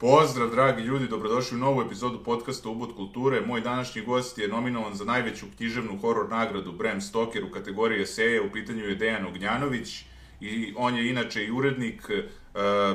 Pozdrav, 0.00 0.50
dragi 0.50 0.82
ljudi, 0.82 1.08
dobrodošli 1.08 1.56
u 1.56 1.60
novu 1.60 1.82
epizodu 1.82 2.18
podcasta 2.24 2.68
Ubud 2.68 2.94
kulture. 2.96 3.40
Moj 3.46 3.60
današnji 3.60 4.02
gost 4.02 4.38
je 4.38 4.48
nominovan 4.48 4.94
za 4.94 5.04
najveću 5.04 5.46
književnu 5.56 5.98
horor 6.00 6.28
nagradu 6.28 6.72
Bram 6.72 7.00
Stoker 7.00 7.44
u 7.44 7.50
kategoriji 7.50 8.02
eseje. 8.02 8.42
U 8.42 8.52
pitanju 8.52 8.84
je 8.84 8.94
Dejan 8.94 9.26
Ognjanović 9.26 10.04
i 10.40 10.74
on 10.76 10.96
je 10.96 11.10
inače 11.10 11.44
i 11.44 11.50
urednik, 11.50 12.10
e, 12.10 12.22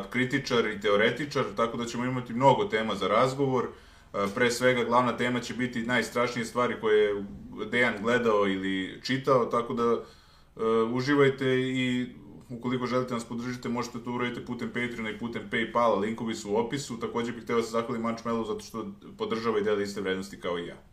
kritičar 0.09 0.67
i 0.67 0.81
teoretičar, 0.81 1.43
tako 1.57 1.77
da 1.77 1.85
ćemo 1.85 2.05
imati 2.05 2.33
mnogo 2.33 2.65
tema 2.65 2.95
za 2.95 3.07
razgovor. 3.07 3.65
E, 3.65 4.17
pre 4.35 4.51
svega, 4.51 4.83
glavna 4.83 5.17
tema 5.17 5.39
će 5.39 5.53
biti 5.53 5.81
najstrašnije 5.81 6.45
stvari 6.45 6.75
koje 6.81 7.03
je 7.03 7.25
Dejan 7.71 7.95
gledao 8.01 8.47
ili 8.47 9.01
čitao, 9.01 9.45
tako 9.45 9.73
da 9.73 9.83
e, 9.93 10.63
uživajte 10.93 11.59
i 11.59 12.07
ukoliko 12.49 12.85
želite 12.85 13.13
nas 13.13 13.25
podržite, 13.25 13.69
možete 13.69 13.99
to 14.03 14.11
uraditi 14.11 14.45
putem 14.45 14.67
Patreona 14.67 15.09
i 15.09 15.19
putem 15.19 15.49
Paypala, 15.51 15.99
linkovi 15.99 16.35
su 16.35 16.51
u 16.51 16.55
opisu. 16.55 16.99
Takođe 16.99 17.31
bih 17.31 17.43
hteo 17.43 17.57
da 17.57 17.63
se 17.63 17.71
zahvalim 17.71 18.03
Munchmellow 18.03 18.47
zato 18.47 18.59
što 18.59 18.91
podržava 19.17 19.59
i 19.59 19.63
deli 19.63 19.83
iste 19.83 20.01
vrednosti 20.01 20.39
kao 20.39 20.59
i 20.59 20.67
ja. 20.67 20.92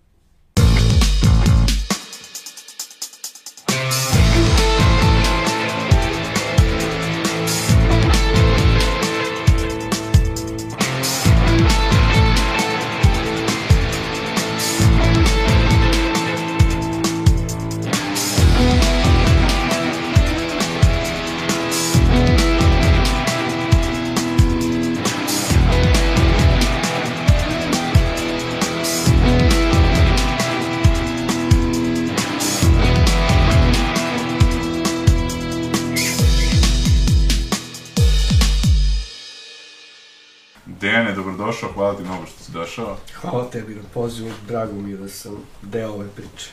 Dobrodošao, 41.60 41.72
hvala 41.72 41.96
ti 41.96 42.02
mnogo 42.02 42.26
što 42.26 42.44
si 42.44 42.52
došao. 42.52 42.96
Hvala 43.14 43.50
tebi 43.50 43.74
na 43.74 43.82
pozivu, 43.94 44.30
drago 44.48 44.72
mi 44.72 44.90
je 44.90 44.96
da 44.96 45.08
sam 45.08 45.36
deo 45.62 45.92
ove 45.92 46.08
priče. 46.16 46.50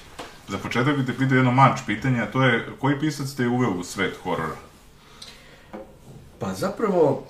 Za 0.47 0.57
početak 0.57 0.97
bih 0.97 1.05
te 1.05 1.17
pitao 1.17 1.35
jedno 1.35 1.51
manč 1.51 1.79
pitanje, 1.85 2.21
a 2.21 2.31
to 2.31 2.43
je 2.43 2.67
koji 2.79 2.99
pisac 2.99 3.33
te 3.33 3.43
je 3.43 3.49
uveo 3.49 3.71
u 3.71 3.83
svet 3.83 4.17
horora? 4.23 4.55
Pa 6.39 6.53
zapravo, 6.53 7.27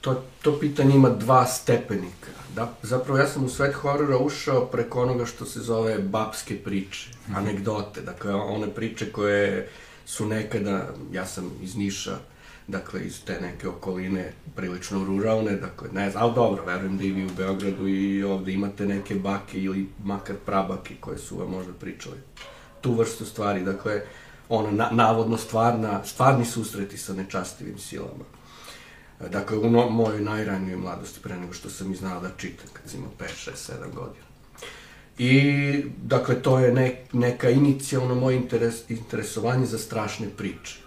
to, 0.00 0.22
to 0.42 0.58
pitanje 0.60 0.94
ima 0.94 1.10
dva 1.10 1.46
stepenika. 1.46 2.30
Da, 2.54 2.72
zapravo 2.82 3.18
ja 3.18 3.26
sam 3.26 3.44
u 3.44 3.48
svet 3.48 3.74
horora 3.74 4.18
ušao 4.18 4.66
preko 4.66 5.02
onoga 5.02 5.26
što 5.26 5.44
se 5.44 5.60
zove 5.60 5.98
babske 5.98 6.56
priče, 6.64 7.10
anegdote, 7.34 8.00
dakle 8.00 8.34
one 8.34 8.74
priče 8.74 9.12
koje 9.12 9.68
su 10.06 10.26
nekada, 10.26 10.88
ja 11.12 11.26
sam 11.26 11.50
iz 11.62 11.76
Niša, 11.76 12.18
dakle 12.68 13.06
iz 13.06 13.24
te 13.24 13.40
neke 13.40 13.68
okoline 13.68 14.32
prilično 14.56 15.04
ruralne, 15.04 15.56
dakle 15.56 15.88
ne 15.92 16.10
znam, 16.10 16.22
ali 16.22 16.34
dobro, 16.34 16.64
verujem 16.64 16.98
da 16.98 17.04
i 17.04 17.12
vi 17.12 17.26
u 17.26 17.30
Beogradu 17.36 17.88
i 17.88 18.22
ovde 18.22 18.52
imate 18.52 18.86
neke 18.86 19.14
bake 19.14 19.62
ili 19.62 19.88
makar 20.04 20.36
prabake 20.46 20.94
koje 21.00 21.18
su 21.18 21.36
vam 21.36 21.50
možda 21.50 21.72
pričali 21.72 22.16
tu 22.80 22.94
vrstu 22.94 23.24
stvari, 23.24 23.64
dakle 23.64 24.02
ono, 24.48 24.70
na, 24.70 24.88
navodno 24.92 25.36
stvarna, 25.36 26.04
stvarni 26.04 26.44
susreti 26.44 26.98
sa 26.98 27.14
nečastivim 27.14 27.78
silama. 27.78 28.24
Dakle, 29.30 29.58
u 29.58 29.70
no, 29.70 29.88
mojoj 29.90 30.20
najranijoj 30.20 30.76
mladosti, 30.76 31.20
pre 31.20 31.36
nego 31.36 31.52
što 31.52 31.70
sam 31.70 31.92
i 31.92 31.96
znao 31.96 32.20
da 32.20 32.30
čitam, 32.36 32.66
kad 32.72 32.90
sam 32.90 32.98
imao 32.98 33.12
5, 33.18 33.50
6, 33.50 33.72
7 33.72 33.94
godina. 33.94 34.26
I, 35.18 35.84
dakle, 36.02 36.42
to 36.42 36.58
je 36.58 36.72
ne, 36.72 37.04
neka 37.12 37.50
inicijalno 37.50 38.14
moje 38.14 38.36
interes, 38.36 38.90
interesovanje 38.90 39.66
za 39.66 39.78
strašne 39.78 40.28
priče. 40.36 40.78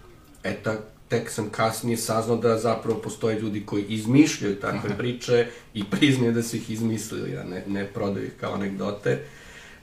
E, 0.44 0.56
ta, 0.64 0.78
tek 1.10 1.30
sam 1.30 1.50
kasnije 1.50 1.98
saznao 1.98 2.38
da 2.38 2.58
zapravo 2.58 3.00
postoje 3.00 3.40
ljudi 3.40 3.66
koji 3.66 3.84
izmišljaju 3.84 4.60
takve 4.60 4.98
priče 4.98 5.48
i 5.74 5.84
priznaju 5.92 6.34
da 6.34 6.44
su 6.44 6.56
ih 6.56 6.70
izmislili, 6.70 7.38
a 7.38 7.44
ne, 7.44 7.64
ne 7.68 7.88
prodaju 7.88 8.26
ih 8.26 8.34
kao 8.40 8.54
anegdote. 8.54 9.20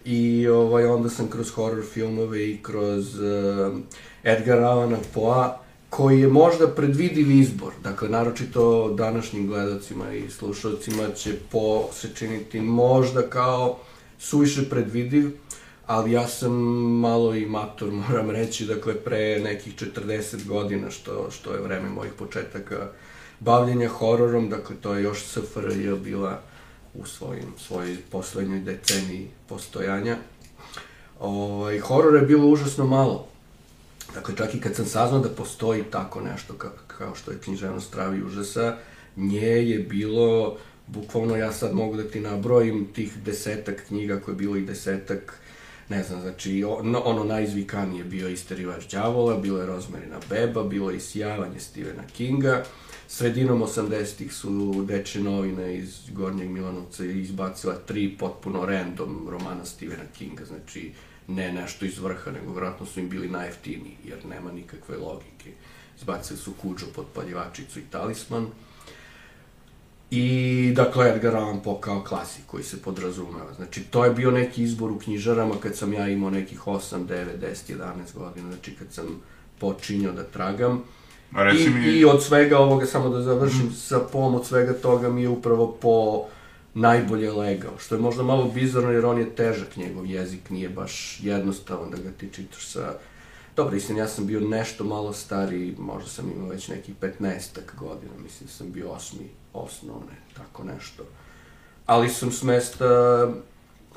I 0.05 0.49
ovaj, 0.49 0.85
onda 0.85 1.09
sam 1.09 1.29
kroz 1.29 1.51
horror 1.51 1.85
filmove 1.93 2.51
i 2.51 2.59
kroz 2.63 3.19
uh, 3.19 3.77
Edgar 4.25 4.59
Allana 4.61 4.99
Poa, 5.15 5.61
koji 5.91 6.21
je 6.21 6.29
možda 6.29 6.69
predvidiv 6.69 7.31
izbor. 7.31 7.73
Dakle, 7.83 8.09
naročito 8.09 8.95
današnjim 8.95 9.47
gledacima 9.47 10.13
i 10.15 10.31
slušalcima 10.31 11.11
će 11.17 11.35
po 11.51 11.89
se 11.93 12.09
činiti 12.15 12.61
možda 12.61 13.23
kao 13.23 13.79
suviše 14.19 14.69
predvidiv, 14.71 15.31
ali 15.87 16.13
ja 16.13 16.29
sam 16.29 16.53
malo 17.01 17.35
i 17.35 17.47
mator, 17.47 17.91
moram 18.09 18.31
reći, 18.31 18.67
dakle, 18.67 18.95
pre 18.95 19.41
nekih 19.41 19.75
40 19.77 20.47
godina, 20.47 20.91
što, 20.91 21.31
što 21.31 21.55
je 21.55 21.61
vreme 21.61 21.89
mojih 21.89 22.13
početaka 22.19 22.89
bavljenja 23.41 23.89
hororom, 23.89 24.51
dakle, 24.51 24.77
to 24.81 24.95
je 24.95 25.03
još 25.03 25.25
SFRJ 25.25 25.95
bila 26.05 26.41
u 26.95 27.07
svojim, 27.07 27.55
svojoj 27.59 27.97
poslednjoj 28.11 28.61
deceniji 28.61 29.29
postojanja. 29.49 30.17
Ovaj, 31.21 31.79
horora 31.79 32.19
je 32.19 32.27
bilo 32.27 32.47
užasno 32.47 32.87
malo. 32.87 33.29
Dakle, 34.15 34.37
čak 34.37 34.55
i 34.55 34.61
kad 34.61 34.75
sam 34.75 34.87
saznao 34.87 35.21
da 35.21 35.29
postoji 35.29 35.85
tako 35.91 36.21
nešto 36.21 36.55
ka, 36.55 36.71
kao 36.87 37.15
što 37.15 37.31
je 37.31 37.39
književnost 37.39 37.93
travi 37.93 38.23
užasa, 38.23 38.77
nje 39.17 39.47
je 39.47 39.79
bilo, 39.79 40.57
bukvalno 40.87 41.37
ja 41.37 41.53
sad 41.53 41.75
mogu 41.75 41.97
da 41.97 42.03
ti 42.03 42.21
nabrojim 42.21 42.89
tih 42.95 43.17
desetak 43.25 43.83
knjiga 43.87 44.21
koje 44.21 44.33
je 44.33 44.37
bilo 44.37 44.57
i 44.57 44.65
desetak 44.65 45.41
ne 45.89 46.03
znam, 46.03 46.21
znači, 46.21 46.65
ono, 46.65 47.01
ono 47.01 47.25
najizvikanije 47.25 48.05
bio 48.05 48.29
Isterivač 48.29 48.91
đavola, 48.91 49.37
bilo 49.37 49.61
je 49.61 49.67
Rozmarina 49.67 50.19
beba, 50.31 50.63
bilo 50.63 50.91
je 50.91 50.97
Isijavanje 50.97 51.61
Stephena 51.61 52.03
Kinga, 52.17 52.65
sredinom 53.09 53.63
80-ih 53.63 54.33
su 54.33 54.85
deče 54.89 55.21
novine 55.21 55.77
iz 55.77 55.99
Gornjeg 56.13 56.51
Milanovca 56.51 57.05
izbacila 57.05 57.75
tri 57.75 58.17
potpuno 58.19 58.67
random 58.67 59.29
romana 59.31 59.65
Stephena 59.65 60.05
Kinga, 60.19 60.45
znači, 60.45 60.93
ne 61.29 61.53
nešto 61.53 61.85
iz 61.85 61.99
vrha, 61.99 62.31
nego 62.31 62.53
vjerojatno 62.53 62.87
su 62.87 63.01
im 63.01 63.09
bili 63.09 63.29
najjeftiniji, 63.29 63.97
jer 64.05 64.27
nema 64.27 64.53
nikakve 64.53 64.97
logike. 64.97 65.51
Izbacili 65.99 66.39
su 66.39 66.53
Kuđo, 66.63 66.87
Potpaljivačicu 66.95 67.79
i 67.79 67.83
Talisman, 67.91 68.47
I, 70.17 70.73
dakle, 70.73 71.09
Edgar 71.09 71.37
Allan 71.37 71.61
Poe 71.61 71.81
kao 71.81 72.05
klasik 72.05 72.43
koji 72.47 72.65
se 72.65 72.83
podrazumeva. 72.83 73.55
Znači, 73.57 73.83
to 73.83 74.05
je 74.05 74.11
bio 74.11 74.31
neki 74.31 74.63
izbor 74.63 74.91
u 74.91 74.99
knjižarama 74.99 75.55
kad 75.63 75.77
sam 75.77 75.93
ja 75.93 76.09
imao 76.09 76.31
nekih 76.31 76.67
8, 76.67 77.07
9, 77.07 77.27
10, 77.41 77.77
11 77.79 78.19
godina, 78.19 78.53
znači 78.53 78.75
kad 78.75 78.93
sam 78.93 79.05
počinjao 79.59 80.13
da 80.13 80.25
tragam. 80.25 80.83
A 81.33 81.43
reci 81.43 81.65
I, 81.65 81.69
mi... 81.71 81.87
I 81.87 82.05
od 82.05 82.23
svega 82.25 82.59
ovoga, 82.59 82.87
samo 82.87 83.09
da 83.09 83.23
završim 83.23 83.67
mm. 83.67 83.73
sa 83.75 83.99
Poom, 84.13 84.35
od 84.35 84.47
svega 84.47 84.73
toga 84.73 85.09
mi 85.11 85.23
je 85.23 85.29
upravo 85.29 85.77
po 85.81 86.25
najbolje 86.75 87.33
legao, 87.33 87.79
što 87.79 87.95
je 87.95 88.01
možda 88.01 88.23
malo 88.23 88.51
bizarno 88.55 88.91
jer 88.91 89.07
on 89.07 89.19
je 89.19 89.35
težak, 89.35 89.77
njegov 89.77 90.07
jezik 90.07 90.51
nije 90.51 90.69
baš 90.69 91.21
jednostavan 91.23 91.91
da 91.91 91.97
ga 91.97 92.11
ti 92.11 92.29
čitaš 92.33 92.67
sa... 92.67 92.95
Dobro, 93.57 93.77
istina, 93.77 93.99
ja 93.99 94.09
sam 94.09 94.27
bio 94.27 94.41
nešto 94.41 94.85
malo 94.85 95.13
stariji, 95.13 95.75
možda 95.79 96.11
sam 96.11 96.33
imao 96.37 96.49
već 96.49 96.69
nekih 96.69 96.95
15 97.01 97.61
godina, 97.79 98.13
mislim 98.23 98.47
da 98.47 98.53
sam 98.53 98.73
bio 98.73 98.91
osmi 98.91 99.29
osnovne, 99.57 100.13
tako 100.37 100.65
nešto. 100.65 101.03
Ali 101.87 102.09
sam 102.09 102.33
s 102.33 102.43
mesta 102.43 103.29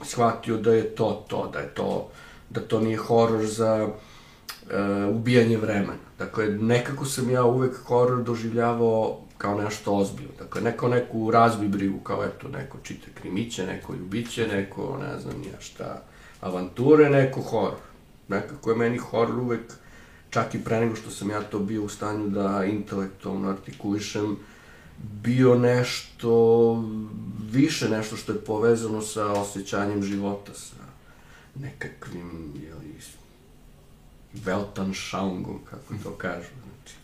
shvatio 0.03 0.58
da 0.58 0.74
je 0.74 0.96
to 0.96 1.25
to, 1.28 1.50
da 1.53 1.59
je 1.59 1.74
to, 1.74 2.09
da 2.50 2.62
to 2.62 2.80
nije 2.80 2.97
horor 2.97 3.46
za 3.46 3.88
uh, 3.88 5.16
ubijanje 5.16 5.58
vremena. 5.58 6.09
Dakle, 6.20 6.47
nekako 6.47 7.06
sam 7.06 7.30
ja 7.30 7.44
uvek 7.44 7.78
horor 7.86 8.24
doživljavao 8.24 9.20
kao 9.38 9.62
nešto 9.62 9.96
ozbiljno. 9.96 10.31
Dakle, 10.40 10.62
neko 10.62 10.88
neku 10.88 11.31
razbi 11.31 11.68
brigu, 11.68 12.00
kao 12.00 12.23
eto, 12.26 12.47
neko 12.47 12.78
čita 12.84 13.08
krimiće, 13.14 13.66
neko 13.66 13.94
ljubiće, 13.94 14.47
neko, 14.47 14.97
ne 15.02 15.20
znam 15.20 15.41
nija 15.41 15.59
šta, 15.59 16.02
avanture, 16.41 17.09
neko 17.09 17.41
horor. 17.41 17.79
Nekako 18.28 18.70
je 18.70 18.76
meni 18.76 18.97
horor 18.97 19.40
uvek, 19.40 19.73
čak 20.29 20.56
i 20.56 20.64
pre 20.64 20.79
nego 20.79 20.96
što 20.96 21.09
sam 21.09 21.29
ja 21.29 21.41
to 21.41 21.59
bio 21.59 21.84
u 21.84 21.90
stanju 21.90 22.28
da 22.28 22.66
intelektualno 22.66 23.50
artikulišem, 23.50 24.38
bio 25.23 25.55
nešto 25.55 26.73
više, 27.51 27.90
nešto 27.90 28.17
što 28.17 28.31
je 28.31 28.46
povezano 28.46 29.01
sa 29.01 29.31
osjećanjem 29.31 30.03
života, 30.03 30.53
sa 30.53 30.75
nekakvim, 31.55 32.53
jeli, 32.63 32.90
Weltanschauungom, 34.46 35.57
kako 35.69 35.93
to 36.03 36.11
kažu, 36.11 36.47
znači, 36.63 36.96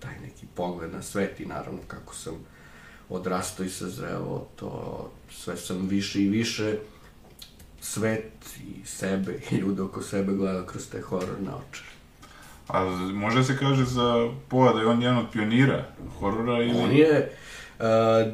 taj 0.00 0.20
neki 0.20 0.46
pogled 0.54 0.92
na 0.92 1.02
svet 1.02 1.40
i 1.40 1.46
naravno 1.46 1.80
kako 1.86 2.14
sam 2.14 2.34
odrastao 3.08 3.66
i 3.66 3.70
sazreo, 3.70 4.46
to 4.56 5.10
sve 5.30 5.56
sam 5.56 5.88
više 5.88 6.22
i 6.22 6.28
više 6.28 6.78
svet 7.80 8.32
i 8.64 8.86
sebe 8.86 9.40
i 9.50 9.54
ljude 9.54 9.82
oko 9.82 10.02
sebe 10.02 10.32
gledao 10.32 10.66
kroz 10.66 10.88
te 10.88 11.00
horor 11.00 11.40
naočare. 11.40 11.91
A 12.72 12.84
može 13.14 13.44
se 13.44 13.58
kaže 13.58 13.84
za 13.84 14.30
Poa 14.48 14.72
da 14.72 14.80
je 14.80 14.86
on 14.86 15.02
jedan 15.02 15.18
od 15.18 15.26
pionira 15.32 15.84
horora 16.18 16.62
ili... 16.62 16.78
On 16.84 16.90
je, 16.90 17.32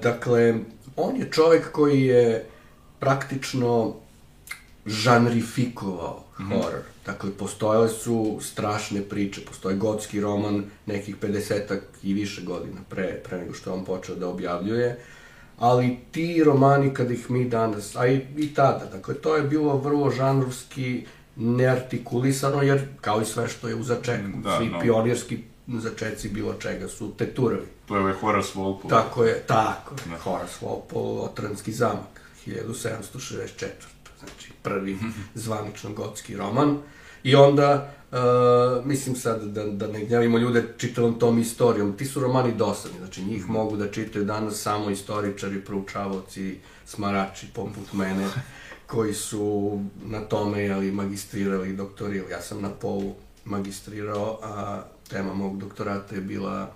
dakle, 0.02 0.54
on 0.96 1.16
je 1.16 1.30
čovek 1.30 1.72
koji 1.72 2.02
je 2.02 2.46
praktično 2.98 3.94
žanrifikovao 4.86 6.24
mm 6.38 6.42
-hmm. 6.42 6.48
horor. 6.48 6.82
Dakle, 7.06 7.30
postojale 7.30 7.88
su 7.88 8.38
strašne 8.40 9.02
priče, 9.02 9.40
postoji 9.40 9.76
gotski 9.76 10.20
roman 10.20 10.64
nekih 10.86 11.16
50 11.16 11.78
i 12.02 12.14
više 12.14 12.42
godina 12.42 12.80
pre, 12.88 13.20
pre 13.24 13.38
nego 13.38 13.54
što 13.54 13.74
on 13.74 13.84
počeo 13.84 14.14
da 14.14 14.28
objavljuje, 14.28 14.98
ali 15.58 15.98
ti 16.10 16.44
romani 16.44 16.94
kad 16.94 17.10
ih 17.10 17.30
mi 17.30 17.48
danas, 17.48 17.96
a 17.96 18.06
i, 18.06 18.26
i 18.36 18.54
tada, 18.54 18.84
dakle, 18.92 19.14
to 19.14 19.36
je 19.36 19.42
bilo 19.42 19.76
vrlo 19.76 20.10
žanrovski 20.10 21.04
neartikulisano, 21.38 22.62
jer 22.62 22.86
kao 23.00 23.22
i 23.22 23.24
sve 23.24 23.48
što 23.48 23.68
je 23.68 23.74
u 23.74 23.82
začetku, 23.82 24.38
da, 24.42 24.56
svi 24.58 24.66
no. 24.66 24.80
pionirski 24.80 25.38
začeci 25.66 26.28
bilo 26.28 26.54
čega 26.54 26.88
su 26.88 27.14
teturovi. 27.16 27.66
To 27.86 27.94
je 27.94 28.00
ovaj 28.00 28.12
Horace 28.12 28.48
Walpole. 28.54 28.88
Tako 28.88 29.24
je, 29.24 29.42
tako 29.46 29.94
je, 29.94 30.10
da. 30.10 30.18
Horace 30.18 30.54
Walpole, 30.60 31.20
Otranski 31.20 31.72
zamak, 31.72 32.20
1764 32.46 33.66
znači 34.18 34.52
prvi 34.62 34.98
zvanično 35.34 35.92
gotski 35.92 36.36
roman. 36.36 36.78
I 37.22 37.34
onda, 37.34 37.90
uh, 38.12 38.86
mislim 38.86 39.16
sad 39.16 39.42
da, 39.42 39.64
da 39.64 39.86
ne 39.86 40.04
gnjavimo 40.04 40.38
ljude 40.38 40.74
čitavom 40.76 41.18
tom 41.18 41.38
istorijom, 41.38 41.96
ti 41.96 42.06
su 42.06 42.20
romani 42.20 42.54
dosadni, 42.54 42.98
znači 42.98 43.24
njih 43.24 43.42
mhm. 43.42 43.52
mogu 43.52 43.76
da 43.76 43.90
čitaju 43.90 44.24
danas 44.24 44.62
samo 44.62 44.90
istoričari, 44.90 45.60
proučavoci, 45.60 46.58
smarači 46.86 47.46
poput 47.54 47.92
mene, 47.92 48.28
koji 48.88 49.14
su 49.14 49.78
na 50.04 50.20
tome 50.20 50.62
jeli, 50.62 50.92
magistrirali 50.92 51.76
doktorirali. 51.76 52.32
Ja 52.32 52.42
sam 52.42 52.62
na 52.62 52.70
polu 52.70 53.14
magistrirao, 53.44 54.38
a 54.42 54.82
tema 55.08 55.34
mog 55.34 55.58
doktorata 55.58 56.14
je 56.14 56.20
bila 56.20 56.74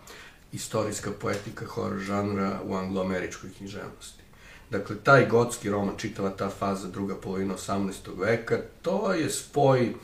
istorijska 0.52 1.10
poetika 1.20 1.66
horror 1.66 1.98
žanra 1.98 2.60
u 2.64 2.74
angloameričkoj 2.74 3.50
književnosti. 3.58 4.22
Dakle, 4.70 4.96
taj 4.96 5.28
gotski 5.28 5.70
roman, 5.70 5.94
čitava 5.96 6.30
ta 6.30 6.48
faza 6.48 6.88
druga 6.88 7.14
polovina 7.14 7.54
18. 7.54 7.92
veka, 8.18 8.58
to 8.82 9.12
je 9.12 9.30
spoj 9.30 9.80
e, 9.82 9.94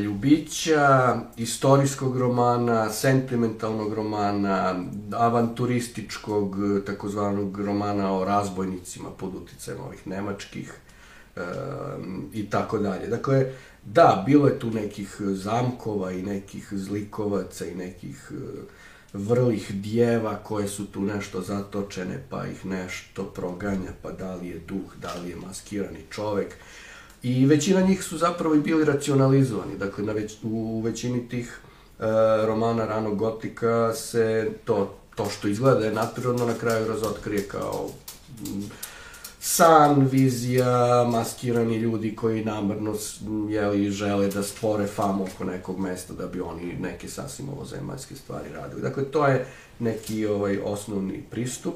ljubića, 0.00 1.16
istorijskog 1.36 2.18
romana, 2.18 2.90
sentimentalnog 2.90 3.94
romana, 3.94 4.84
avanturističkog, 5.12 6.56
takozvanog 6.86 7.60
romana 7.60 8.16
o 8.16 8.24
razbojnicima 8.24 9.10
pod 9.10 9.34
uticajem 9.34 9.80
ovih 9.80 10.06
nemačkih 10.06 10.74
e, 10.80 10.83
i 12.32 12.50
tako 12.50 12.78
dalje. 12.78 13.06
Dakle, 13.06 13.46
da, 13.84 14.22
bilo 14.26 14.46
je 14.46 14.58
tu 14.58 14.70
nekih 14.70 15.16
zamkova 15.20 16.12
i 16.12 16.22
nekih 16.22 16.68
zlikovaca 16.72 17.66
i 17.66 17.74
nekih 17.74 18.30
e, 18.30 18.34
vrlih 19.12 19.72
djeva 19.72 20.36
koje 20.36 20.68
su 20.68 20.86
tu 20.86 21.02
nešto 21.02 21.40
zatočene, 21.40 22.22
pa 22.30 22.46
ih 22.46 22.66
nešto 22.66 23.24
proganja, 23.24 23.90
pa 24.02 24.12
da 24.12 24.34
li 24.34 24.48
je 24.48 24.58
duh, 24.58 24.96
da 25.02 25.14
li 25.14 25.30
je 25.30 25.36
maskirani 25.36 26.00
čovek. 26.10 26.54
I 27.22 27.46
većina 27.46 27.80
njih 27.80 28.04
su 28.04 28.18
zapravo 28.18 28.54
i 28.54 28.60
bili 28.60 28.84
racionalizovani. 28.84 29.78
Dakle, 29.78 30.04
na 30.04 30.12
već, 30.12 30.36
u 30.42 30.80
većini 30.84 31.28
tih 31.28 31.58
e, 31.98 32.04
romana 32.46 32.86
ranog 32.86 33.16
gotika 33.16 33.94
se 33.94 34.50
to, 34.64 34.94
to 35.14 35.30
što 35.30 35.48
izgleda 35.48 35.86
je 35.86 35.92
naturalno 35.92 36.46
na 36.46 36.54
kraju 36.54 36.88
razotkrije 36.88 37.42
kao 37.42 37.90
san, 39.46 40.08
vizija, 40.10 41.04
maskirani 41.10 41.76
ljudi 41.76 42.16
koji 42.16 42.44
namerno 42.44 42.94
jeli, 43.48 43.90
žele 43.90 44.28
da 44.28 44.42
stvore 44.42 44.86
famu 44.86 45.24
oko 45.24 45.44
nekog 45.44 45.78
mesta 45.78 46.14
da 46.14 46.26
bi 46.26 46.40
oni 46.40 46.76
neke 46.80 47.08
sasvim 47.08 47.48
ovozemaljske 47.48 48.16
stvari 48.16 48.48
radili. 48.52 48.82
Dakle, 48.82 49.04
to 49.04 49.26
je 49.26 49.46
neki 49.78 50.26
ovaj 50.26 50.58
osnovni 50.64 51.22
pristup. 51.30 51.74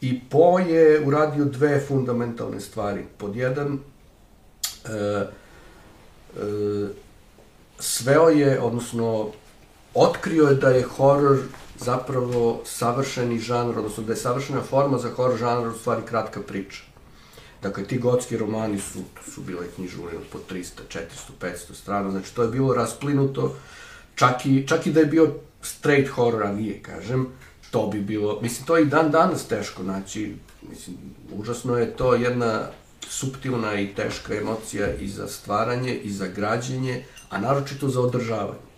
I 0.00 0.20
Po 0.30 0.58
je 0.58 1.06
uradio 1.06 1.44
dve 1.44 1.80
fundamentalne 1.88 2.60
stvari. 2.60 3.04
Pod 3.18 3.36
jedan, 3.36 3.78
e, 4.84 4.90
e, 4.90 5.28
sveo 7.78 8.28
je, 8.28 8.60
odnosno, 8.60 9.30
otkrio 9.94 10.44
je 10.44 10.54
da 10.54 10.68
je 10.68 10.82
horor 10.82 11.38
zapravo 11.80 12.60
savršeni 12.64 13.38
žanr, 13.38 13.78
odnosno 13.78 14.04
da 14.04 14.12
je 14.12 14.16
savršena 14.16 14.62
forma 14.62 14.98
za 14.98 15.10
horror 15.10 15.38
žanr 15.38 15.68
u 15.68 15.78
stvari 15.78 16.02
kratka 16.06 16.40
priča. 16.40 16.82
Dakle, 17.62 17.84
ti 17.84 17.98
gotski 17.98 18.36
romani 18.36 18.78
su, 18.80 18.98
su 19.34 19.40
bile 19.40 19.66
knjižure 19.76 20.16
od 20.16 20.24
po 20.32 20.38
300, 20.50 20.64
400, 20.88 21.02
500 21.40 21.74
strana, 21.74 22.10
znači 22.10 22.34
to 22.34 22.42
je 22.42 22.48
bilo 22.48 22.74
rasplinuto, 22.74 23.54
čak 24.14 24.46
i, 24.46 24.66
čak 24.68 24.86
i 24.86 24.92
da 24.92 25.00
je 25.00 25.06
bio 25.06 25.34
straight 25.62 26.10
horror, 26.10 26.42
a 26.42 26.52
nije, 26.52 26.82
kažem, 26.82 27.26
to 27.70 27.86
bi 27.86 28.00
bilo, 28.00 28.40
mislim, 28.42 28.66
to 28.66 28.76
je 28.76 28.82
i 28.82 28.86
dan 28.86 29.10
danas 29.10 29.46
teško 29.46 29.82
naći, 29.82 30.36
mislim, 30.70 30.96
užasno 31.32 31.78
je 31.78 31.96
to 31.96 32.14
jedna 32.14 32.66
subtilna 33.08 33.80
i 33.80 33.94
teška 33.94 34.34
emocija 34.34 34.94
i 34.94 35.08
za 35.08 35.28
stvaranje, 35.28 35.94
i 35.94 36.10
za 36.10 36.26
građenje, 36.26 37.04
a 37.30 37.38
naročito 37.40 37.88
za 37.88 38.00
održavanje. 38.00 38.68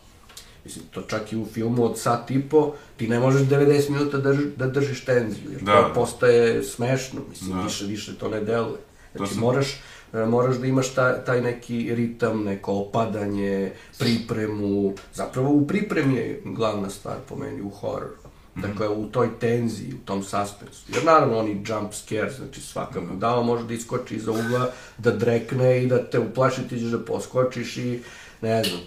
Mislim, 0.65 0.85
to 0.91 1.03
čak 1.03 1.33
i 1.33 1.37
u 1.37 1.47
filmu 1.47 1.85
od 1.85 1.99
sat 1.99 2.31
i 2.31 2.43
po, 2.43 2.75
ti 3.01 3.09
ne 3.09 3.21
možeš 3.21 3.43
90 3.43 3.91
minuta 3.91 4.19
da, 4.19 4.33
drži, 4.33 4.47
da 4.57 4.67
držiš 4.67 5.05
tenziju, 5.05 5.51
jer 5.53 5.63
da. 5.63 5.73
to 5.73 5.95
postaje 5.95 6.63
smešno, 6.63 7.21
mislim, 7.31 7.57
da. 7.57 7.63
više, 7.63 7.85
više 7.85 8.19
to 8.19 8.29
ne 8.29 8.41
deluje. 8.41 8.81
Znači, 9.17 9.33
sam... 9.33 9.41
moraš, 9.41 9.81
e, 10.13 10.27
moraš 10.27 10.57
da 10.57 10.67
imaš 10.67 10.95
ta, 10.95 11.25
taj 11.25 11.41
neki 11.41 11.95
ritam, 11.95 12.45
neko 12.45 12.73
opadanje, 12.73 13.73
pripremu, 13.99 14.95
zapravo 15.15 15.51
u 15.51 15.67
pripremi 15.67 16.15
je 16.15 16.43
glavna 16.45 16.91
stvar 16.91 17.17
po 17.29 17.37
meni 17.37 17.63
u 17.63 17.71
hororu. 17.71 18.21
-hmm. 18.57 18.69
Dakle, 18.69 18.89
u 18.89 19.07
toj 19.07 19.29
tenziji, 19.41 19.95
u 19.95 20.07
tom 20.07 20.23
suspensu. 20.23 20.85
Jer 20.89 21.05
naravno 21.05 21.39
oni 21.39 21.65
jump 21.67 21.93
scare, 21.93 22.31
znači 22.31 22.61
svaka 22.61 23.01
mhm. 23.01 23.15
budala 23.15 23.43
može 23.43 23.65
da 23.65 23.75
iskoči 23.75 24.15
iza 24.15 24.31
ugla, 24.31 24.71
da 24.99 25.11
drekne 25.11 25.83
i 25.83 25.87
da 25.87 26.11
te 26.11 26.19
uplaši, 26.19 26.69
ti 26.69 26.79
ćeš 26.79 26.89
da 26.89 26.99
poskočiš 26.99 27.77
i 27.77 28.03
ne 28.43 28.65
znam, 28.65 28.81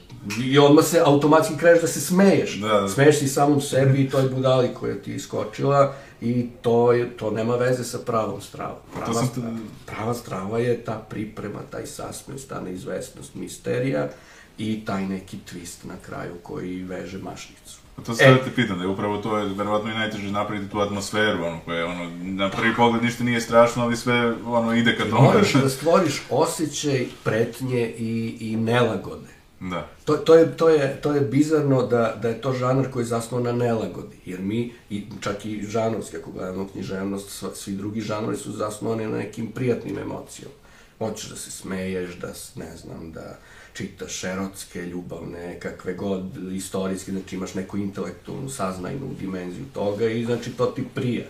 i 0.46 0.60
odmah 0.60 0.86
se 0.86 1.02
automatski 1.06 1.58
kreneš 1.58 1.82
da 1.82 1.88
se 1.88 2.02
smeješ. 2.02 2.56
Da, 2.56 2.68
da. 2.68 2.90
Smeješ 2.90 3.20
si 3.20 3.28
samom 3.28 3.62
sebi 3.62 4.02
i 4.02 4.10
toj 4.10 4.30
budali 4.30 4.70
koja 4.74 4.96
ti 4.96 5.14
iskočila 5.14 5.96
i 6.22 6.48
to, 6.62 6.94
je, 6.94 7.18
to 7.18 7.32
nema 7.32 7.56
veze 7.56 7.84
sa 7.84 8.00
pravom 8.06 8.42
stravom. 8.42 8.78
Prava, 8.94 9.14
sam... 9.14 9.28
strava, 9.28 9.58
prava 9.86 10.14
strava 10.14 10.60
je 10.60 10.84
ta 10.84 11.06
priprema, 11.10 11.60
taj 11.72 11.86
suspense, 11.86 12.48
ta 12.48 12.62
neizvesnost, 12.62 13.36
misterija 13.36 14.10
i 14.58 14.86
taj 14.86 15.06
neki 15.06 15.38
twist 15.52 15.86
na 15.88 15.96
kraju 16.06 16.34
koji 16.44 16.84
veže 16.84 17.18
mašnicu. 17.18 17.78
Pa 17.96 18.02
to 18.02 18.14
sad 18.14 18.28
e, 18.28 18.44
te 18.44 18.52
pitam, 18.56 18.78
da 18.78 18.84
je 18.84 18.90
upravo 18.90 19.18
to 19.18 19.38
je 19.38 19.54
verovatno 19.54 19.92
i 19.92 19.94
najteže 19.94 20.32
napraviti 20.32 20.72
tu 20.72 20.80
atmosferu, 20.80 21.44
ono, 21.46 21.60
koja 21.66 21.78
je, 21.78 21.86
ono, 21.86 22.12
na 22.22 22.50
prvi 22.50 22.76
pogled 22.76 23.04
ništa 23.04 23.24
nije 23.24 23.42
strašno, 23.42 23.84
ali 23.84 23.98
sve, 23.98 24.34
ono, 24.46 24.74
ide 24.74 24.98
ka 24.98 25.04
tome. 25.04 25.22
Moraš 25.22 25.54
da 25.64 25.70
stvoriš 25.70 26.22
osjećaj 26.30 27.06
pretnje 27.24 27.94
i, 27.98 28.38
i 28.40 28.56
nelagode. 28.56 29.33
Da. 29.70 29.88
To, 30.06 30.18
to, 30.18 30.36
je, 30.36 30.58
to, 30.58 30.70
je, 30.70 31.02
to 31.02 31.14
je 31.14 31.22
bizarno 31.22 31.88
da, 31.88 32.20
da 32.22 32.30
je 32.30 32.42
to 32.42 32.54
žanr 32.54 32.92
koji 32.92 33.04
je 33.04 33.08
zasnovan 33.08 33.44
na 33.44 33.52
nelagodi, 33.52 34.18
jer 34.26 34.42
mi, 34.42 34.74
i 34.90 35.06
čak 35.22 35.46
i 35.46 35.66
žanrovski, 35.68 36.18
ako 36.18 36.32
gledamo 36.32 36.68
književnost, 36.68 37.44
svi 37.56 37.74
drugi 37.74 38.02
žanrovi 38.02 38.38
su 38.38 38.52
zasnovani 38.52 39.06
na 39.06 39.18
nekim 39.18 39.52
prijatnim 39.52 39.98
emocijama. 39.98 40.54
Hoćeš 40.98 41.30
da 41.30 41.36
se 41.36 41.52
smeješ, 41.52 42.16
da, 42.16 42.28
ne 42.56 42.78
znam, 42.78 43.12
da 43.12 43.38
čitaš 43.74 44.24
erotske, 44.24 44.82
ljubavne, 44.82 45.60
kakve 45.60 45.94
god, 45.94 46.54
istorijske, 46.54 47.12
znači 47.12 47.36
imaš 47.36 47.54
neku 47.54 47.78
intelektualnu, 47.78 48.50
saznajnu 48.50 49.16
dimenziju 49.20 49.66
toga 49.74 50.10
i 50.10 50.26
znači 50.26 50.52
to 50.52 50.66
ti 50.66 50.84
prija. 50.96 51.26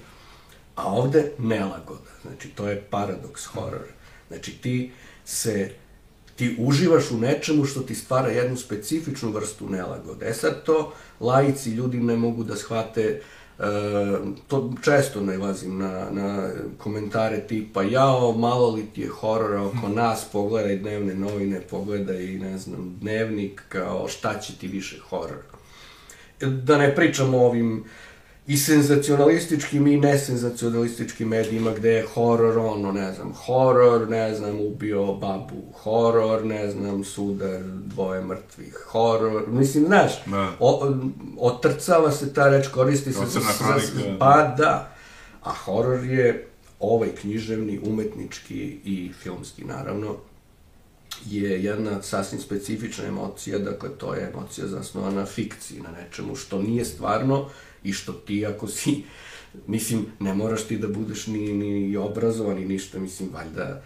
A 0.75 0.93
ovde 0.93 1.31
nelagoda, 1.37 2.11
znači 2.21 2.47
to 2.49 2.67
je 2.67 2.81
paradoks 2.81 3.45
horora. 3.45 3.93
Znači 4.27 4.51
ti 4.51 4.91
se 5.25 5.82
ti 6.35 6.55
uživaš 6.59 7.11
u 7.11 7.17
nečemu 7.17 7.65
što 7.65 7.79
ti 7.79 7.95
stvara 7.95 8.27
jednu 8.27 8.57
specifičnu 8.57 9.31
vrstu 9.31 9.69
nelagode. 9.69 10.29
E 10.29 10.33
sad 10.33 10.63
to 10.63 10.93
laici, 11.19 11.69
ljudi 11.69 11.99
ne 11.99 12.15
mogu 12.15 12.43
da 12.43 12.55
shvate, 12.55 13.01
e, 13.01 13.21
to 14.47 14.73
često 14.83 15.21
nalazim 15.21 15.77
na, 15.77 16.09
na 16.11 16.49
komentare 16.77 17.47
tipa 17.47 17.83
jao, 17.83 18.31
malo 18.31 18.69
li 18.71 18.85
ti 18.85 19.01
je 19.01 19.07
horora 19.07 19.61
oko 19.63 19.87
nas, 19.95 20.25
pogledaj 20.31 20.77
dnevne 20.77 21.15
novine, 21.15 21.61
pogledaj, 21.61 22.25
ne 22.25 22.57
znam, 22.57 22.95
dnevnik, 23.01 23.61
kao 23.69 24.07
šta 24.07 24.39
će 24.39 24.55
ti 24.55 24.67
više 24.67 24.99
horora. 25.09 25.53
Da 26.39 26.77
ne 26.77 26.95
pričamo 26.95 27.37
o 27.37 27.45
ovim 27.45 27.83
i 28.47 28.57
senzacionalističkim 28.57 29.87
i 29.87 29.97
nesenzacionalističkim 29.97 31.27
medijima 31.27 31.71
gde 31.71 31.89
je 31.89 32.05
horor, 32.13 32.57
ono, 32.57 32.91
ne 32.91 33.13
znam, 33.13 33.33
horor, 33.33 34.09
ne 34.09 34.35
znam, 34.35 34.59
ubio 34.59 35.13
babu, 35.13 35.63
horor, 35.73 36.45
ne 36.45 36.71
znam, 36.71 37.03
sudar, 37.03 37.61
dvoje 37.85 38.21
mrtvih, 38.21 38.73
horor, 38.87 39.43
mislim, 39.47 39.85
znaš, 39.85 40.11
da. 40.25 40.51
o, 40.59 40.95
otrcava 41.37 42.11
se 42.11 42.33
ta 42.33 42.49
reč, 42.49 42.67
koristi 42.67 43.13
se 43.13 43.25
za, 43.25 43.39
za, 43.39 44.17
pa 44.19 44.55
da, 44.57 44.95
a 45.43 45.51
horor 45.51 46.05
je 46.05 46.47
ovaj 46.79 47.09
književni, 47.21 47.79
umetnički 47.83 48.77
i 48.85 49.11
filmski, 49.21 49.65
naravno, 49.65 50.15
je 51.25 51.63
jedna 51.63 52.01
sasvim 52.01 52.41
specifična 52.41 53.05
emocija, 53.05 53.59
dakle, 53.59 53.89
to 53.97 54.13
je 54.13 54.31
emocija 54.33 54.67
zasnovana 54.67 55.15
na 55.15 55.25
fikciji, 55.25 55.81
na 55.81 55.91
nečemu 55.91 56.35
što 56.35 56.61
nije 56.61 56.85
stvarno, 56.85 57.49
i 57.83 57.93
što 57.93 58.13
ti 58.13 58.45
ako 58.45 58.67
si 58.67 59.03
Mislim, 59.67 60.05
ne 60.19 60.33
moraš 60.33 60.63
ti 60.63 60.77
da 60.77 60.87
budeš 60.87 61.27
ni, 61.27 61.53
ni 61.53 61.97
obrazovan 61.97 62.55
ni 62.55 62.65
ništa, 62.65 62.99
mislim, 62.99 63.29
valjda 63.33 63.81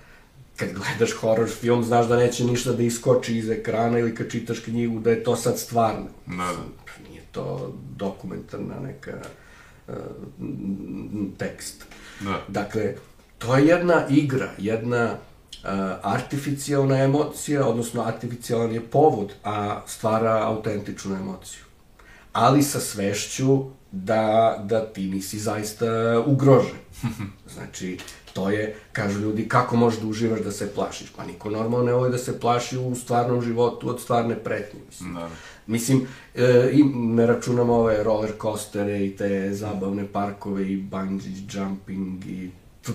kad 0.56 0.70
gledaš 0.74 1.12
horor 1.12 1.50
film, 1.50 1.84
znaš 1.84 2.08
da 2.08 2.18
neće 2.18 2.46
ništa 2.46 2.72
da 2.72 2.84
iskoči 2.84 3.38
iz 3.38 3.50
ekrana 3.50 4.00
ili 4.00 4.16
kad 4.16 4.32
čitaš 4.32 4.60
knjigu 4.60 5.00
da 5.00 5.10
je 5.10 5.24
to 5.24 5.36
sad 5.36 5.60
stvarno. 5.60 6.08
Da, 6.26 6.36
da. 6.36 7.10
Nije 7.10 7.22
to 7.32 7.74
dokumentarna 7.98 8.80
neka 8.80 9.18
uh, 9.88 9.94
tekst. 11.38 11.86
Da. 12.20 12.44
Dakle, 12.48 12.96
to 13.38 13.58
je 13.58 13.68
jedna 13.68 14.08
igra, 14.10 14.52
jedna 14.58 15.12
uh, 15.14 15.70
artificijalna 16.02 16.98
emocija, 17.04 17.68
odnosno 17.68 18.02
artificijalan 18.02 18.72
je 18.72 18.82
povod, 18.82 19.34
a 19.44 19.82
stvara 19.88 20.44
autentičnu 20.44 21.16
emociju. 21.16 21.62
Ali 22.34 22.64
sa 22.64 22.80
svešću 22.80 23.66
da, 23.92 24.58
da 24.64 24.86
ti 24.86 25.08
nisi 25.08 25.40
zaista 25.40 25.88
ugrožen. 26.26 26.78
Znači, 27.54 27.98
to 28.34 28.50
je, 28.50 28.76
kažu 28.92 29.20
ljudi, 29.20 29.50
kako 29.50 29.76
možeš 29.76 30.00
da 30.00 30.08
uživaš 30.08 30.40
da 30.40 30.52
se 30.52 30.74
plašiš? 30.74 31.10
Pa 31.18 31.26
niko 31.26 31.50
normalno 31.50 31.86
ne 31.86 31.94
voli 31.94 32.12
da 32.12 32.18
se 32.18 32.40
plaši 32.40 32.78
u 32.78 32.96
stvarnom 32.96 33.42
životu 33.42 33.90
od 33.90 34.02
stvarne 34.02 34.36
pretnje, 34.36 34.80
mislim. 34.90 35.14
Da. 35.14 35.30
Mislim, 35.68 36.08
e, 36.36 36.70
i 36.74 36.84
ne 36.94 37.26
računamo 37.26 37.74
ove 37.74 38.04
roller 38.04 38.32
coastere 38.42 39.06
i 39.06 39.16
te 39.16 39.54
zabavne 39.54 40.08
parkove 40.14 40.72
i 40.72 40.78
bungee 40.78 41.32
jumping 41.52 42.26
i 42.26 42.52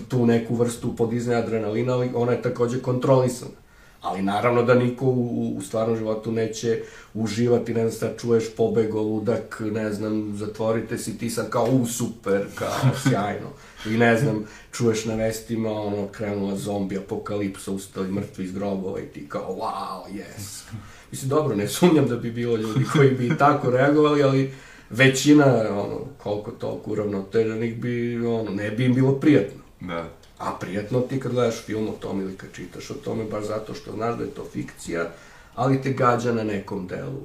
tu, 0.09 0.25
neku 0.25 0.55
vrstu 0.55 0.95
podizne 0.95 1.35
adrenalina, 1.35 1.93
ali 1.93 2.11
ona 2.13 2.31
je 2.31 2.41
takođe 2.41 2.81
kontrolisana. 2.81 3.62
Ali 4.03 4.21
naravno 4.21 4.63
da 4.63 4.75
niko 4.75 5.05
u, 5.05 5.53
u 5.57 5.61
stvarnom 5.61 5.97
životu 5.97 6.31
neće 6.31 6.81
uživati, 7.13 7.73
ne 7.73 7.89
znam, 7.89 7.91
sad 7.91 8.21
čuješ 8.21 8.55
pobego, 8.57 9.01
ludak, 9.01 9.61
ne 9.71 9.93
znam, 9.93 10.37
zatvorite 10.37 10.97
si 10.97 11.17
ti 11.17 11.29
sad 11.29 11.49
kao, 11.49 11.65
u, 11.65 11.85
super, 11.85 12.45
kao, 12.55 12.91
sjajno. 13.03 13.47
I 13.85 13.89
ne 13.89 14.17
znam, 14.17 14.45
čuješ 14.71 15.05
na 15.05 15.15
vestima, 15.15 15.71
ono, 15.71 16.07
krenula 16.07 16.55
zombi, 16.55 16.97
apokalipsa, 16.97 17.71
ustali 17.71 18.11
mrtvi 18.11 18.43
iz 18.43 18.51
grobova 18.51 18.99
i 18.99 19.05
ti 19.05 19.29
kao, 19.29 19.55
wow, 19.55 20.13
yes. 20.13 20.63
Mislim, 21.11 21.29
dobro, 21.29 21.55
ne 21.55 21.67
sumnjam 21.67 22.07
da 22.07 22.15
bi 22.15 22.31
bilo 22.31 22.55
ljudi 22.55 22.85
koji 22.93 23.11
bi 23.11 23.37
tako 23.45 23.71
reagovali, 23.71 24.23
ali 24.23 24.53
većina, 24.89 25.45
ono, 25.69 25.99
koliko 26.17 26.51
toliko 26.51 26.91
uravnoteženih 26.91 27.81
bi, 27.81 28.25
ono, 28.25 28.51
ne 28.51 28.71
bi 28.71 28.85
im 28.85 28.93
bilo 28.93 29.19
prijatno. 29.19 29.61
Da. 29.79 30.09
A 30.43 30.51
prijetno 30.59 30.99
ti 30.99 31.19
kad 31.19 31.31
gledaš 31.31 31.63
film 31.65 31.89
o 31.89 31.91
tome 31.91 32.23
ili 32.23 32.37
kad 32.37 32.51
čitaš 32.51 32.89
o 32.89 32.93
tome, 32.93 33.23
baš 33.23 33.45
zato 33.47 33.73
što 33.73 33.91
znaš 33.91 34.17
da 34.17 34.23
je 34.23 34.29
to 34.29 34.45
fikcija, 34.53 35.11
ali 35.55 35.81
te 35.81 35.93
gađa 35.93 36.33
na 36.33 36.43
nekom 36.43 36.87
delu, 36.87 37.21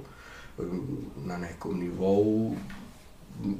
um, 0.59 1.07
na 1.25 1.37
nekom 1.37 1.81
nivou, 1.81 2.57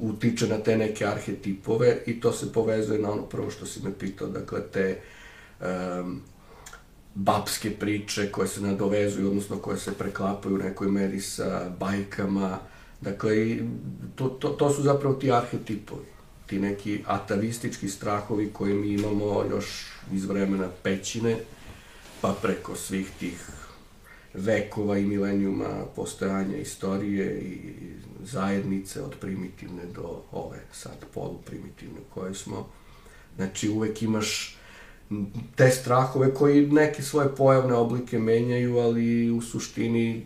utiče 0.01 0.47
na 0.47 0.57
te 0.57 0.77
neke 0.77 1.05
arhetipove 1.05 1.97
i 2.05 2.19
to 2.19 2.31
se 2.31 2.53
povezuje 2.53 2.99
na 2.99 3.11
ono 3.11 3.21
prvo 3.21 3.51
što 3.51 3.65
si 3.65 3.83
me 3.83 3.91
pitao, 3.99 4.27
dakle 4.27 4.61
te 4.71 5.01
um, 5.61 6.21
babske 7.15 7.71
priče 7.71 8.31
koje 8.31 8.47
se 8.47 8.61
nadovezuju, 8.61 9.27
odnosno 9.27 9.57
koje 9.57 9.77
se 9.77 9.93
preklapaju 9.93 10.55
u 10.55 10.57
nekoj 10.57 10.87
meri 10.87 11.21
sa 11.21 11.69
bajkama, 11.79 12.57
dakle 13.01 13.57
to, 14.15 14.29
to, 14.29 14.49
to 14.49 14.73
su 14.73 14.81
zapravo 14.81 15.15
ti 15.15 15.31
arhetipovi 15.31 16.18
ti 16.49 16.59
neki 16.59 17.03
atavistički 17.05 17.89
strahovi 17.89 18.49
koje 18.53 18.73
mi 18.73 18.87
imamo 18.87 19.43
još 19.49 19.91
iz 20.13 20.25
vremena 20.25 20.67
pećine, 20.83 21.37
pa 22.21 22.35
preko 22.41 22.75
svih 22.75 23.09
tih 23.19 23.49
vekova 24.33 24.97
i 24.97 25.05
milenijuma 25.05 25.85
postojanja 25.95 26.57
istorije 26.57 27.41
i 27.41 27.59
zajednice 28.23 29.01
od 29.01 29.15
primitivne 29.21 29.85
do 29.95 30.21
ove 30.31 30.59
sad 30.71 31.05
poluprimitivne 31.13 31.99
koje 32.13 32.33
smo. 32.33 32.67
Znači 33.35 33.69
uvek 33.69 34.01
imaš 34.01 34.57
te 35.55 35.69
strahove 35.71 36.33
koji 36.33 36.67
neke 36.67 37.03
svoje 37.03 37.35
pojavne 37.35 37.73
oblike 37.73 38.19
menjaju, 38.19 38.77
ali 38.77 39.31
u 39.31 39.41
suštini 39.41 40.25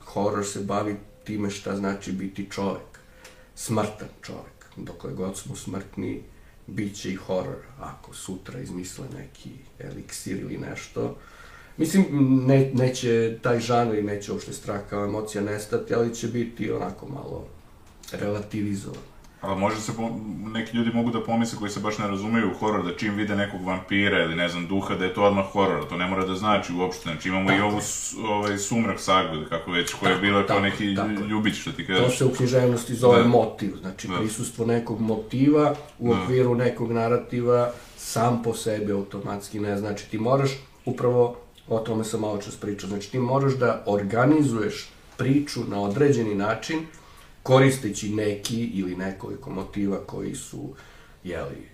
horor 0.00 0.46
se 0.46 0.60
bavi 0.60 0.96
time 1.24 1.50
šta 1.50 1.76
znači 1.76 2.12
biti 2.12 2.50
čovek, 2.50 2.98
smrtan 3.54 4.08
čovek 4.22 4.59
dokle 4.84 5.12
god 5.12 5.38
smo 5.38 5.56
smrtni, 5.56 6.22
bit 6.66 6.96
će 6.96 7.12
i 7.12 7.14
horor, 7.14 7.62
ako 7.80 8.14
sutra 8.14 8.60
izmisle 8.60 9.06
neki 9.18 9.50
eliksir 9.78 10.36
ili 10.36 10.58
nešto. 10.58 11.16
Mislim, 11.76 12.06
ne, 12.46 12.70
neće 12.74 13.38
taj 13.42 13.60
žanr 13.60 13.94
i 13.94 14.02
neće 14.02 14.32
uopšte 14.32 14.52
strah 14.52 14.80
kao 14.90 15.04
emocija 15.04 15.44
nestati, 15.44 15.94
ali 15.94 16.14
će 16.14 16.28
biti 16.28 16.72
onako 16.72 17.08
malo 17.08 17.46
relativizovan. 18.12 19.02
Ali 19.40 19.60
može 19.60 19.80
se, 19.80 19.92
neki 20.54 20.76
ljudi 20.76 20.90
mogu 20.94 21.10
da 21.10 21.24
pomisle 21.24 21.58
koji 21.58 21.70
se 21.70 21.80
baš 21.80 21.98
ne 21.98 22.06
razumeju 22.06 22.50
u 22.50 22.54
horor, 22.54 22.84
da 22.84 22.96
čim 22.96 23.14
vide 23.14 23.36
nekog 23.36 23.64
vampira 23.64 24.24
ili 24.24 24.34
ne 24.34 24.48
znam 24.48 24.66
duha, 24.66 24.94
da 24.94 25.04
je 25.04 25.14
to 25.14 25.22
odmah 25.22 25.46
horor, 25.52 25.88
to 25.88 25.96
ne 25.96 26.06
mora 26.06 26.26
da 26.26 26.34
znači 26.34 26.72
uopšte, 26.72 27.02
znači 27.02 27.28
imamo 27.28 27.48
tako. 27.48 27.58
i 27.58 27.62
ovu 27.62 27.80
ovaj, 28.28 28.58
sumrak 28.58 29.00
sagu, 29.00 29.36
kako 29.48 29.70
već, 29.70 29.94
koja 29.94 30.12
je 30.12 30.18
bila 30.18 30.46
kao 30.46 30.60
neki 30.60 30.94
tako. 30.94 31.24
ljubić, 31.28 31.60
što 31.60 31.72
ti 31.72 31.86
kažeš. 31.86 32.04
To 32.04 32.10
se 32.10 32.24
u 32.24 32.30
književnosti 32.30 32.94
zove 32.94 33.22
da. 33.22 33.28
motiv, 33.28 33.76
znači 33.80 34.08
da. 34.08 34.18
prisustvo 34.18 34.66
nekog 34.66 35.00
motiva 35.00 35.74
u 35.98 36.14
da. 36.14 36.22
okviru 36.22 36.54
da. 36.54 36.64
nekog 36.64 36.92
narativa 36.92 37.72
sam 37.96 38.42
po 38.42 38.54
sebi 38.54 38.92
automatski 38.92 39.60
ne 39.60 39.76
znači, 39.76 40.10
ti 40.10 40.18
moraš 40.18 40.50
upravo, 40.84 41.36
o 41.68 41.78
tome 41.78 42.04
sam 42.04 42.20
malo 42.20 42.38
čas 42.38 42.56
pričao, 42.56 42.88
znači 42.88 43.10
ti 43.10 43.18
moraš 43.18 43.52
da 43.52 43.82
organizuješ 43.86 44.88
priču 45.16 45.60
na 45.68 45.82
određeni 45.82 46.34
način, 46.34 46.78
koristeći 47.42 48.14
neki 48.14 48.64
ili 48.64 48.96
nekoliko 48.96 49.50
motiva 49.50 49.98
koji 50.06 50.34
su, 50.34 50.74
jeli, 51.24 51.68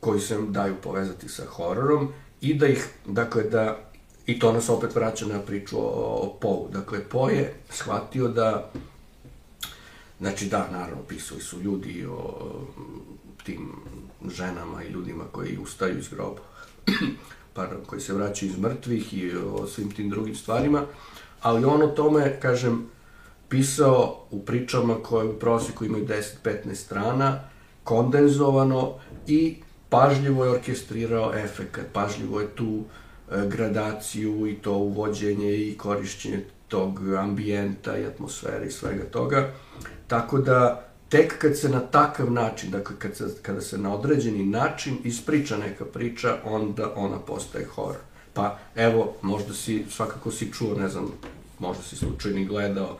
koji 0.00 0.20
se 0.20 0.38
daju 0.48 0.74
povezati 0.82 1.28
sa 1.28 1.44
hororom 1.46 2.12
i 2.40 2.54
da 2.54 2.66
ih, 2.66 2.88
dakle, 3.06 3.42
da, 3.42 3.90
i 4.26 4.38
to 4.38 4.52
nas 4.52 4.68
opet 4.68 4.94
vraća 4.94 5.26
na 5.26 5.38
priču 5.38 5.78
o, 5.78 5.82
o 6.22 6.36
Poe. 6.40 6.72
Dakle, 6.72 7.04
Poe 7.04 7.34
je 7.34 7.54
shvatio 7.70 8.28
da, 8.28 8.70
znači 10.20 10.46
da, 10.46 10.68
naravno, 10.72 11.02
pisali 11.02 11.40
su 11.40 11.60
ljudi 11.60 12.06
o 12.10 12.50
tim 13.44 13.72
ženama 14.30 14.84
i 14.84 14.90
ljudima 14.90 15.24
koji 15.32 15.58
ustaju 15.58 15.98
iz 15.98 16.08
groba, 16.08 16.40
pardon, 17.54 17.80
koji 17.86 18.00
se 18.00 18.12
vraćaju 18.12 18.50
iz 18.50 18.58
mrtvih 18.58 19.14
i 19.14 19.36
o 19.36 19.66
svim 19.66 19.90
tim 19.90 20.10
drugim 20.10 20.34
stvarima, 20.34 20.86
ali 21.40 21.64
on 21.64 21.82
o 21.82 21.86
tome, 21.86 22.40
kažem, 22.40 22.86
pisao 23.54 24.26
u 24.30 24.44
pričama 24.44 24.94
koje 25.02 25.28
u 25.28 25.38
prosjeku 25.38 25.84
imaju 25.84 26.06
10-15 26.44 26.74
strana, 26.74 27.40
kondenzovano 27.84 28.94
i 29.26 29.56
pažljivo 29.88 30.44
je 30.44 30.50
orkestrirao 30.50 31.34
efekat, 31.34 31.84
pažljivo 31.92 32.40
je 32.40 32.46
tu 32.46 32.82
e, 33.30 33.46
gradaciju 33.48 34.46
i 34.46 34.54
to 34.54 34.72
uvođenje 34.72 35.56
i 35.56 35.76
korišćenje 35.78 36.44
tog 36.68 37.00
ambijenta 37.18 37.98
i 37.98 38.06
atmosfere 38.06 38.66
i 38.66 38.70
svega 38.70 39.04
toga. 39.04 39.50
Tako 40.06 40.38
da 40.38 40.88
tek 41.08 41.38
kad 41.38 41.58
se 41.58 41.68
na 41.68 41.80
takav 41.80 42.32
način, 42.32 42.70
dakle 42.70 42.96
kad 42.98 43.16
se, 43.16 43.24
kada 43.42 43.60
se 43.60 43.78
na 43.78 43.94
određeni 43.94 44.46
način 44.46 44.98
ispriča 45.04 45.56
neka 45.56 45.84
priča, 45.84 46.36
onda 46.44 46.92
ona 46.96 47.18
postaje 47.18 47.64
horor. 47.64 48.02
Pa 48.32 48.58
evo, 48.76 49.14
možda 49.22 49.54
si, 49.54 49.84
svakako 49.90 50.30
si 50.30 50.52
čuo, 50.52 50.74
ne 50.74 50.88
znam, 50.88 51.12
možda 51.58 51.82
si 51.82 51.96
slučajno 51.96 52.48
gledao 52.48 52.98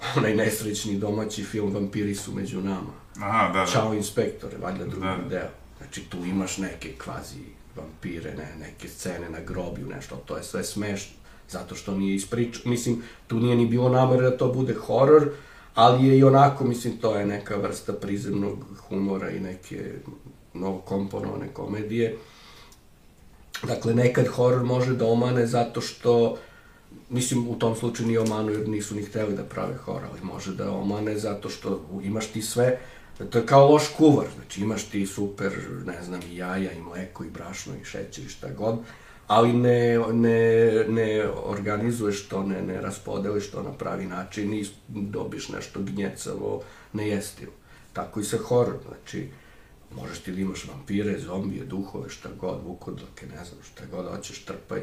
onaj 0.16 0.36
nesrećni 0.36 0.98
domaći 0.98 1.44
film 1.44 1.74
Vampiri 1.74 2.14
su 2.14 2.32
među 2.32 2.60
nama. 2.60 2.92
Aha, 3.16 3.52
da, 3.52 3.60
da. 3.60 3.66
Ćao 3.66 3.94
inspektore, 3.94 4.56
valjda 4.58 4.84
drugi 4.84 5.06
da. 5.06 5.28
deo. 5.28 5.48
Znači, 5.78 6.00
tu 6.00 6.24
imaš 6.24 6.58
neke 6.58 6.92
kvazi 7.04 7.40
vampire, 7.76 8.34
ne, 8.34 8.66
neke 8.66 8.88
scene 8.88 9.30
na 9.30 9.40
grobiju, 9.40 9.86
nešto, 9.86 10.16
to 10.16 10.36
je 10.36 10.42
sve 10.42 10.64
smešno. 10.64 11.12
Zato 11.48 11.74
što 11.74 11.94
nije 11.94 12.14
ispričao, 12.14 12.70
mislim, 12.70 13.02
tu 13.26 13.40
nije 13.40 13.56
ni 13.56 13.66
bilo 13.66 13.88
namere 13.88 14.22
da 14.22 14.36
to 14.36 14.48
bude 14.52 14.74
horor, 14.74 15.30
ali 15.74 16.08
je 16.08 16.18
i 16.18 16.24
onako, 16.24 16.64
mislim, 16.64 16.96
to 16.96 17.16
je 17.16 17.26
neka 17.26 17.56
vrsta 17.56 17.92
prizemnog 17.92 18.64
humora 18.88 19.30
i 19.30 19.40
neke 19.40 19.92
novo 20.54 20.78
komponovane 20.78 21.48
komedije. 21.52 22.16
Dakle, 23.62 23.94
nekad 23.94 24.26
horor 24.26 24.64
može 24.64 24.94
da 24.94 25.06
omane 25.06 25.46
zato 25.46 25.80
što 25.80 26.36
mislim, 27.10 27.48
u 27.48 27.58
tom 27.58 27.76
slučaju 27.76 28.06
nije 28.06 28.20
omanu 28.20 28.50
jer 28.50 28.68
nisu 28.68 28.94
ni 28.94 29.02
hteli 29.02 29.36
da 29.36 29.44
prave 29.44 29.76
hor, 29.76 30.02
ali 30.10 30.20
može 30.22 30.54
da 30.54 30.72
omane 30.72 31.18
zato 31.18 31.48
što 31.48 32.00
imaš 32.02 32.26
ti 32.26 32.42
sve, 32.42 32.78
to 33.30 33.38
je 33.38 33.46
kao 33.46 33.72
loš 33.72 33.88
kuvar, 33.96 34.26
znači 34.36 34.60
imaš 34.60 34.84
ti 34.84 35.06
super, 35.06 35.52
ne 35.86 36.02
znam, 36.04 36.20
i 36.30 36.36
jaja, 36.36 36.72
i 36.72 36.80
mleko, 36.80 37.24
i 37.24 37.30
brašno, 37.30 37.72
i 37.82 37.84
šećer, 37.84 38.24
i 38.24 38.28
šta 38.28 38.48
god, 38.52 38.78
ali 39.26 39.52
ne, 39.52 39.98
ne, 39.98 40.84
ne 40.88 41.28
organizuješ 41.44 42.28
to, 42.28 42.42
ne, 42.42 42.62
ne 42.62 42.80
raspodeliš 42.80 43.50
to 43.50 43.62
na 43.62 43.72
pravi 43.72 44.06
način 44.06 44.54
i 44.54 44.66
dobiš 44.88 45.48
nešto 45.48 45.80
gnjecavo, 45.82 46.62
nejestivo. 46.92 47.52
Tako 47.92 48.20
i 48.20 48.24
sa 48.24 48.36
horor, 48.36 48.76
znači, 48.88 49.28
možeš 49.96 50.18
ti 50.18 50.32
da 50.32 50.40
imaš 50.40 50.68
vampire, 50.68 51.18
zombije, 51.18 51.64
duhove, 51.64 52.08
šta 52.08 52.28
god, 52.40 52.60
vukodlake, 52.66 53.26
ne 53.26 53.44
znam, 53.44 53.62
šta 53.62 53.84
god 53.90 54.06
hoćeš, 54.10 54.44
trpaj, 54.44 54.80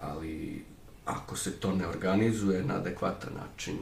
ali 0.00 0.64
ako 1.10 1.36
se 1.36 1.60
to 1.60 1.72
ne 1.72 1.86
organizuje 1.86 2.64
na 2.64 2.74
adekvatan 2.74 3.32
način, 3.34 3.76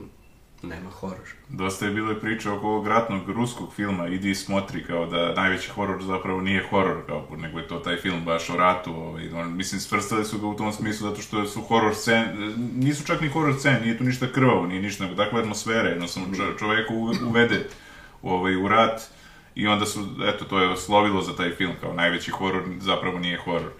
nema 0.63 0.91
horor. 0.91 1.29
Dosta 1.49 1.87
je 1.87 1.93
bilo 1.93 2.15
priče 2.15 2.51
oko 2.51 2.67
ovog 2.67 2.87
ratnog 2.87 3.31
ruskog 3.31 3.75
filma 3.75 4.09
Idi 4.09 4.35
smotri, 4.35 4.85
kao 4.85 5.07
da 5.07 5.35
najveći 5.35 5.71
horor 5.71 6.03
zapravo 6.03 6.41
nije 6.41 6.67
horor, 6.71 7.07
kao, 7.07 7.27
nego 7.37 7.59
je 7.59 7.69
to 7.69 7.79
taj 7.79 7.97
film 7.97 8.25
baš 8.25 8.51
o 8.51 8.57
ratu. 8.57 8.95
Ovaj, 8.95 9.33
on, 9.33 9.57
mislim, 9.57 9.81
svrstali 9.81 10.25
su 10.25 10.39
ga 10.39 10.47
u 10.47 10.57
tom 10.57 10.73
smislu 10.73 11.09
zato 11.09 11.23
što 11.23 11.47
su 11.47 11.63
horor 11.63 11.95
scene, 11.95 12.35
nisu 12.75 13.07
čak 13.07 13.21
ni 13.21 13.29
horor 13.29 13.55
scene, 13.59 13.81
nije 13.81 13.99
tu 13.99 14.05
ništa 14.05 14.33
krvavo, 14.33 14.67
nije 14.67 14.83
ništa, 14.83 15.05
nego 15.05 15.17
takva 15.17 15.41
atmosfera, 15.41 15.89
jednostavno 15.89 16.37
čo, 16.37 16.59
čoveku 16.59 16.95
uvede 17.29 17.69
ovaj, 18.23 18.57
u 18.57 18.69
rat 18.69 19.01
i 19.55 19.67
onda 19.67 19.87
su, 19.87 20.07
eto, 20.25 20.45
to 20.45 20.61
je 20.61 20.69
oslovilo 20.69 21.23
za 21.23 21.37
taj 21.37 21.51
film, 21.51 21.73
kao 21.81 21.95
najveći 21.95 22.31
horor 22.31 22.63
zapravo 22.81 23.19
nije 23.19 23.39
horor. 23.39 23.73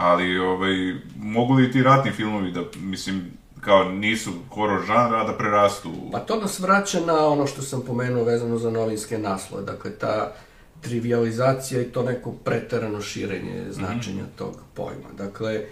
Ali, 0.00 0.38
ovaj, 0.38 0.94
mogu 1.16 1.54
li 1.54 1.72
ti 1.72 1.82
ratni 1.82 2.12
filmovi 2.12 2.52
da, 2.52 2.60
mislim, 2.76 3.30
kao 3.60 3.84
nisu 3.84 4.30
horor 4.50 4.86
žanra, 4.86 5.24
da 5.24 5.32
prerastu... 5.32 5.92
Pa 6.12 6.18
to 6.18 6.36
nas 6.36 6.60
vraća 6.60 7.00
na 7.00 7.26
ono 7.26 7.46
što 7.46 7.62
sam 7.62 7.82
pomenuo 7.86 8.24
vezano 8.24 8.58
za 8.58 8.70
novinske 8.70 9.18
naslove, 9.18 9.64
dakle 9.64 9.90
ta 9.90 10.32
trivializacija 10.80 11.82
i 11.82 11.84
to 11.84 12.02
neko 12.02 12.32
preterano 12.32 13.00
širenje 13.00 13.64
značenja 13.70 14.22
mm 14.22 14.26
-hmm. 14.26 14.38
tog 14.38 14.60
pojma. 14.74 15.08
Dakle, 15.16 15.54
e, 15.54 15.64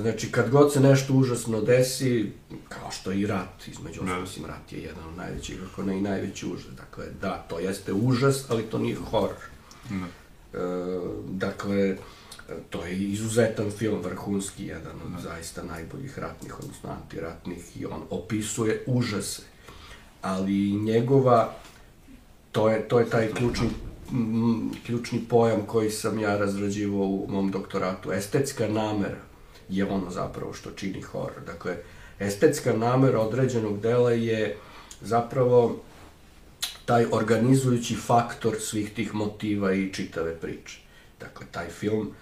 znači 0.00 0.32
kad 0.32 0.50
god 0.50 0.72
se 0.72 0.80
nešto 0.80 1.12
užasno 1.12 1.60
desi, 1.60 2.32
kao 2.68 2.90
što 2.90 3.12
i 3.12 3.26
rat, 3.26 3.68
između 3.68 4.00
ostalih, 4.00 4.22
mislim, 4.22 4.46
rat 4.46 4.72
je 4.72 4.78
jedan 4.78 5.04
od 5.08 5.16
najvećih, 5.16 5.58
ako 5.72 5.82
ne 5.82 5.98
i 5.98 6.00
najveći 6.00 6.46
užas. 6.46 6.72
Dakle, 6.76 7.04
da, 7.20 7.44
to 7.48 7.58
jeste 7.58 7.92
užas, 7.92 8.50
ali 8.50 8.62
to 8.62 8.78
nije 8.78 8.96
horor. 9.10 9.36
Mm. 9.90 10.02
E, 10.02 10.08
dakle, 11.28 11.96
to 12.70 12.84
je 12.84 12.98
izuzetan 12.98 13.70
film, 13.70 14.00
vrhunski, 14.02 14.66
jedan 14.66 14.96
od 15.06 15.22
zaista 15.22 15.62
najboljih 15.62 16.18
ratnih, 16.18 16.58
odnosno 16.58 16.90
antiratnih, 16.90 17.80
i 17.80 17.86
on 17.86 18.02
opisuje 18.10 18.82
užase. 18.86 19.42
Ali 20.22 20.72
njegova, 20.72 21.54
to 22.52 22.68
je, 22.68 22.88
to 22.88 22.98
je 22.98 23.10
taj 23.10 23.32
ključni, 23.32 23.68
ključni 24.86 25.24
pojam 25.28 25.66
koji 25.66 25.90
sam 25.90 26.18
ja 26.18 26.38
razrađivao 26.38 27.06
u 27.06 27.26
mom 27.28 27.50
doktoratu. 27.50 28.12
Estetska 28.12 28.68
namera 28.68 29.20
je 29.68 29.84
ono 29.84 30.10
zapravo 30.10 30.52
što 30.52 30.70
čini 30.70 31.02
horor. 31.02 31.44
Dakle, 31.46 31.76
estetska 32.18 32.72
namera 32.72 33.20
određenog 33.20 33.80
dela 33.80 34.12
je 34.12 34.56
zapravo 35.00 35.82
taj 36.84 37.06
organizujući 37.12 37.94
faktor 37.94 38.56
svih 38.60 38.90
tih 38.94 39.14
motiva 39.14 39.72
i 39.72 39.92
čitave 39.92 40.36
priče. 40.36 40.78
Dakle, 41.20 41.46
taj 41.50 41.68
film 41.68 42.14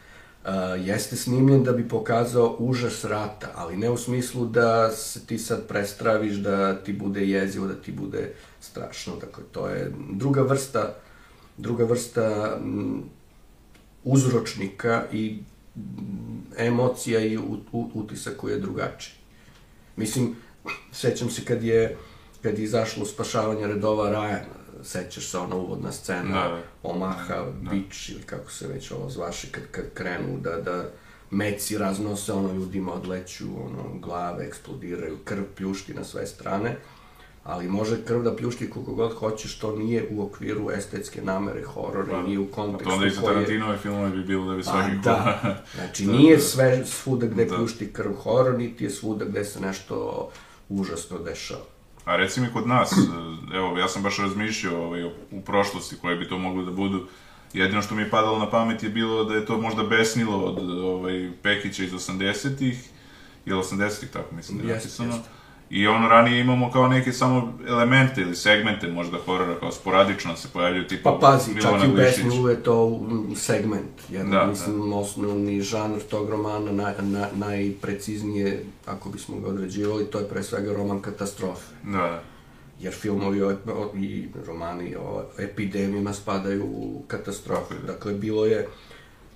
uh, 0.47 0.87
jeste 0.87 1.17
snimljen 1.17 1.65
da 1.65 1.73
bi 1.73 1.89
pokazao 1.89 2.57
užas 2.59 3.05
rata, 3.05 3.53
ali 3.55 3.77
ne 3.77 3.91
u 3.91 3.97
smislu 3.97 4.47
da 4.47 4.91
se 4.91 5.27
ti 5.27 5.39
sad 5.39 5.67
prestraviš, 5.69 6.35
da 6.37 6.75
ti 6.83 6.93
bude 6.93 7.29
jezivo, 7.29 7.67
da 7.67 7.75
ti 7.75 7.93
bude 7.93 8.33
strašno. 8.61 9.17
Dakle, 9.17 9.45
to 9.53 9.69
je 9.69 9.93
druga 10.13 10.43
vrsta, 10.43 10.95
druga 11.57 11.85
vrsta 11.85 12.59
m, 12.61 13.03
uzročnika 14.05 15.05
i 15.13 15.39
emocija 16.57 17.21
i 17.21 17.39
utisak 17.73 18.37
koji 18.37 18.53
je 18.53 18.59
drugačiji. 18.59 19.15
Mislim, 19.97 20.37
sećam 20.93 21.31
se 21.31 21.45
kad 21.45 21.63
je, 21.63 21.97
kad 22.43 22.59
je 22.59 22.65
izašlo 22.65 23.07
spašavanje 23.07 23.67
redova 23.67 24.11
Rajana, 24.11 24.66
sećaš 24.87 25.27
se 25.27 25.39
ona 25.39 25.57
uvodna 25.57 25.93
scena 25.93 26.49
da, 26.49 26.63
Omaha 26.83 27.35
da. 27.35 27.71
Beach 27.71 28.11
ili 28.11 28.23
kako 28.23 28.51
se 28.51 28.67
već 28.67 28.91
ovo 28.91 29.11
zvaše 29.11 29.49
kad, 29.51 29.63
kad 29.71 29.85
krenu 29.95 30.41
da, 30.41 30.57
da 30.61 30.91
meci 31.31 31.79
raznose 31.79 32.33
ono 32.33 32.53
ljudima 32.53 32.93
odleću 32.93 33.45
ono 33.45 33.99
glave 33.99 34.47
eksplodiraju 34.47 35.19
krv 35.25 35.43
pljušti 35.57 35.95
na 35.95 36.05
sve 36.05 36.27
strane 36.27 36.77
ali 37.47 37.69
može 37.69 38.05
krv 38.05 38.23
da 38.23 38.37
pljušti 38.37 38.71
koliko 38.71 38.95
god 38.95 39.15
hoćeš, 39.15 39.59
to 39.59 39.77
nije 39.77 40.09
u 40.11 40.23
okviru 40.23 40.71
estetske 40.71 41.23
namere 41.23 41.63
horora, 41.63 42.07
pa, 42.11 42.23
nije 42.23 42.39
u 42.39 42.47
kontekstu 42.47 42.85
koje... 42.85 42.95
Onda 42.95 43.07
i 43.07 43.11
za 43.11 43.21
Tarantinove 43.21 43.79
filmove 43.79 44.11
bi 44.11 44.25
bilo 44.25 44.51
da 44.51 44.57
bi 44.57 44.63
svaki 44.63 44.91
pa, 45.05 45.11
da. 45.11 45.63
Znači, 45.75 46.05
da, 46.07 46.13
nije 46.13 46.37
da. 46.37 46.43
sve 46.43 46.87
svuda 46.87 47.27
gde 47.27 47.45
da. 47.45 47.57
pljušti 47.57 47.93
krv 47.93 48.13
horor, 48.13 48.59
niti 48.59 48.85
je 48.85 48.91
svuda 48.91 49.25
gde 49.25 49.45
se 49.45 49.61
nešto 49.61 50.29
užasno 50.69 51.19
dešava. 51.19 51.76
A 52.07 52.17
reci 52.17 52.41
mi 52.41 52.53
kod 52.53 52.67
nas, 52.67 52.93
evo, 53.55 53.79
ja 53.79 53.89
sam 53.89 54.03
baš 54.03 54.19
razmišljao 54.19 54.85
ovaj, 54.85 55.05
u 55.31 55.41
prošlosti 55.45 55.97
koje 55.97 56.17
bi 56.17 56.29
to 56.29 56.39
moglo 56.39 56.65
da 56.65 56.71
budu. 56.71 57.07
Jedino 57.53 57.83
što 57.83 57.95
mi 57.95 58.03
je 58.03 58.11
padalo 58.11 58.39
na 58.39 58.51
pamet 58.51 58.83
je 58.83 58.89
bilo 58.89 59.25
da 59.25 59.35
je 59.35 59.47
to 59.47 59.61
možda 59.61 59.83
besnilo 59.83 60.45
od 60.45 60.71
ovaj, 60.71 61.31
Pekića 61.43 61.85
iz 61.85 61.93
80-ih, 61.93 62.89
ili 63.47 63.59
80-ih, 63.59 64.11
tako 64.11 64.35
mislim 64.35 64.59
da 64.59 64.65
je 64.65 64.75
napisano. 64.75 65.09
Jest, 65.09 65.19
jest. 65.19 65.36
I 65.71 65.87
ono 65.87 66.09
ranije 66.09 66.41
imamo 66.41 66.71
kao 66.71 66.89
neke 66.89 67.13
samo 67.13 67.53
elemente 67.69 68.21
ili 68.21 68.37
segmente 68.37 68.89
možda 68.89 69.19
horora, 69.19 69.61
kao 69.61 69.73
sporadično 69.73 70.37
se 70.37 70.49
pojavljaju 70.53 70.89
tipa 70.89 71.11
Pa 71.11 71.19
pazi, 71.19 71.63
čak 71.63 71.85
i 71.85 71.89
u 71.89 71.95
Besnilu 71.95 72.49
je 72.49 72.63
to 72.63 73.01
segment. 73.37 74.03
Jedan, 74.11 74.31
da, 74.31 74.47
mislim, 74.47 74.91
da. 74.91 74.97
osnovni 74.97 75.61
žanr 75.61 76.01
tog 76.11 76.31
romana, 76.31 76.73
na, 76.73 76.95
na, 77.03 77.29
najpreciznije, 77.35 78.65
ako 78.87 79.09
bismo 79.09 79.41
ga 79.41 79.49
određivali, 79.49 80.05
to 80.05 80.19
je 80.19 80.29
pre 80.29 80.43
svega 80.43 80.73
roman 80.73 81.01
katastrofe. 81.01 81.75
Da, 81.83 81.99
da. 81.99 82.23
Jer 82.81 82.93
filmovi 82.93 83.43
o, 83.43 83.49
o, 83.49 83.93
i 83.97 84.29
romani 84.47 84.97
o 84.97 85.25
epidemijama 85.39 86.13
spadaju 86.13 86.65
u 86.65 87.03
katastrofe. 87.07 87.75
Dakle, 87.87 88.15
bilo 88.15 88.47
je, 88.47 88.69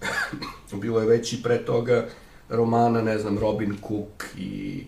bilo 0.83 1.01
je 1.01 1.07
već 1.07 1.33
i 1.33 1.43
pre 1.43 1.59
toga 1.59 2.07
romana, 2.49 3.03
ne 3.03 3.19
znam, 3.19 3.39
Robin 3.39 3.77
Cook 3.89 4.25
i 4.39 4.85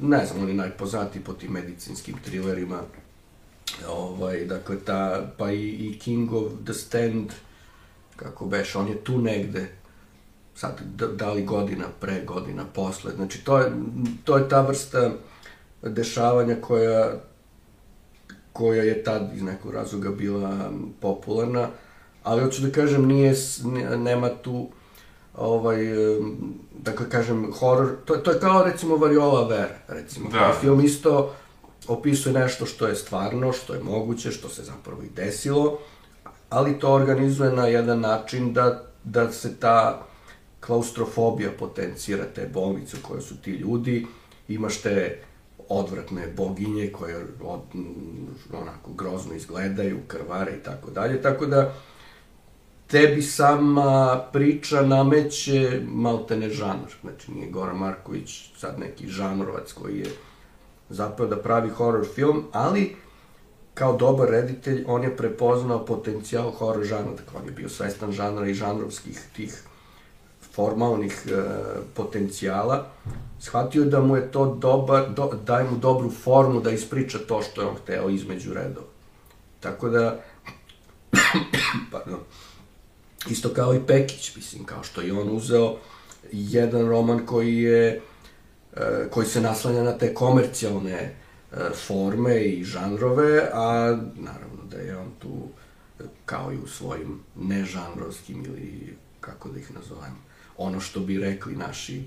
ne 0.00 0.26
znam, 0.26 0.42
oni 0.42 0.54
najpoznati 0.54 1.24
po 1.24 1.32
tim 1.32 1.52
medicinskim 1.52 2.16
trilerima. 2.24 2.80
Ovaj, 3.88 4.44
dakle, 4.44 4.80
ta, 4.80 5.30
pa 5.38 5.52
i, 5.52 5.68
i 5.68 5.98
King 5.98 6.32
of 6.32 6.52
the 6.64 6.74
Stand, 6.74 7.30
kako 8.16 8.46
beš, 8.46 8.76
on 8.76 8.88
je 8.88 9.04
tu 9.04 9.18
negde, 9.18 9.68
sad, 10.54 10.80
da, 10.96 11.06
da 11.06 11.32
li 11.32 11.44
godina 11.44 11.84
pre, 12.00 12.24
godina 12.24 12.64
posle, 12.74 13.12
znači, 13.12 13.44
to 13.44 13.58
je, 13.58 13.72
to 14.24 14.36
je 14.36 14.48
ta 14.48 14.60
vrsta 14.60 15.10
dešavanja 15.82 16.56
koja, 16.60 17.20
koja 18.52 18.82
je 18.82 19.04
tad 19.04 19.30
iz 19.34 19.42
nekog 19.42 19.74
razloga 19.74 20.10
bila 20.10 20.72
popularna, 21.00 21.68
ali 22.22 22.42
hoću 22.42 22.62
da 22.62 22.72
kažem, 22.72 23.06
nije, 23.06 23.34
nema 23.96 24.28
tu 24.28 24.68
ovaj, 25.36 25.78
dakle 26.72 27.10
kažem, 27.10 27.52
horor, 27.52 27.88
to, 28.04 28.16
to 28.16 28.30
je 28.30 28.40
kao 28.40 28.64
recimo 28.64 28.96
Variola 28.96 29.48
Vera, 29.48 29.74
recimo. 29.88 30.30
Da. 30.30 30.56
Film 30.60 30.80
isto 30.80 31.34
opisuje 31.88 32.32
nešto 32.32 32.66
što 32.66 32.86
je 32.86 32.96
stvarno, 32.96 33.52
što 33.52 33.74
je 33.74 33.82
moguće, 33.82 34.30
što 34.30 34.48
se 34.48 34.62
zapravo 34.62 35.02
i 35.02 35.08
desilo, 35.16 35.78
ali 36.50 36.78
to 36.78 36.92
organizuje 36.92 37.52
na 37.52 37.66
jedan 37.66 38.00
način 38.00 38.52
da, 38.52 38.84
da 39.04 39.32
se 39.32 39.56
ta 39.56 40.06
klaustrofobija 40.60 41.50
potencira, 41.58 42.24
te 42.34 42.46
bolnice 42.54 42.96
koje 43.02 43.20
su 43.20 43.36
ti 43.36 43.50
ljudi, 43.50 44.06
imaš 44.48 44.80
te 44.80 45.22
odvratne 45.68 46.26
boginje 46.36 46.92
koje 46.92 47.16
od, 47.42 47.60
onako 48.52 48.92
grozno 48.92 49.34
izgledaju, 49.34 49.98
krvare 50.06 50.52
i 50.52 50.62
tako 50.62 50.90
dalje, 50.90 51.22
tako 51.22 51.46
da 51.46 51.74
tebi 52.90 53.22
sama 53.22 54.20
priča 54.32 54.82
nameće 54.82 55.80
maltene 55.86 56.48
žanr. 56.50 56.90
Znači, 57.00 57.32
nije 57.32 57.50
Goran 57.50 57.76
Marković 57.76 58.50
sad 58.56 58.78
neki 58.78 59.08
žanrovac 59.08 59.72
koji 59.72 59.98
je 59.98 60.10
zapeo 60.88 61.26
da 61.26 61.36
pravi 61.36 61.68
horror 61.68 62.06
film, 62.14 62.44
ali 62.52 62.96
kao 63.74 63.96
dobar 63.96 64.28
reditelj 64.28 64.84
on 64.86 65.02
je 65.02 65.16
prepoznao 65.16 65.86
potencijal 65.86 66.50
horror 66.50 66.84
žanra, 66.84 67.10
dakle 67.10 67.40
on 67.40 67.46
je 67.46 67.52
bio 67.52 67.68
svestan 67.68 68.12
žanra 68.12 68.48
i 68.48 68.54
žanrovskih 68.54 69.20
tih 69.36 69.62
formalnih 70.52 71.26
e, 71.26 71.42
potencijala, 71.94 72.86
shvatio 73.40 73.84
da 73.84 74.00
mu 74.00 74.16
je 74.16 74.32
to 74.32 74.54
dobar, 74.54 75.10
do, 75.10 75.30
daje 75.46 75.70
mu 75.70 75.76
dobru 75.76 76.10
formu 76.10 76.60
da 76.60 76.70
ispriča 76.70 77.18
to 77.28 77.42
što 77.42 77.60
je 77.60 77.66
on 77.66 77.76
hteo 77.76 78.08
između 78.08 78.54
redova. 78.54 78.86
Tako 79.60 79.88
da, 79.88 80.20
pardon, 81.92 82.18
Isto 83.28 83.54
kao 83.54 83.74
i 83.74 83.80
Pekić, 83.86 84.36
mislim, 84.36 84.64
kao 84.64 84.82
što 84.82 85.00
je 85.00 85.12
on 85.12 85.36
uzeo 85.36 85.76
jedan 86.32 86.88
roman 86.88 87.26
koji 87.26 87.58
je 87.58 88.00
e, 88.76 89.08
koji 89.10 89.26
se 89.26 89.40
naslanja 89.40 89.82
na 89.82 89.98
te 89.98 90.14
komercijalne 90.14 90.92
e, 90.92 91.14
forme 91.86 92.44
i 92.44 92.64
žanrove, 92.64 93.48
a 93.52 93.98
naravno 94.14 94.64
da 94.70 94.76
je 94.76 94.96
on 94.96 95.10
tu 95.18 95.48
kao 96.24 96.52
i 96.52 96.58
u 96.58 96.66
svojim 96.66 97.20
nežanrovskim 97.36 98.44
ili 98.44 98.96
kako 99.20 99.48
da 99.48 99.58
ih 99.58 99.74
nazovem, 99.74 100.16
ono 100.56 100.80
što 100.80 101.00
bi 101.00 101.18
rekli 101.18 101.56
naši 101.56 102.02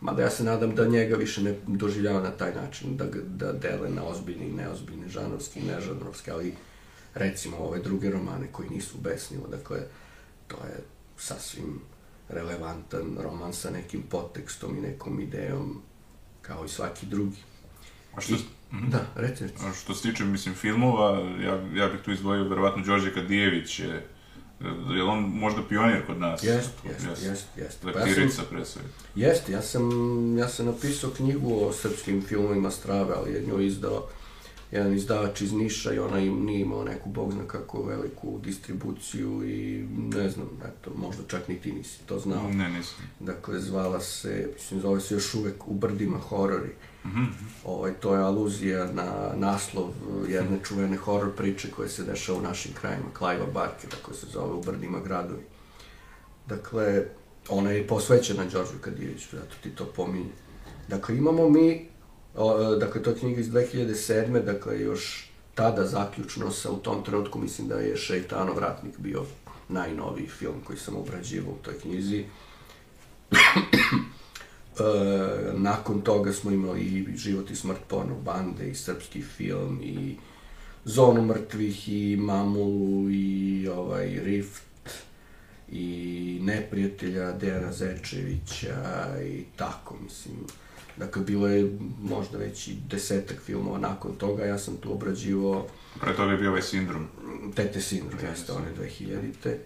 Mada 0.00 0.22
ja 0.22 0.30
se 0.30 0.44
nadam 0.44 0.74
da 0.74 0.86
njega 0.86 1.16
više 1.16 1.42
ne 1.42 1.54
doživljava 1.66 2.20
na 2.20 2.30
taj 2.30 2.54
način, 2.54 2.96
da, 2.96 3.04
da 3.24 3.52
dele 3.52 3.90
na 3.90 4.04
ozbiljne 4.04 4.48
i 4.48 4.52
neozbiljne, 4.52 5.08
žanrovske 5.08 5.60
i 5.60 5.64
nežanrovske, 5.64 6.30
ali 6.30 6.54
recimo 7.14 7.56
ove 7.56 7.78
druge 7.78 8.10
romane 8.10 8.46
koji 8.52 8.70
nisu 8.70 8.98
besnilo, 8.98 9.48
dakle, 9.48 9.80
to 10.48 10.56
je 10.56 10.84
sasvim 11.16 11.80
relevantan 12.28 13.16
roman 13.18 13.52
sa 13.52 13.70
nekim 13.70 14.02
podtekstom 14.02 14.76
i 14.76 14.80
nekom 14.80 15.20
idejom, 15.20 15.82
kao 16.42 16.64
i 16.64 16.68
svaki 16.68 17.06
drugi. 17.06 17.36
A 18.14 18.20
što, 18.20 18.34
Da, 18.88 19.06
reci, 19.14 19.44
reci. 19.44 19.64
A 19.64 19.72
što 19.72 19.94
se 19.94 20.10
tiče, 20.10 20.24
mislim, 20.24 20.54
filmova, 20.54 21.18
ja, 21.40 21.54
ja 21.74 21.88
bih 21.88 22.00
tu 22.04 22.12
izdvojio 22.12 22.48
verovatno 22.48 22.84
Đorđe 22.84 23.14
Kadijević 23.14 23.80
je, 23.80 24.06
je 24.96 25.02
on 25.02 25.18
možda 25.20 25.62
pionir 25.68 26.06
kod 26.06 26.18
nas? 26.18 26.42
Jest, 26.42 26.70
jest, 26.84 27.22
jest, 27.24 27.46
jest. 27.56 27.82
Pa 27.82 27.88
ja 27.88 27.94
sam- 27.94 28.02
Leptirica 28.04 28.42
svega. 28.64 28.88
Jeste, 29.14 29.52
ja 29.52 29.62
sam, 29.62 29.90
ja 30.38 30.48
sam 30.48 30.66
napisao 30.66 31.10
knjigu 31.10 31.66
o 31.66 31.72
srpskim 31.72 32.22
filmovima 32.22 32.70
Strave, 32.70 33.14
ali 33.16 33.32
je 33.32 33.42
nju 33.42 33.60
izdao 33.60 34.08
jedan 34.70 34.94
izdavač 34.94 35.40
iz 35.40 35.52
Niša 35.52 35.92
i 35.92 35.98
ona 35.98 36.18
im 36.18 36.44
nije 36.44 36.60
imao 36.60 36.84
neku, 36.84 37.08
bog 37.10 37.32
zna 37.32 37.44
kako, 37.46 37.82
veliku 37.82 38.38
distribuciju 38.44 39.48
i 39.48 39.86
ne 40.14 40.30
znam, 40.30 40.48
eto, 40.64 40.90
možda 40.96 41.22
čak 41.28 41.48
ni 41.48 41.56
ti 41.56 41.72
nisi 41.72 41.98
to 42.06 42.18
znao. 42.18 42.48
Ne, 42.48 42.70
nisam. 42.70 42.98
Dakle, 43.20 43.60
zvala 43.60 44.00
se, 44.00 44.50
mislim, 44.54 44.80
zove 44.80 45.00
se 45.00 45.14
još 45.14 45.34
uvek 45.34 45.68
U 45.68 45.74
brdima 45.74 46.18
horori. 46.18 46.70
Mhm. 47.06 47.24
Ovaj, 47.64 47.92
to 47.92 48.14
je 48.14 48.22
aluzija 48.22 48.92
na 48.92 49.32
naslov 49.36 49.90
jedne 50.28 50.58
čuvene 50.64 50.96
horor 50.96 51.36
priče 51.36 51.70
koje 51.70 51.88
se 51.88 52.04
dešava 52.04 52.38
u 52.38 52.42
našim 52.42 52.72
krajima, 52.72 53.04
Clive 53.18 53.46
Barkera, 53.54 53.96
koja 54.02 54.16
se 54.16 54.26
zove 54.26 54.52
U 54.52 54.62
brdima 54.62 55.00
gradovi. 55.00 55.42
Dakle, 56.46 57.04
ona 57.48 57.70
je 57.70 57.86
posvećena 57.86 58.44
Đorđu 58.44 58.78
Kadijeviću, 58.80 59.36
zato 59.36 59.54
ti 59.62 59.70
to 59.70 59.84
pominje. 59.84 60.32
Dakle, 60.88 61.16
imamo 61.16 61.48
mi, 61.48 61.88
o, 62.38 62.76
dakle, 62.76 63.02
to 63.02 63.10
je 63.10 63.16
knjiga 63.16 63.40
iz 63.40 63.48
2007. 63.48 64.44
Dakle, 64.44 64.80
još 64.80 65.30
tada 65.54 65.86
zaključno 65.86 66.50
sa, 66.50 66.70
u 66.70 66.76
tom 66.76 67.04
trenutku 67.04 67.38
mislim 67.38 67.68
da 67.68 67.74
je 67.74 67.96
Šeitanov 67.96 68.58
ratnik 68.58 68.98
bio 68.98 69.24
najnoviji 69.68 70.26
film 70.26 70.60
koji 70.64 70.78
sam 70.78 70.96
obrađivao 70.96 71.52
u 71.52 71.62
toj 71.62 71.78
knjizi. 71.78 72.24
E, 74.78 75.52
nakon 75.54 76.00
toga 76.00 76.32
smo 76.32 76.50
imali 76.50 76.80
i 76.80 77.16
Život 77.16 77.50
i 77.50 77.56
smrt 77.56 77.78
porno 77.88 78.14
bande 78.24 78.70
i 78.70 78.74
srpski 78.74 79.22
film 79.22 79.80
i 79.82 80.16
Zonu 80.84 81.22
mrtvih 81.22 81.88
i 81.88 82.16
Mamulu 82.16 83.10
i 83.10 83.68
ovaj 83.68 84.20
Rift 84.24 84.90
i 85.72 86.38
Neprijatelja 86.42 87.32
Dejana 87.32 87.72
Zečevića 87.72 89.06
i 89.24 89.44
tako, 89.56 89.96
mislim. 90.04 90.36
Dakle, 90.98 91.22
bilo 91.22 91.48
je 91.48 91.78
možda 92.02 92.38
već 92.38 92.68
i 92.68 92.76
desetak 92.90 93.40
filmova 93.40 93.78
nakon 93.78 94.16
toga, 94.16 94.44
ja 94.44 94.58
sam 94.58 94.76
tu 94.76 94.92
obrađivao 94.92 95.66
Pre 96.00 96.16
toga 96.16 96.32
je 96.32 96.38
bio 96.38 96.50
ovaj 96.50 96.62
sindrom. 96.62 97.06
Tete 97.54 97.80
Sindrom, 97.80 98.20
jeste, 98.30 98.52
one 98.52 98.66
2000-te. 98.80 99.58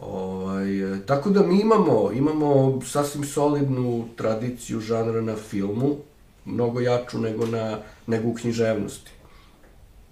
Ovaj, 0.00 0.94
e, 0.94 1.06
tako 1.06 1.30
da 1.30 1.42
mi 1.42 1.60
imamo, 1.60 2.12
imamo 2.12 2.80
sasvim 2.82 3.24
solidnu 3.24 4.08
tradiciju 4.16 4.80
žanra 4.80 5.20
na 5.20 5.36
filmu, 5.36 5.96
mnogo 6.44 6.80
jaču 6.80 7.18
nego, 7.18 7.46
na, 7.46 7.78
nego 8.06 8.28
u 8.28 8.34
književnosti. 8.34 9.10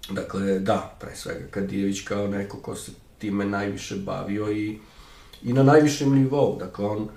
Dakle, 0.09 0.59
da, 0.59 0.97
pre 0.99 1.15
svega, 1.15 1.47
Kadijević 1.51 2.01
kao 2.01 2.27
neko 2.27 2.57
ko 2.57 2.75
se 2.75 2.91
time 3.17 3.45
najviše 3.45 3.95
bavio 3.95 4.51
i, 4.51 4.79
i 5.43 5.53
na 5.53 5.63
najvišem 5.63 6.15
nivou. 6.15 6.57
Dakle, 6.59 6.85
on, 6.85 7.07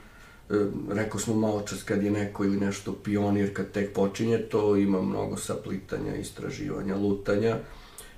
rekao 0.91 1.21
smo 1.21 1.35
malo 1.35 1.63
čas 1.63 1.83
kad 1.83 2.03
je 2.03 2.11
neko 2.11 2.45
ili 2.45 2.61
nešto 2.61 2.95
pionir, 2.95 3.55
kad 3.55 3.71
tek 3.71 3.93
počinje, 3.93 4.39
to 4.39 4.77
ima 4.77 5.03
mnogo 5.03 5.37
saplitanja, 5.37 6.15
istraživanja, 6.15 6.97
lutanja. 6.97 7.59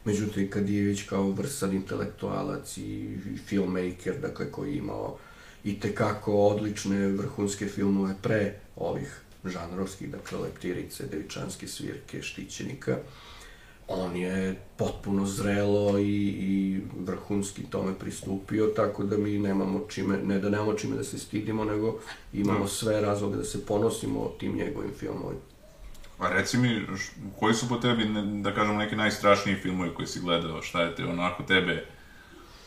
Međutim, 0.04 0.50
Kadijević 0.50 1.02
kao 1.02 1.30
vrsan 1.30 1.72
intelektualac 1.72 2.78
i 2.78 3.16
filmmaker, 3.46 4.20
dakle, 4.22 4.52
koji 4.52 4.70
je 4.70 4.78
imao 4.78 5.18
i 5.64 5.80
tekako 5.80 6.32
odlične 6.34 7.08
vrhunske 7.08 7.66
filmove 7.66 8.14
pre 8.22 8.54
ovih 8.76 9.20
žanrovskih, 9.44 10.10
dakle, 10.10 10.38
Leptirice, 10.38 11.06
Devičanske 11.06 11.68
svirke, 11.68 12.22
Štićenika, 12.22 12.98
on 13.88 14.16
je 14.16 14.56
potpuno 14.76 15.26
zrelo 15.26 15.98
i, 15.98 16.26
i 16.28 16.80
vrhunski 16.98 17.62
tome 17.62 17.94
pristupio, 17.98 18.66
tako 18.76 19.04
da 19.04 19.16
mi 19.16 19.38
nemamo 19.38 19.80
čime, 19.88 20.16
ne 20.16 20.38
da 20.38 20.48
nemamo 20.48 20.74
čime 20.74 20.96
da 20.96 21.04
se 21.04 21.18
stidimo, 21.18 21.64
nego 21.64 21.98
imamo 22.32 22.60
Da. 22.60 22.68
sve 22.68 23.00
razloge 23.00 23.36
da 23.36 23.44
se 23.44 23.66
ponosimo 23.66 24.32
tim 24.40 24.56
njegovim 24.56 24.90
filmovima. 24.98 25.40
A 26.18 26.28
reci 26.28 26.58
mi, 26.58 26.86
koji 27.38 27.54
su 27.54 27.68
po 27.68 27.76
tebi, 27.76 28.04
da 28.42 28.54
kažemo, 28.54 28.78
neki 28.78 28.96
najstrašniji 28.96 29.56
filmovi 29.56 29.94
koji 29.94 30.06
si 30.06 30.20
gledao? 30.20 30.62
Šta 30.62 30.82
je 30.82 30.94
te 30.94 31.04
onako 31.04 31.42
tebe 31.42 31.84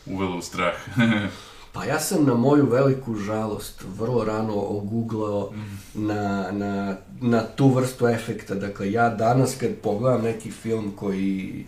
uvelo 0.06 0.36
u 0.36 0.42
strah? 0.42 0.74
Pa 1.72 1.84
ja 1.84 2.00
sam 2.00 2.24
na 2.24 2.34
moju 2.34 2.66
veliku 2.66 3.14
žalost 3.14 3.84
vrlo 3.98 4.24
rano 4.24 4.54
oguglao 4.54 5.52
na, 5.94 6.50
na, 6.52 6.96
na 7.20 7.42
tu 7.56 7.68
vrstu 7.68 8.08
efekta. 8.08 8.54
Dakle, 8.54 8.92
ja 8.92 9.08
danas 9.08 9.56
kad 9.60 9.70
pogledam 9.82 10.22
neki 10.22 10.50
film 10.50 10.92
koji, 10.96 11.66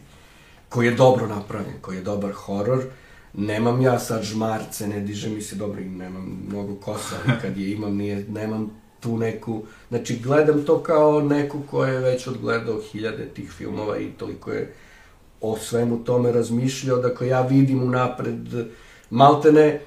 koji 0.68 0.86
je 0.86 0.94
dobro 0.94 1.26
napravljen, 1.26 1.74
koji 1.80 1.96
je 1.96 2.02
dobar 2.02 2.32
horor, 2.32 2.84
nemam 3.34 3.80
ja 3.80 3.98
sad 3.98 4.22
žmarce, 4.22 4.88
ne 4.88 5.00
diže 5.00 5.28
mi 5.28 5.42
se 5.42 5.56
dobro 5.56 5.80
i 5.80 5.84
nemam 5.84 6.46
mnogo 6.48 6.74
kosa, 6.74 7.16
kad 7.42 7.56
je 7.56 7.72
imam, 7.72 7.96
nije, 7.96 8.24
nemam 8.28 8.70
tu 9.00 9.18
neku, 9.18 9.62
znači 9.88 10.18
gledam 10.18 10.62
to 10.64 10.78
kao 10.78 11.20
neko 11.20 11.58
ko 11.70 11.84
je 11.84 11.98
već 11.98 12.26
odgledao 12.26 12.80
hiljade 12.80 13.28
tih 13.28 13.52
filmova 13.52 13.98
i 13.98 14.10
toliko 14.10 14.50
je 14.50 14.74
o 15.40 15.56
svemu 15.58 16.04
tome 16.04 16.32
razmišljao, 16.32 16.98
dakle 16.98 17.28
ja 17.28 17.42
vidim 17.42 17.82
unapred, 17.82 18.66
maltene, 19.10 19.80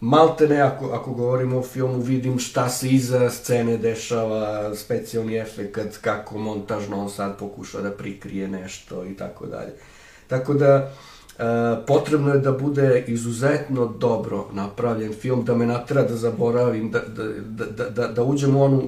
maltene 0.00 0.60
ako, 0.60 0.86
ako 0.86 1.12
govorimo 1.12 1.58
o 1.58 1.62
filmu, 1.62 2.00
vidim 2.00 2.38
šta 2.38 2.68
se 2.68 2.88
iza 2.88 3.30
scene 3.30 3.76
dešava, 3.76 4.74
specijalni 4.76 5.36
efekt, 5.36 5.98
kako 6.00 6.38
montažno 6.38 7.02
on 7.02 7.10
sad 7.10 7.38
pokuša 7.38 7.80
da 7.80 7.90
prikrije 7.90 8.48
nešto 8.48 9.04
i 9.06 9.14
tako 9.14 9.46
dalje. 9.46 9.72
Tako 10.26 10.54
da, 10.54 10.92
e, 11.38 11.42
potrebno 11.86 12.32
je 12.32 12.40
da 12.40 12.52
bude 12.52 13.04
izuzetno 13.06 13.86
dobro 13.86 14.46
napravljen 14.52 15.12
film, 15.12 15.44
da 15.44 15.54
me 15.54 15.66
natera 15.66 16.02
da 16.02 16.16
zaboravim, 16.16 16.90
da, 16.90 17.00
da, 17.00 17.24
da, 17.24 17.64
da, 17.64 17.90
da, 17.90 18.08
da 18.08 18.22
uđem 18.22 18.56
u 18.56 18.62
onu 18.62 18.82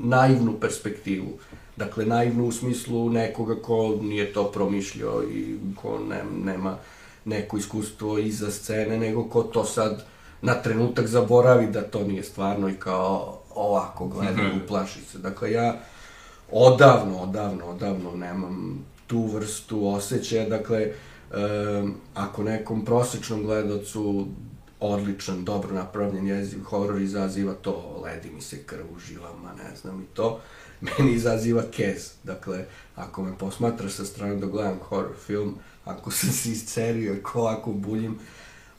naivnu 0.00 0.60
perspektivu. 0.60 1.38
Dakle, 1.76 2.06
naivnu 2.06 2.46
u 2.46 2.52
smislu 2.52 3.10
nekoga 3.10 3.54
ko 3.62 3.98
nije 4.02 4.32
to 4.32 4.52
promišljao 4.52 5.22
i 5.22 5.56
ko 5.82 5.98
ne, 5.98 6.22
nema 6.44 6.76
neko 7.24 7.56
iskustvo 7.56 8.18
iza 8.18 8.50
scene, 8.50 8.98
nego 8.98 9.24
ko 9.24 9.42
to 9.42 9.64
sad 9.64 10.04
na 10.42 10.54
trenutak 10.54 11.06
zaboravi 11.06 11.66
da 11.66 11.82
to 11.82 12.04
nije 12.04 12.22
stvarno 12.22 12.68
i 12.68 12.74
kao 12.74 13.40
ovako 13.54 14.06
gleda 14.06 14.42
Mhm. 14.42 14.56
u 14.56 14.68
plaši 14.68 15.00
se. 15.02 15.18
Dakle, 15.18 15.52
ja 15.52 15.80
odavno, 16.52 17.18
odavno, 17.18 17.64
odavno 17.64 18.10
nemam 18.10 18.78
tu 19.06 19.26
vrstu 19.26 19.88
osjećaja. 19.88 20.48
Dakle, 20.48 20.92
em, 21.34 21.94
ako 22.14 22.42
nekom 22.42 22.84
prosečnom 22.84 23.42
gledaocu 23.42 24.26
odličan, 24.80 25.44
dobro 25.44 25.74
napravljen 25.74 26.26
jezik, 26.26 26.62
horor 26.64 27.00
izaziva 27.00 27.54
to, 27.54 28.00
ledi 28.04 28.30
mi 28.30 28.40
se 28.40 28.62
krv 28.62 28.84
u 28.96 28.98
žilama, 28.98 29.52
ne 29.54 29.76
znam 29.76 30.02
i 30.02 30.14
to, 30.14 30.40
meni 30.80 31.12
izaziva 31.12 31.62
kez. 31.70 32.10
Dakle, 32.24 32.64
ako 32.96 33.22
me 33.22 33.38
posmatraš 33.38 33.92
sa 33.92 34.04
strane 34.04 34.36
da 34.36 34.46
gledam 34.46 34.78
horor 34.82 35.12
film, 35.26 35.54
ako 35.84 36.10
sam 36.10 36.30
se 36.30 36.50
iscerio 36.50 37.16
ako 37.48 37.72
buljim, 37.72 38.18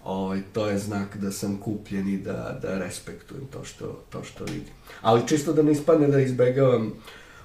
ovaj, 0.07 0.41
to 0.53 0.67
je 0.67 0.79
znak 0.79 1.17
da 1.17 1.31
sam 1.31 1.57
kupljen 1.57 2.09
i 2.09 2.17
da, 2.17 2.59
da 2.61 2.77
respektujem 2.77 3.47
to 3.47 3.63
što, 3.63 4.03
to 4.09 4.23
što 4.23 4.43
vidim. 4.43 4.73
Ali 5.01 5.27
čisto 5.27 5.53
da 5.53 5.61
ne 5.61 5.71
ispadne 5.71 6.07
da 6.07 6.19
izbegavam 6.19 6.93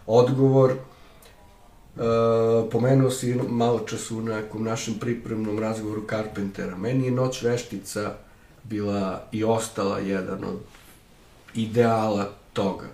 odgovor, 0.07 0.72
Uh, 1.96 2.70
pomenuo 2.70 3.11
si 3.11 3.35
malo 3.48 3.79
čas 3.79 4.11
u 4.11 4.20
nekom 4.20 4.64
našem 4.64 4.94
pripremnom 5.01 5.59
razgovoru 5.59 6.07
Carpentera. 6.11 6.77
Meni 6.77 7.05
je 7.05 7.11
Noć 7.11 7.42
veštica 7.42 8.14
bila 8.62 9.22
i 9.33 9.44
ostala 9.44 9.98
jedan 9.98 10.44
od 10.44 10.59
ideala 11.55 12.31
toga. 12.53 12.87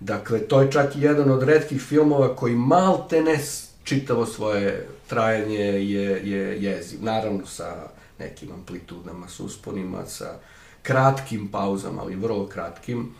Dakle, 0.00 0.38
to 0.38 0.60
je 0.60 0.70
čak 0.72 0.96
i 0.96 1.00
jedan 1.00 1.30
od 1.30 1.42
redkih 1.42 1.82
filmova 1.82 2.36
koji 2.36 2.54
malte 2.54 3.22
ne 3.22 3.38
čitavo 3.84 4.26
svoje 4.26 4.88
trajanje 5.08 5.64
je, 5.64 6.30
je 6.30 6.62
jeziv. 6.62 7.02
Naravno 7.02 7.46
sa 7.46 7.88
nekim 8.18 8.52
amplitudama, 8.52 9.28
sa 9.28 9.44
usponima, 9.44 10.06
sa 10.06 10.38
kratkim 10.82 11.48
pauzama, 11.48 12.02
ali 12.02 12.16
vrlo 12.16 12.46
kratkim. 12.46 13.14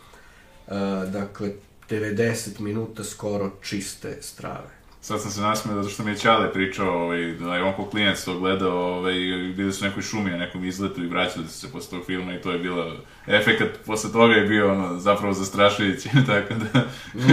E, 0.69 0.75
dakle, 1.13 1.53
90 1.91 2.61
minuta 2.61 3.05
skoro 3.05 3.51
čiste 3.63 4.19
strave. 4.23 4.84
Sad 5.05 5.21
sam 5.23 5.31
se 5.31 5.41
nasmeo 5.41 5.75
zato 5.75 5.89
što 5.89 6.03
mi 6.03 6.11
je 6.11 6.17
Ćale 6.17 6.53
pričao 6.53 7.03
ovaj, 7.03 7.33
da 7.33 7.57
je 7.57 7.63
on 7.63 7.75
ko 7.75 7.87
klijent 7.87 8.25
to 8.25 8.39
gledao 8.39 8.79
ovaj, 8.79 9.15
bili 9.57 9.73
su 9.73 9.85
u 9.85 9.89
nekoj 9.89 10.03
šumi, 10.03 10.31
na 10.31 10.37
nekom 10.37 10.65
izletu 10.65 11.03
i 11.03 11.09
vraćali 11.09 11.49
su 11.49 11.61
se 11.61 11.73
posle 11.73 11.91
tog 11.91 12.07
filma 12.07 12.35
i 12.35 12.41
to 12.41 12.51
je 12.53 12.59
bilo, 12.59 12.97
efekat 13.27 13.69
posle 13.87 14.13
toga 14.13 14.35
je 14.35 14.47
bio 14.47 14.71
ono, 14.73 14.99
zapravo 14.99 15.33
zastrašujući, 15.35 16.09
tako 16.27 16.55
da... 16.55 16.81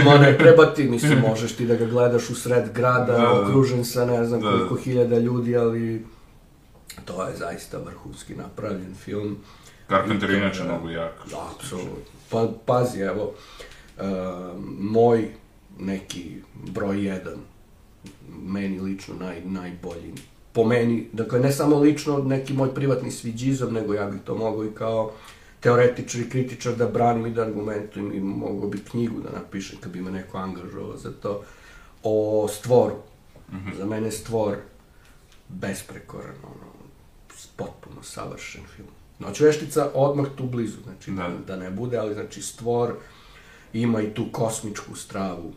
Ma 0.04 0.18
ne 0.18 0.38
treba 0.38 0.66
ti, 0.66 0.84
mislim, 0.84 1.18
možeš 1.20 1.52
ti 1.52 1.66
da 1.66 1.74
ga 1.74 1.84
gledaš 1.86 2.30
u 2.30 2.34
sred 2.34 2.72
grada, 2.74 3.12
Da, 3.12 3.18
da. 3.18 3.40
okružen 3.40 3.84
sa 3.84 4.04
ne 4.04 4.24
znam 4.24 4.40
Da. 4.40 4.50
koliko 4.50 4.76
hiljada 4.76 5.18
ljudi, 5.18 5.56
ali 5.56 6.06
to 7.04 7.26
je 7.26 7.36
zaista 7.36 7.78
vrhunski 7.78 8.34
napravljen 8.34 8.94
film. 8.94 9.36
Carpenter 9.88 10.30
I 10.30 10.36
inače 10.36 10.60
je- 10.60 10.64
mnogo 10.64 10.88
jak. 10.90 11.14
Da, 11.30 11.48
apsolutno. 11.54 11.96
Pa, 12.30 12.48
pazi, 12.66 13.00
evo, 13.00 13.34
uh, 13.96 14.04
moj 14.80 15.28
neki 15.78 16.36
broj 16.54 17.04
jedan 17.04 17.34
meni 18.42 18.80
lično 18.80 19.14
naj, 19.14 19.40
najbolji. 19.44 20.12
Po 20.52 20.64
meni, 20.64 21.08
dakle, 21.12 21.40
ne 21.40 21.52
samo 21.52 21.78
lično 21.78 22.18
neki 22.18 22.52
moj 22.52 22.74
privatni 22.74 23.10
sviđizam, 23.10 23.72
nego 23.72 23.94
ja 23.94 24.06
bih 24.06 24.20
to 24.24 24.34
mogao 24.34 24.64
i 24.64 24.74
kao 24.74 25.12
teoretičar 25.60 26.20
i 26.20 26.30
kritičar 26.30 26.74
da 26.76 26.86
branim 26.86 27.26
i 27.26 27.30
da 27.30 27.42
argumentujem 27.42 28.12
i 28.14 28.20
mogao 28.20 28.68
bi 28.68 28.78
knjigu 28.90 29.20
da 29.20 29.38
napišem 29.38 29.78
kad 29.80 29.92
bi 29.92 30.00
me 30.00 30.10
neko 30.10 30.38
angažovao 30.38 30.96
za 30.96 31.12
to 31.12 31.42
o 32.02 32.48
stvoru. 32.48 32.96
Mm 33.52 33.56
-hmm. 33.56 33.76
Za 33.78 33.86
mene 33.86 34.10
stvor 34.10 34.56
besprekoran, 35.48 36.36
ono, 36.44 36.72
potpuno 37.56 38.02
savršen 38.02 38.62
film. 38.76 38.88
Noć 39.18 39.40
veštica 39.40 39.90
odmah 39.94 40.26
tu 40.36 40.46
blizu, 40.46 40.78
znači 40.84 41.10
da. 41.10 41.30
da 41.46 41.56
ne 41.56 41.70
bude, 41.70 41.96
ali 41.96 42.14
znači 42.14 42.42
stvor 42.42 42.94
ima 43.72 44.02
i 44.02 44.14
tu 44.14 44.26
kosmičku 44.32 44.96
stravu, 44.96 45.52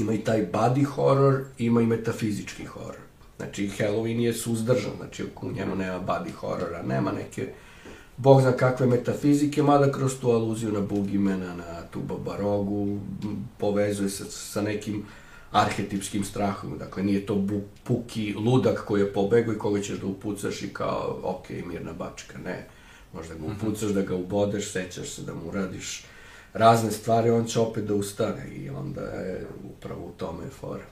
ima 0.00 0.12
i 0.12 0.18
taj 0.18 0.46
body 0.52 0.84
horror, 0.84 1.44
ima 1.58 1.82
i 1.82 1.86
metafizički 1.86 2.64
horror. 2.64 3.00
Znači, 3.36 3.70
Halloween 3.78 4.20
je 4.20 4.32
suzdržan, 4.32 4.92
znači 4.96 5.24
u 5.42 5.52
njemu 5.52 5.76
nema 5.76 6.00
body 6.00 6.32
horrora, 6.32 6.82
nema 6.82 7.12
neke, 7.12 7.48
bog 8.16 8.40
zna 8.40 8.52
kakve 8.52 8.86
metafizike, 8.86 9.62
mada 9.62 9.92
kroz 9.92 10.20
tu 10.20 10.30
aluziju 10.30 10.72
na 10.72 10.80
Bugimena, 10.80 11.54
na 11.54 11.82
tu 11.90 12.00
Babarogu, 12.00 12.98
povezuje 13.58 14.08
se 14.08 14.24
sa 14.24 14.62
nekim 14.62 15.04
arhetipskim 15.52 16.24
strahom, 16.24 16.78
dakle 16.78 17.02
nije 17.02 17.26
to 17.26 17.34
bu, 17.34 17.60
puki 17.84 18.34
ludak 18.34 18.84
koji 18.84 19.00
je 19.00 19.12
pobegao 19.12 19.54
i 19.54 19.58
koga 19.58 19.80
ćeš 19.80 19.98
da 19.98 20.06
upucaš 20.06 20.62
i 20.62 20.68
kao, 20.68 21.20
ok, 21.22 21.50
mirna 21.66 21.92
bačka, 21.92 22.38
ne. 22.44 22.66
Možda 23.12 23.34
ga 23.34 23.40
mhm. 23.40 23.52
upucaš, 23.52 23.90
da 23.90 24.02
ga 24.02 24.14
ubodeš, 24.14 24.72
sećaš 24.72 25.08
se 25.08 25.22
da 25.22 25.34
mu 25.34 25.50
radiš 25.50 26.04
razne 26.52 26.90
stvari, 26.90 27.30
on 27.30 27.44
će 27.44 27.60
opet 27.60 27.84
da 27.84 27.94
ustane 27.94 28.48
i 28.56 28.70
onda 28.70 29.00
je 29.00 29.46
upravo 29.64 30.06
u 30.06 30.12
tome 30.16 30.44
fora. 30.60 30.84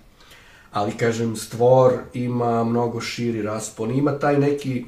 Ali, 0.73 0.97
kažem, 0.97 1.37
stvor 1.37 1.93
ima 2.15 2.65
mnogo 2.65 3.01
širi 3.01 3.43
raspon, 3.43 3.91
ima 3.91 4.19
taj 4.19 4.39
neki, 4.39 4.85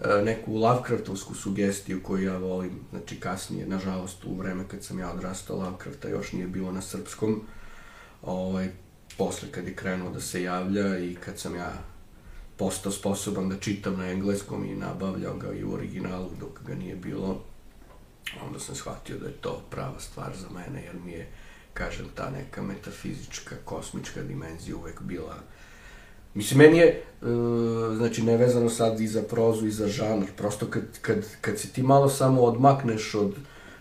e, 0.00 0.22
neku 0.24 0.56
Lovecraftovsku 0.56 1.34
sugestiju 1.34 2.02
koju 2.02 2.24
ja 2.24 2.38
volim, 2.38 2.80
znači 2.90 3.20
kasnije, 3.20 3.66
nažalost, 3.66 4.24
u 4.24 4.34
vreme 4.34 4.64
kad 4.68 4.84
sam 4.84 4.98
ja 4.98 5.12
odrastao, 5.12 5.56
Lovecrafta 5.56 6.08
još 6.08 6.32
nije 6.32 6.46
bilo 6.46 6.72
na 6.72 6.82
srpskom, 6.82 7.42
ovaj, 8.22 8.68
posle 9.18 9.48
kad 9.50 9.66
je 9.66 9.74
krenuo 9.74 10.10
da 10.10 10.20
se 10.20 10.42
javlja 10.42 10.98
i 10.98 11.14
kad 11.14 11.38
sam 11.38 11.54
ja 11.56 11.72
postao 12.56 12.92
sposoban 12.92 13.48
da 13.48 13.56
čitam 13.56 13.96
na 13.98 14.10
engleskom 14.10 14.64
i 14.64 14.74
nabavljao 14.74 15.36
ga 15.36 15.52
i 15.52 15.64
u 15.64 15.72
originalu 15.72 16.30
dok 16.40 16.62
ga 16.66 16.74
nije 16.74 16.96
bilo, 16.96 17.40
onda 18.46 18.60
sam 18.60 18.74
shvatio 18.74 19.18
da 19.18 19.26
je 19.26 19.32
to 19.32 19.62
prava 19.70 20.00
stvar 20.00 20.36
za 20.36 20.48
mene, 20.50 20.82
jer 20.84 20.94
mi 21.04 21.12
je, 21.12 21.28
kažem, 21.74 22.06
ta 22.14 22.30
neka 22.30 22.62
metafizička, 22.62 23.56
kosmička 23.64 24.22
dimenzija 24.22 24.76
uvek 24.76 25.02
bila 25.02 25.36
Mislim, 26.34 26.58
meni 26.58 26.78
je, 26.78 27.02
uh, 27.22 27.28
znači, 27.96 28.22
nevezano 28.22 28.70
sad 28.70 29.00
i 29.00 29.06
za 29.06 29.22
prozu 29.22 29.66
i 29.66 29.70
za 29.70 29.88
žanr, 29.88 30.26
prosto 30.36 30.66
kad, 30.66 30.82
kad, 31.02 31.26
kad 31.40 31.58
se 31.58 31.68
ti 31.68 31.82
malo 31.82 32.08
samo 32.08 32.42
odmakneš 32.42 33.14
od 33.14 33.34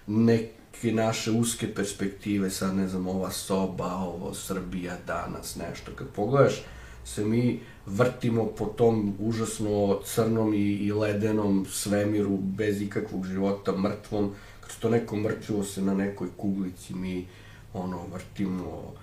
neke 0.08 0.92
naše 0.92 1.32
uske 1.32 1.74
perspektive, 1.74 2.50
sad 2.50 2.76
ne 2.76 2.88
znam, 2.88 3.08
ova 3.08 3.32
soba, 3.32 3.96
ovo 3.96 4.34
Srbija 4.34 4.98
danas, 5.08 5.56
nešto, 5.56 5.92
kad 5.96 6.08
pogledaš, 6.08 6.64
se 7.06 7.26
mi 7.26 7.60
vrtimo 7.88 8.46
po 8.46 8.66
tom 8.66 9.16
užasno 9.20 10.00
crnom 10.06 10.54
i, 10.54 10.58
i 10.58 10.92
ledenom 10.92 11.66
svemiru 11.70 12.38
bez 12.38 12.82
ikakvog 12.82 13.26
života, 13.26 13.72
mrtvom, 13.72 14.34
kad 14.62 14.80
to 14.80 14.90
neko 14.90 15.16
mrtvivo 15.16 15.64
se 15.64 15.82
na 15.82 15.94
nekoj 15.94 16.28
kuglici 16.38 16.94
mi 16.94 17.28
ono 17.74 18.08
vrtimo, 18.14 18.94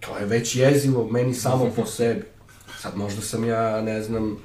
to 0.00 0.18
je 0.18 0.26
već 0.26 0.56
jezivo 0.56 1.08
meni 1.10 1.34
samo 1.34 1.70
po 1.76 1.86
sebi. 1.96 2.22
Sad 2.80 2.96
možda 2.96 3.22
sam 3.22 3.44
ja, 3.44 3.80
ne 3.80 4.02
znam, 4.02 4.36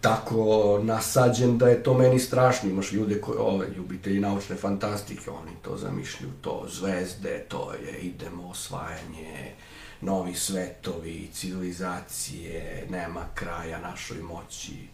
tako 0.00 0.80
nasađen 0.82 1.58
da 1.58 1.68
je 1.68 1.82
to 1.82 1.94
meni 1.94 2.18
strašno. 2.18 2.70
Imaš 2.70 2.92
ljude 2.92 3.20
koji, 3.20 3.38
ove, 3.38 3.66
ljubitelji 3.76 4.20
naučne 4.20 4.56
fantastike, 4.56 5.30
oni 5.30 5.50
to 5.62 5.76
zamišljaju, 5.76 6.32
to 6.40 6.66
zvezde, 6.70 7.44
to 7.48 7.72
je 7.72 7.98
idemo 7.98 8.48
osvajanje, 8.48 9.54
novi 10.00 10.34
svetovi, 10.34 11.28
civilizacije, 11.32 12.86
nema 12.90 13.24
kraja 13.34 13.80
našoj 13.80 14.22
moći. 14.22 14.88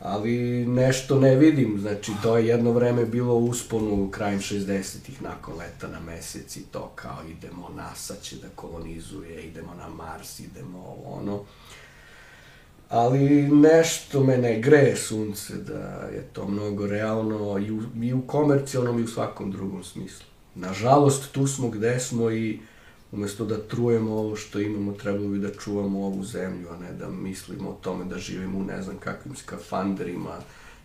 Ali 0.00 0.66
nešto 0.66 1.20
ne 1.20 1.36
vidim, 1.36 1.78
znači 1.80 2.12
to 2.22 2.36
je 2.36 2.46
jedno 2.46 2.72
vreme 2.72 3.06
bilo 3.06 3.34
usponu 3.34 4.10
krajem 4.10 4.40
60-ih 4.40 5.22
nakon 5.22 5.58
leta 5.58 5.88
na 5.88 6.00
mesec 6.00 6.56
i 6.56 6.62
to 6.62 6.92
kao 6.94 7.18
idemo, 7.30 7.68
NASA 7.76 8.14
će 8.22 8.36
da 8.36 8.48
kolonizuje, 8.54 9.42
idemo 9.42 9.74
na 9.74 9.88
Mars, 9.88 10.40
idemo 10.40 10.78
ovo 10.78 11.16
ono. 11.20 11.40
Ali 12.88 13.48
nešto 13.48 14.24
me 14.24 14.38
ne 14.38 14.60
greje 14.60 14.96
sunce 14.96 15.54
da 15.56 16.08
je 16.14 16.28
to 16.32 16.48
mnogo 16.48 16.86
realno 16.86 17.58
i 17.58 17.70
u, 17.70 17.82
i 18.02 18.12
u 18.12 18.22
komercijalnom 18.26 18.98
i 18.98 19.02
u 19.02 19.08
svakom 19.08 19.50
drugom 19.50 19.84
smislu. 19.84 20.26
Nažalost, 20.54 21.32
tu 21.32 21.46
smo 21.46 21.68
gde 21.68 22.00
smo 22.00 22.30
i 22.30 22.60
umesto 23.12 23.44
da 23.44 23.58
trujemo 23.58 24.12
ovo 24.12 24.36
što 24.36 24.60
imamo, 24.60 24.92
trebalo 24.92 25.28
bi 25.28 25.38
da 25.38 25.54
čuvamo 25.54 26.06
ovu 26.06 26.24
zemlju, 26.24 26.68
a 26.70 26.76
ne 26.76 26.92
da 26.92 27.08
mislimo 27.08 27.70
o 27.70 27.78
tome 27.82 28.04
da 28.04 28.18
živimo 28.18 28.58
u 28.58 28.64
ne 28.64 28.82
znam 28.82 28.96
kakvim 28.98 29.36
skafanderima, 29.36 30.36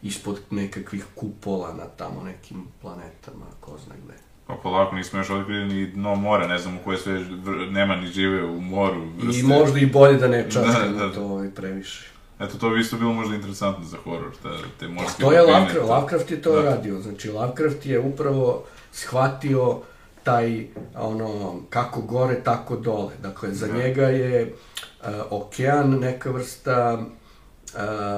ispod 0.01 0.39
nekakvih 0.49 1.05
kupola 1.15 1.73
na 1.73 1.85
tamo 1.85 2.23
nekim 2.23 2.63
planetama, 2.81 3.45
ko 3.59 3.77
zna 3.85 3.95
gde. 4.05 4.13
Pa 4.47 4.53
polako, 4.63 4.95
nismo 4.95 5.19
još 5.19 5.29
otkrili 5.29 5.65
ni 5.65 5.87
dno 5.87 6.15
mora, 6.15 6.47
ne 6.47 6.57
znam 6.57 6.75
u 6.75 6.79
koje 6.83 6.97
sve 6.97 7.25
nema 7.71 7.95
ni 7.95 8.07
žive 8.07 8.45
u 8.45 8.61
moru. 8.61 9.05
Vrste. 9.17 9.39
I 9.39 9.43
možda 9.43 9.79
i 9.79 9.85
bolje 9.85 10.17
da 10.17 10.27
ne 10.27 10.51
časkamo 10.51 10.97
da, 10.97 11.05
da. 11.05 11.13
to 11.13 11.23
ovaj, 11.23 11.49
previše. 11.49 12.09
Eto, 12.39 12.57
to 12.57 12.69
bi 12.69 12.79
isto 12.79 12.97
bilo 12.97 13.13
možda 13.13 13.35
interesantno 13.35 13.85
za 13.85 13.97
horor, 14.03 14.31
te, 14.43 14.49
te 14.79 14.87
morske 14.87 15.13
pa, 15.21 15.27
to 15.27 15.33
je 15.33 15.41
Lovecraft, 15.41 15.89
Lovecraft 15.89 16.31
je 16.31 16.41
to 16.41 16.55
da. 16.55 16.61
radio, 16.61 17.01
znači 17.01 17.29
Lovecraft 17.29 17.85
je 17.85 17.99
upravo 17.99 18.63
shvatio 18.91 19.81
taj, 20.23 20.67
ono, 20.95 21.59
kako 21.69 22.01
gore, 22.01 22.43
tako 22.43 22.75
dole. 22.75 23.13
Dakle, 23.21 23.53
za 23.53 23.67
da. 23.67 23.73
njega 23.73 24.05
je 24.05 24.53
uh, 24.53 25.07
okean 25.29 25.89
neka 25.99 26.31
vrsta 26.31 27.05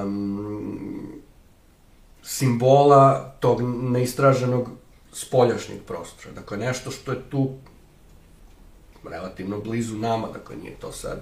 um, 0.03 1.21
simbola 2.23 3.35
tog 3.39 3.61
neistraženog 3.91 4.69
spoljašnjeg 5.11 5.81
prostora. 5.87 6.33
Dakle, 6.33 6.57
nešto 6.57 6.91
što 6.91 7.11
je 7.11 7.29
tu 7.29 7.49
relativno 9.09 9.59
blizu 9.59 9.97
nama, 9.97 10.27
dakle, 10.27 10.55
nije 10.55 10.75
to 10.75 10.91
sad 10.91 11.21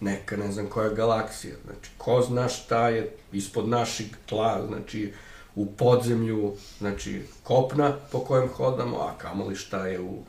neka, 0.00 0.36
ne 0.36 0.52
znam 0.52 0.66
koja 0.66 0.88
galaksija. 0.88 1.54
Znači, 1.64 1.90
ko 1.98 2.22
zna 2.22 2.48
šta 2.48 2.88
je 2.88 3.16
ispod 3.32 3.68
našeg 3.68 4.06
tla, 4.26 4.66
znači, 4.66 5.12
u 5.54 5.66
podzemlju, 5.72 6.52
znači 6.78 7.22
kopna 7.42 7.92
po 8.12 8.18
kojem 8.20 8.48
hodamo, 8.48 8.96
a 8.96 9.18
kamoli 9.18 9.56
šta 9.56 9.86
je 9.86 10.00
u, 10.00 10.24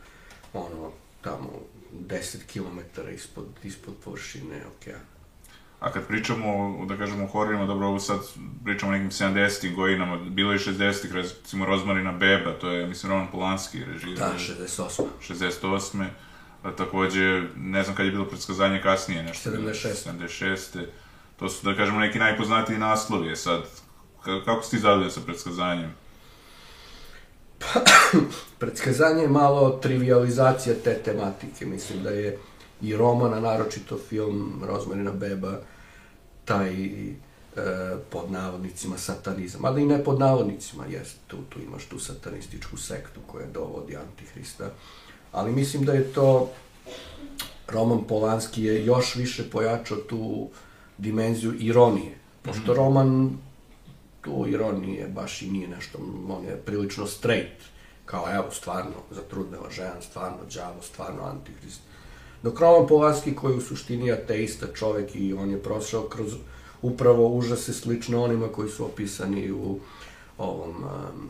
ono, 0.54 0.92
tamo 1.22 1.50
10 1.94 2.38
km 2.54 3.02
ispod, 3.16 3.46
ispod 3.64 3.94
površine 4.04 4.62
okeana. 4.78 5.12
A 5.80 5.92
kad 5.92 6.08
pričamo, 6.08 6.78
da 6.86 6.98
kažemo, 6.98 7.24
o 7.24 7.28
hororima, 7.28 7.66
dobro, 7.66 7.88
ovo 7.88 8.00
sad 8.00 8.20
pričamo 8.64 8.92
o 8.92 8.96
nekim 8.96 9.12
70-ih 9.12 9.76
godinama, 9.76 10.18
bilo 10.18 10.52
je 10.52 10.60
60-ih, 10.60 11.14
recimo 11.14 11.66
Rozmarina 11.66 12.12
Beba, 12.12 12.52
to 12.52 12.70
je, 12.70 12.88
mislim, 12.88 13.12
Roman 13.12 13.28
Polanski 13.32 13.86
režir. 13.86 14.18
Da, 14.18 14.34
68. 14.38 15.04
68. 15.30 16.06
A, 16.64 16.72
takođe, 16.72 17.44
ne 17.56 17.84
znam 17.84 17.96
kad 17.96 18.06
je 18.06 18.12
bilo 18.12 18.26
predskazanje 18.26 18.82
kasnije, 18.82 19.24
nešto. 19.24 19.50
76. 19.50 20.12
76. 20.12 20.86
To 21.40 21.50
su, 21.50 21.66
da 21.66 21.76
kažemo, 21.76 22.00
neki 22.00 22.20
najpoznatiji 22.20 22.78
naslovi. 22.78 23.36
Sad, 23.36 23.62
kako 24.24 24.64
si 24.64 24.70
ti 24.70 24.80
zadovoljan 24.80 25.12
sa 25.12 25.22
predskazanjem? 25.26 25.94
Pa, 27.60 27.82
predskazanje 28.60 29.22
je 29.22 29.28
malo 29.28 29.70
trivializacija 29.70 30.76
te 30.84 30.94
tematike. 30.94 31.66
Mislim 31.66 32.04
da 32.04 32.10
je 32.10 32.38
i 32.82 32.96
roman, 32.98 33.34
a 33.34 33.40
naročito 33.40 33.98
film 34.10 34.62
Rozmarina 34.66 35.12
Beba, 35.12 35.60
taj 36.46 36.86
e, 36.86 37.02
pod 38.10 38.32
navodnicima 38.32 38.98
satanizam, 38.98 39.66
ali 39.66 39.82
i 39.82 39.86
ne 39.86 40.04
pod 40.04 40.20
navodnicima, 40.20 40.86
jest, 40.86 41.16
tu, 41.28 41.38
tu 41.50 41.60
imaš 41.60 41.86
tu 41.86 42.00
satanističku 42.00 42.78
sektu 42.78 43.20
koja 43.28 43.48
dovodi 43.48 43.98
Antihrista, 43.98 44.70
ali 45.32 45.52
mislim 45.52 45.86
da 45.86 45.94
je 45.94 46.14
to 46.14 46.50
roman 47.68 48.04
Polanski 48.04 48.64
je 48.64 48.86
još 48.86 49.16
više 49.16 49.50
pojačao 49.50 49.98
tu 49.98 50.50
dimenziju 50.98 51.54
ironije, 51.60 52.18
pošto 52.42 52.62
mm 52.62 52.76
-hmm. 52.76 52.78
roman 52.78 53.38
tu 54.22 54.46
ironije 54.48 55.08
baš 55.08 55.42
i 55.42 55.52
nije 55.52 55.68
nešto, 55.68 55.98
on 56.30 56.46
je 56.46 56.62
prilično 56.66 57.08
straight, 57.08 57.62
kao 58.06 58.26
evo, 58.34 58.52
stvarno, 58.52 58.96
zatrudneva 59.12 59.70
žena, 59.70 60.02
stvarno 60.02 60.38
đavo, 60.56 60.82
stvarno 60.82 61.24
antihrist. 61.24 61.82
Dok 62.44 62.60
Roman 62.60 62.88
Polanski, 62.88 63.36
koji 63.36 63.58
u 63.58 63.62
suštini 63.62 64.12
ateista 64.12 64.68
čovek 64.74 65.16
i 65.16 65.34
on 65.34 65.52
je 65.52 65.64
prošao 65.64 66.04
kroz 66.04 66.34
upravo 66.82 67.28
užase 67.28 67.74
slične 67.74 68.18
onima 68.18 68.48
koji 68.48 68.70
su 68.70 68.86
opisani 68.86 69.52
u 69.52 69.80
ovom 70.38 70.70
um, 70.70 71.30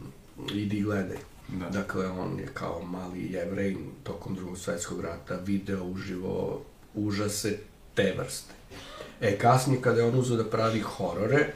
Idi 0.53 0.81
gledaj. 0.81 1.17
Da. 1.47 1.69
Dakle, 1.69 2.07
on 2.07 2.39
je 2.39 2.47
kao 2.53 2.83
mali 2.83 3.31
jevrej 3.31 3.77
tokom 4.03 4.35
drugog 4.35 4.57
svetskog 4.57 5.01
rata 5.01 5.35
video 5.35 5.83
uživo 5.83 6.61
užase 6.93 7.57
te 7.93 8.15
vrste. 8.17 8.53
E, 9.21 9.37
kasnije 9.37 9.81
kada 9.81 10.01
je 10.01 10.07
on 10.07 10.19
uzeo 10.19 10.37
da 10.37 10.49
pravi 10.49 10.79
horore, 10.79 11.53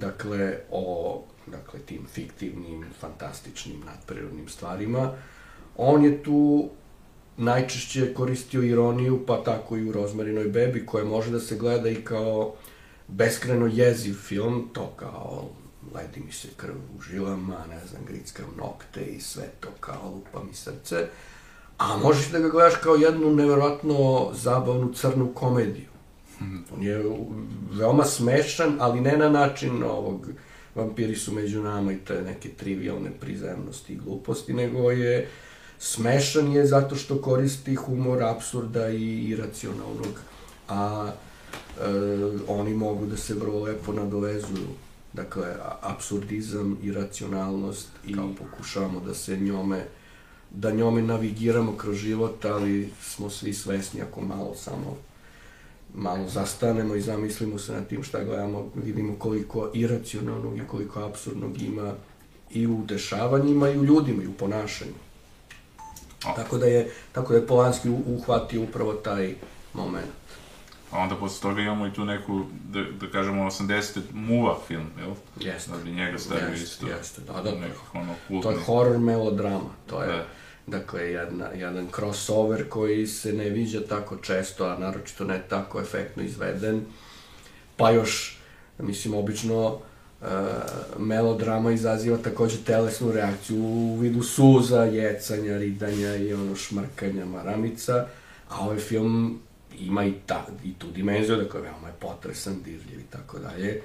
dakle, 0.00 0.58
o 0.70 1.22
dakle, 1.46 1.80
tim 1.80 2.06
fiktivnim, 2.12 2.84
fantastičnim, 3.00 3.80
nadprirodnim 3.86 4.48
stvarima, 4.48 5.12
on 5.76 6.04
je 6.04 6.22
tu 6.22 6.68
najčešće 7.36 8.14
koristio 8.14 8.62
ironiju, 8.62 9.26
pa 9.26 9.44
tako 9.44 9.76
i 9.76 9.88
u 9.88 9.92
Rozmarinoj 9.92 10.48
bebi, 10.48 10.86
koja 10.86 11.04
može 11.04 11.30
da 11.30 11.40
se 11.40 11.56
gleda 11.56 11.88
i 11.88 12.04
kao 12.04 12.54
beskreno 13.08 13.66
jeziv 13.66 14.14
film, 14.14 14.68
to 14.72 14.92
kao 14.96 15.48
ledi 15.94 16.20
mi 16.26 16.32
se 16.32 16.48
krv 16.56 16.74
u 16.98 17.02
žilama, 17.02 17.64
ne 17.70 17.86
znam, 17.86 18.02
grickam 18.08 18.54
nokte 18.56 19.04
i 19.04 19.20
sve 19.20 19.44
to 19.60 19.68
kao 19.80 20.10
lupa 20.14 20.44
mi 20.44 20.54
srce, 20.54 21.06
a 21.78 21.96
možeš 21.96 22.30
da 22.30 22.38
ga 22.38 22.48
gledaš 22.48 22.74
kao 22.82 22.94
jednu 22.94 23.34
neverovatno 23.34 24.30
zabavnu 24.32 24.92
crnu 24.92 25.32
komediju. 25.34 25.89
On 26.76 26.82
je 26.82 27.02
veoma 27.72 28.04
smešan, 28.04 28.76
ali 28.80 29.00
ne 29.00 29.16
na 29.16 29.28
način 29.28 29.82
ovog 29.82 30.28
vampiri 30.74 31.16
su 31.16 31.34
među 31.34 31.62
nama 31.62 31.92
i 31.92 31.98
te 31.98 32.22
neke 32.22 32.48
trivialne 32.48 33.10
prizemnosti 33.20 33.92
i 33.92 33.96
gluposti, 33.96 34.54
nego 34.54 34.90
je 34.90 35.28
smešan 35.78 36.52
je 36.52 36.66
zato 36.66 36.96
što 36.96 37.22
koristi 37.22 37.74
humor 37.74 38.22
absurda 38.22 38.88
i 38.90 39.24
iracionalnog, 39.24 40.20
a 40.68 41.10
e, 41.10 41.82
oni 42.48 42.74
mogu 42.74 43.06
da 43.06 43.16
se 43.16 43.34
vrlo 43.34 43.62
lepo 43.62 43.92
nadovezuju. 43.92 44.68
Dakle, 45.12 45.54
absurdizam 45.80 46.78
i 46.82 46.92
racionalnost 46.92 47.88
i 48.06 48.14
Kao. 48.14 48.32
pokušavamo 48.38 49.00
da 49.00 49.14
se 49.14 49.36
njome 49.36 49.84
da 50.50 50.70
njome 50.70 51.02
navigiramo 51.02 51.76
kroz 51.76 51.96
život, 51.96 52.44
ali 52.44 52.90
smo 53.02 53.30
svi 53.30 53.54
svesni 53.54 54.02
ako 54.02 54.20
malo 54.20 54.54
samo 54.54 54.96
malo 55.94 56.28
zastanemo 56.28 56.94
i 56.94 57.00
zamislimo 57.00 57.58
se 57.58 57.72
na 57.72 57.80
tim 57.80 58.02
šta 58.02 58.24
gledamo, 58.24 58.70
vidimo 58.74 59.14
koliko 59.18 59.70
iracionalnog 59.74 60.58
i 60.58 60.66
koliko 60.66 61.00
absurdnog 61.00 61.62
ima 61.62 61.94
i 62.50 62.66
u 62.66 62.84
dešavanjima 62.84 63.68
i 63.68 63.78
u 63.78 63.84
ljudima 63.84 64.22
i 64.22 64.26
u 64.26 64.32
ponašanju. 64.32 64.94
Tako 66.36 66.58
da 66.58 66.66
je, 66.66 66.90
tako 67.12 67.32
da 67.32 67.38
je 67.38 67.46
Polanski 67.46 67.88
uhvatio 67.88 68.62
upravo 68.62 68.92
taj 68.92 69.34
moment. 69.74 70.20
A 70.90 70.98
onda 70.98 71.16
posle 71.16 71.42
toga 71.42 71.62
imamo 71.62 71.86
i 71.86 71.92
tu 71.92 72.04
neku, 72.04 72.44
da, 72.68 72.82
da 73.00 73.10
kažemo, 73.12 73.44
80. 73.44 74.00
muva 74.12 74.58
film, 74.68 74.86
jel? 74.98 75.10
Jeste. 75.40 75.70
Da 75.70 75.76
bi 75.76 75.90
njega 75.90 76.18
stavio 76.18 76.48
jeste, 76.48 76.64
isto. 76.64 76.86
Jeste, 76.86 77.22
da, 77.22 77.32
da. 77.32 77.50
Nekih, 77.50 77.94
ono, 77.94 78.14
kultnih. 78.28 78.42
To 78.42 78.50
je 78.50 78.64
horror 78.64 78.98
melodrama, 78.98 79.70
to 79.86 80.02
je... 80.02 80.08
Da 80.08 80.39
Dakle, 80.70 81.02
jedna, 81.02 81.46
jedan 81.54 81.86
crossover 81.94 82.68
koji 82.68 83.06
se 83.06 83.32
ne 83.32 83.48
viđa 83.48 83.80
tako 83.88 84.16
često, 84.16 84.64
a 84.64 84.78
naročito 84.78 85.24
ne 85.24 85.42
tako 85.48 85.80
efektno 85.80 86.22
izveden. 86.22 86.84
Pa 87.76 87.90
još, 87.90 88.38
mislim, 88.78 89.14
obično 89.14 89.66
uh, 89.66 90.28
melodrama 90.98 91.72
izaziva 91.72 92.18
takođe 92.18 92.56
telesnu 92.64 93.12
reakciju 93.12 93.56
u 93.62 93.96
vidu 93.96 94.22
suza, 94.22 94.84
jecanja, 94.84 95.58
ridanja 95.58 96.16
i 96.16 96.32
ono 96.32 96.56
šmrkanja 96.56 97.24
maramica, 97.24 98.06
a 98.48 98.60
ovaj 98.60 98.78
film 98.78 99.40
ima 99.78 100.04
i, 100.04 100.12
ta, 100.26 100.46
i 100.64 100.74
tu 100.74 100.90
dimenziju, 100.90 101.36
dakle, 101.36 101.60
veoma 101.60 101.88
je 101.88 101.94
potresan, 102.00 102.62
dirljiv 102.62 103.00
i 103.00 103.10
tako 103.10 103.38
dalje 103.38 103.82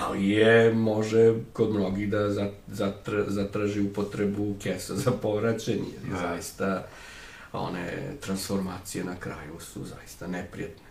ali 0.00 0.28
je, 0.28 0.74
može 0.74 1.34
kod 1.52 1.74
mnogih 1.74 2.10
da 2.10 2.50
zatr, 2.66 3.24
zatraži 3.26 3.80
upotrebu 3.80 4.54
kesa 4.62 4.94
za 4.94 5.10
povraćanje, 5.10 5.92
jer 6.02 6.12
da. 6.12 6.18
zaista 6.18 6.86
one 7.52 7.92
transformacije 8.20 9.04
na 9.04 9.16
kraju 9.16 9.60
su 9.60 9.84
zaista 9.84 10.26
neprijatne. 10.26 10.86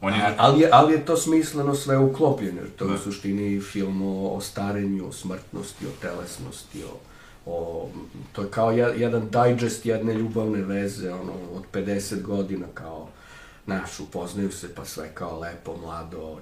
On 0.00 0.14
je... 0.14 0.20
A, 0.20 0.34
ali, 0.38 0.60
je, 0.60 0.68
ali 0.72 0.92
je 0.92 1.04
to 1.04 1.16
smisleno 1.16 1.74
sve 1.74 1.98
uklopljeno, 1.98 2.60
jer 2.60 2.70
to 2.76 2.84
da. 2.84 2.92
je 2.92 2.98
u 2.98 3.02
suštini 3.02 3.60
film 3.60 4.02
o, 4.02 4.34
o 4.34 4.40
starenju, 4.40 5.08
o 5.08 5.12
smrtnosti, 5.12 5.86
o 5.86 6.00
telesnosti, 6.00 6.84
o, 6.84 6.98
o, 7.46 7.88
to 8.32 8.42
je 8.42 8.50
kao 8.50 8.70
jedan 8.72 9.28
digest 9.30 9.86
jedne 9.86 10.14
ljubavne 10.14 10.62
veze, 10.62 11.12
ono, 11.12 11.32
od 11.54 11.62
50 11.72 12.22
godina, 12.22 12.66
kao 12.74 13.08
Znaš, 13.70 14.00
upoznaju 14.00 14.52
se 14.52 14.74
pa 14.74 14.84
sve 14.84 15.10
kao 15.14 15.38
lepo, 15.40 15.76
mlado, 15.76 16.38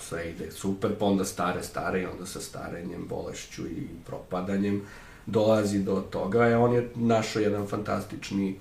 sve 0.00 0.30
ide 0.30 0.50
super, 0.50 0.90
pa 0.98 1.04
onda 1.04 1.24
stare, 1.24 1.62
stare 1.62 2.02
i 2.02 2.06
onda 2.06 2.26
sa 2.26 2.40
starenjem, 2.40 3.06
bolešću 3.08 3.66
i 3.66 3.86
propadanjem 4.06 4.82
dolazi 5.26 5.78
do 5.78 6.04
toga. 6.10 6.46
E, 6.46 6.56
on 6.56 6.72
je 6.72 6.90
našao 6.94 7.42
jedan 7.42 7.66
fantastični 7.66 8.56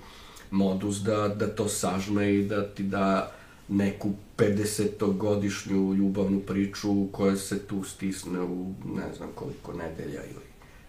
modus 0.51 0.97
da, 0.97 1.27
da 1.27 1.55
to 1.55 1.69
sažme 1.69 2.35
i 2.35 2.45
da 2.45 2.67
ti 2.67 2.83
da 2.83 3.31
neku 3.67 4.11
50-godišnju 4.37 5.93
ljubavnu 5.93 6.39
priču 6.39 7.07
koja 7.11 7.35
se 7.35 7.59
tu 7.59 7.83
stisne 7.83 8.41
u 8.41 8.73
ne 8.85 9.13
znam 9.17 9.29
koliko 9.35 9.73
nedelja 9.73 10.23
ili 10.23 10.47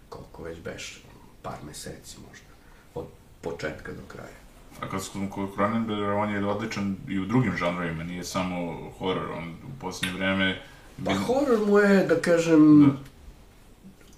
koliko 0.09 0.43
već 0.43 0.59
beš, 0.63 1.03
par 1.41 1.57
meseci 1.65 2.17
možda, 2.29 2.47
od 2.95 3.05
početka 3.41 3.91
do 3.91 4.01
kraja. 4.07 4.48
A 4.81 4.89
kad 4.89 5.03
smo 5.03 5.29
kod 5.29 5.53
Cronenberga, 5.53 6.13
on 6.13 6.29
je 6.29 6.45
odličan 6.45 6.95
i 7.07 7.19
u 7.19 7.25
drugim 7.25 7.57
žanrovima, 7.57 8.03
nije 8.03 8.23
samo 8.23 8.77
horor, 8.99 9.31
on 9.37 9.49
u 9.49 9.79
posljednje 9.81 10.17
vreme... 10.17 10.61
Pa 11.05 11.13
horor 11.13 11.67
mu 11.67 11.79
je, 11.79 12.05
da 12.05 12.15
kažem, 12.15 12.81
da. 12.81 12.95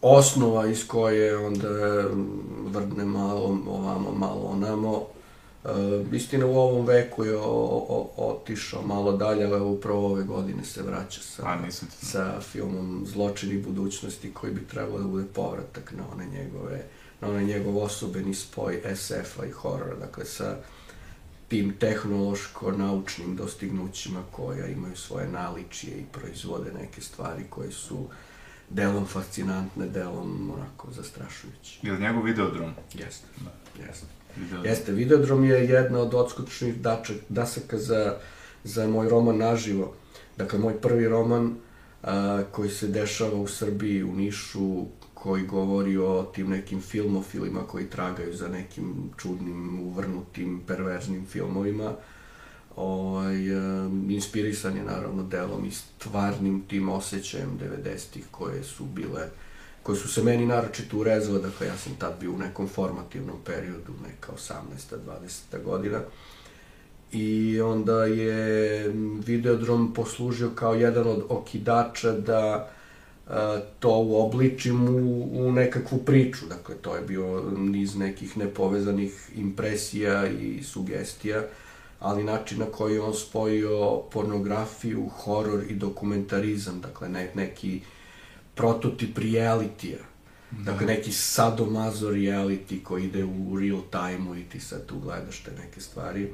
osnova 0.01 0.67
iz 0.67 0.87
koje 0.87 1.37
onda 1.37 1.69
vrdne 2.65 3.05
malo 3.05 3.57
ovamo, 3.67 4.11
malo 4.11 4.41
onamo. 4.41 5.03
E, 5.65 5.69
istina 6.11 6.45
u 6.45 6.57
ovom 6.57 6.85
veku 6.85 7.25
je 7.25 7.37
o, 7.37 7.41
o, 7.89 8.11
otišao 8.17 8.81
malo 8.81 9.11
dalje, 9.11 9.45
ali 9.45 9.61
upravo 9.61 10.05
ove 10.05 10.23
godine 10.23 10.63
se 10.63 10.83
vraća 10.83 11.21
sa, 11.21 11.43
A, 11.45 11.55
nisam 11.65 11.87
sa 11.91 12.39
filmom 12.41 13.03
Zločini 13.05 13.61
budućnosti 13.61 14.33
koji 14.33 14.53
bi 14.53 14.67
trebalo 14.67 14.99
da 14.99 15.07
bude 15.07 15.25
povratak 15.33 15.93
na 15.97 16.03
one 16.13 16.25
njegove 16.25 16.83
na 17.21 17.29
onaj 17.29 17.45
njegov 17.45 17.77
osobeni 17.77 18.33
spoj 18.33 18.81
SF-a 18.95 19.45
i 19.45 19.51
horora, 19.51 19.95
dakle 19.95 20.25
sa 20.25 20.57
tim 21.47 21.73
tehnološko-naučnim 21.79 23.35
dostignućima 23.35 24.19
koja 24.31 24.67
imaju 24.67 24.95
svoje 24.95 25.27
naličije 25.27 25.97
i 25.97 26.05
proizvode 26.11 26.71
neke 26.73 27.01
stvari 27.01 27.43
koje 27.49 27.71
su 27.71 28.07
delom 28.69 29.05
fascinantne, 29.05 29.87
delom 29.87 30.51
onako 30.55 30.87
zastrašujuće. 30.91 31.79
Je 31.81 31.91
li 31.91 32.01
njegov 32.01 32.23
videodrom? 32.23 32.71
Jeste, 32.93 33.27
da. 33.37 33.83
jeste. 33.85 34.05
Videodrom. 34.37 34.65
Jeste, 34.65 34.91
videodrom 34.91 35.45
je 35.45 35.65
jedna 35.65 35.99
od 35.99 36.13
odskočnih 36.13 36.75
dasaka 37.29 37.77
za, 37.77 38.17
za 38.63 38.87
moj 38.87 39.09
roman 39.09 39.37
naživo. 39.37 39.93
Dakle, 40.37 40.59
moj 40.59 40.81
prvi 40.81 41.07
roman 41.07 41.55
a, 42.03 42.43
koji 42.51 42.69
se 42.69 42.87
dešava 42.87 43.35
u 43.35 43.47
Srbiji, 43.47 44.03
u 44.03 44.15
Nišu, 44.15 44.85
koji 45.23 45.43
govori 45.47 45.97
o 45.97 46.23
tim 46.35 46.49
nekim 46.49 46.81
filmofilima 46.81 47.59
koji 47.67 47.89
tragaju 47.89 48.35
za 48.35 48.47
nekim 48.47 49.11
čudnim, 49.17 49.79
uvrnutim, 49.79 50.61
perverznim 50.67 51.25
filmovima. 51.25 51.93
Ovaj, 52.75 53.37
inspirisan 54.09 54.77
je 54.77 54.83
naravno 54.83 55.23
delom 55.23 55.65
i 55.65 55.71
stvarnim 55.71 56.63
tim 56.67 56.89
osjećajem 56.89 57.59
90-ih 57.59 58.25
koje 58.31 58.63
su 58.63 58.85
bile 58.85 59.27
koje 59.83 59.97
su 59.97 60.07
se 60.07 60.23
meni 60.23 60.45
naročito 60.45 60.97
urezale, 60.97 61.39
dakle 61.39 61.67
ja 61.67 61.77
sam 61.77 61.95
tad 61.95 62.13
bio 62.19 62.31
u 62.31 62.37
nekom 62.37 62.67
formativnom 62.67 63.35
periodu, 63.45 63.93
neka 64.03 64.31
18. 64.31 64.95
20. 65.53 65.63
godina. 65.63 65.99
I 67.11 67.61
onda 67.61 68.05
je 68.05 68.87
Videodrom 69.25 69.93
poslužio 69.93 70.49
kao 70.55 70.75
jedan 70.75 71.07
od 71.07 71.23
okidača 71.29 72.11
da 72.11 72.71
to 73.79 73.89
uobličim 73.89 74.89
u, 74.89 75.29
u 75.47 75.51
nekakvu 75.51 75.97
priču. 75.97 76.45
Dakle, 76.45 76.75
to 76.75 76.95
je 76.95 77.01
bio 77.01 77.43
niz 77.57 77.95
nekih 77.95 78.37
nepovezanih 78.37 79.31
impresija 79.35 80.27
i 80.27 80.63
sugestija, 80.63 81.43
ali 81.99 82.23
način 82.23 82.59
na 82.59 82.65
koji 82.65 82.99
on 82.99 83.13
spojio 83.13 84.01
pornografiju, 84.11 85.09
horor 85.09 85.63
i 85.69 85.75
dokumentarizam, 85.75 86.81
dakle, 86.81 87.09
ne, 87.09 87.31
neki 87.35 87.81
prototip 88.55 89.17
realitija. 89.17 89.97
Da. 90.51 90.71
Dakle, 90.71 90.87
neki 90.87 91.11
sadomazo 91.11 92.11
reality 92.11 92.83
koji 92.83 93.03
ide 93.03 93.23
u 93.23 93.59
real 93.59 93.81
time-u 93.91 94.35
i 94.35 94.43
ti 94.43 94.59
sad 94.59 94.85
tu 94.85 94.99
gledaš 94.99 95.43
te 95.43 95.51
neke 95.51 95.81
stvari. 95.81 96.29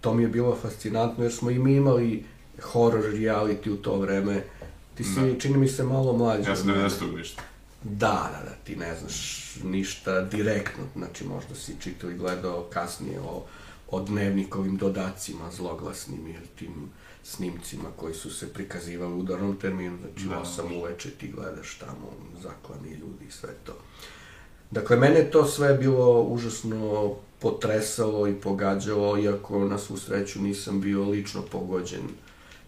To 0.00 0.14
mi 0.14 0.22
je 0.22 0.28
bilo 0.28 0.56
fascinantno 0.62 1.24
jer 1.24 1.32
smo 1.32 1.50
i 1.50 1.58
mi 1.58 1.76
imali 1.76 2.24
horror 2.62 3.04
reality 3.04 3.70
u 3.70 3.76
to 3.76 3.98
vreme, 3.98 4.42
Ti 4.96 5.04
si, 5.04 5.20
da. 5.20 5.38
čini 5.38 5.58
mi 5.58 5.68
se, 5.68 5.84
malo 5.84 6.12
mlađi. 6.12 6.50
Ja 6.50 6.56
sam 6.56 6.68
90. 6.68 7.10
godište. 7.10 7.42
Da, 7.82 8.30
da, 8.32 8.50
da, 8.50 8.54
ti 8.64 8.76
ne 8.76 8.94
znaš 9.00 9.54
ništa 9.64 10.20
direktno, 10.20 10.84
znači 10.96 11.24
možda 11.24 11.54
si 11.54 11.76
čitao 11.80 12.10
i 12.10 12.16
gledao 12.16 12.66
kasnije 12.72 13.20
o, 13.20 13.44
o 13.90 14.00
dnevnikovim 14.00 14.76
dodacima 14.76 15.50
zloglasnim 15.50 16.26
ili 16.26 16.46
tim 16.58 16.90
snimcima 17.22 17.88
koji 17.96 18.14
su 18.14 18.30
se 18.30 18.52
prikazivali 18.52 19.12
u 19.12 19.18
udarnom 19.18 19.56
terminu, 19.56 19.98
znači 19.98 20.28
da, 20.28 20.42
8 20.62 20.80
uveče 20.80 21.10
ti 21.10 21.28
gledaš 21.28 21.78
tamo 21.78 22.12
zaklani 22.42 22.94
ljudi 22.94 23.24
i 23.28 23.32
sve 23.32 23.50
to. 23.64 23.72
Dakle, 24.70 24.96
mene 24.96 25.30
to 25.30 25.46
sve 25.46 25.74
bilo 25.74 26.22
užasno 26.22 27.14
potresalo 27.38 28.28
i 28.28 28.34
pogađalo, 28.34 29.18
iako 29.18 29.64
na 29.64 29.78
svu 29.78 29.96
sreću 29.96 30.42
nisam 30.42 30.80
bio 30.80 31.04
lično 31.04 31.42
pogođen 31.42 32.08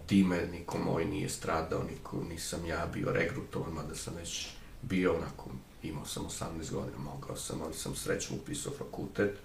time, 0.08 0.46
niko 0.52 0.78
moj 0.78 1.04
nije 1.04 1.28
stradao, 1.28 1.82
niko, 1.82 2.16
nisam 2.30 2.66
ja 2.66 2.86
bio 2.94 3.12
regrutovan, 3.12 3.72
mada 3.72 3.94
sam 3.94 4.14
već 4.16 4.48
bio 4.82 5.14
onako, 5.14 5.50
imao 5.82 6.06
sam 6.06 6.24
18 6.24 6.72
godina, 6.72 6.98
mogao 6.98 7.36
sam, 7.36 7.62
ali 7.62 7.74
sam 7.74 7.94
srećno 7.94 8.36
upisao 8.36 8.72
fakultet. 8.78 9.38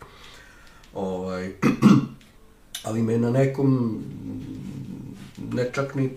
Ovaj, 0.94 1.52
ali 2.88 3.04
me 3.04 3.18
na 3.18 3.32
nekom, 3.32 4.02
ne 5.52 5.70
čak 5.74 5.96
ni 5.96 6.10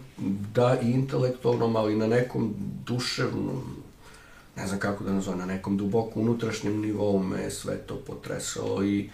da 0.54 0.78
i 0.82 0.90
intelektualnom, 0.90 1.76
ali 1.76 1.96
na 1.96 2.06
nekom 2.06 2.54
duševnom, 2.86 3.62
ne 4.56 4.66
znam 4.66 4.80
kako 4.80 5.04
da 5.04 5.12
nazovem, 5.12 5.38
na 5.38 5.46
nekom 5.46 5.76
duboko 5.76 6.20
unutrašnjem 6.20 6.80
nivou 6.80 7.22
me 7.22 7.50
sve 7.50 7.78
to 7.78 7.96
potresalo 7.96 8.84
i 8.84 9.10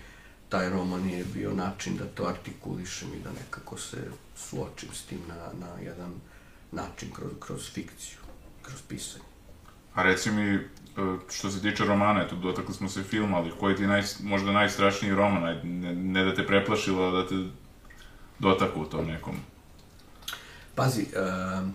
taj 0.53 0.71
roman 0.71 1.09
je 1.09 1.25
bio 1.35 1.53
način 1.55 1.97
da 1.97 2.05
to 2.05 2.25
artikulišem 2.25 3.09
i 3.15 3.23
da 3.25 3.31
nekako 3.31 3.79
se 3.79 3.97
suočim 4.37 4.89
s 4.93 5.03
tim 5.03 5.19
na, 5.29 5.67
na 5.67 5.83
jedan 5.83 6.13
način 6.73 7.09
kroz, 7.15 7.31
kroz 7.41 7.71
fikciju, 7.71 8.19
kroz 8.63 8.83
pisanje. 8.89 9.25
A 9.95 10.03
reci 10.03 10.31
mi, 10.31 10.43
e, 10.43 10.61
što 11.31 11.51
se 11.51 11.63
tiče 11.63 11.85
romana, 11.85 12.23
eto, 12.23 12.37
dotakli 12.37 12.75
smo 12.75 12.89
se 12.89 13.03
filma, 13.03 13.37
ali 13.37 13.53
koji 13.61 13.77
ti 13.77 13.87
naj, 13.87 14.03
možda 14.23 14.53
najstrašniji 14.53 15.15
roman, 15.15 15.43
ne, 15.65 15.95
ne 15.95 16.25
da 16.25 16.35
te 16.35 16.47
preplašilo, 16.47 17.11
da 17.11 17.29
te 17.29 17.35
dotaklo 18.39 18.83
u 18.83 18.87
tom 18.87 19.07
nekom? 19.07 19.37
Pazi, 20.75 21.03
uh, 21.03 21.69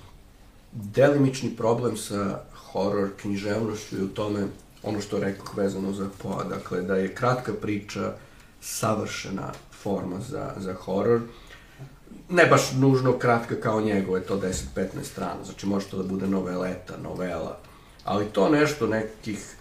delimični 0.72 1.56
problem 1.56 1.98
sa 1.98 2.44
horor 2.54 3.10
književnošću 3.22 3.98
je 3.98 4.04
u 4.04 4.08
tome, 4.08 4.48
ono 4.84 5.02
što 5.02 5.20
rekao 5.20 5.54
vezano 5.56 5.94
za 5.94 6.10
Poa, 6.22 6.44
dakle, 6.44 6.82
da 6.82 6.96
je 6.96 7.16
kratka 7.16 7.54
priča 7.62 8.14
savršena 8.62 9.51
forma 9.84 10.20
za, 10.20 10.53
za 10.58 10.74
horor, 10.74 11.22
ne 12.30 12.45
baš 12.45 12.72
nužno 12.72 13.18
kratka 13.20 13.55
kao 13.55 13.82
njegove, 13.82 14.22
to 14.22 14.39
10-15 14.76 15.03
strana, 15.03 15.43
znači 15.45 15.66
može 15.68 15.88
to 15.88 15.97
da 15.97 16.03
bude 16.03 16.28
noveleta, 16.28 16.97
novela, 17.03 17.58
ali 18.03 18.26
to 18.26 18.49
nešto 18.49 18.88
nekih 18.88 19.55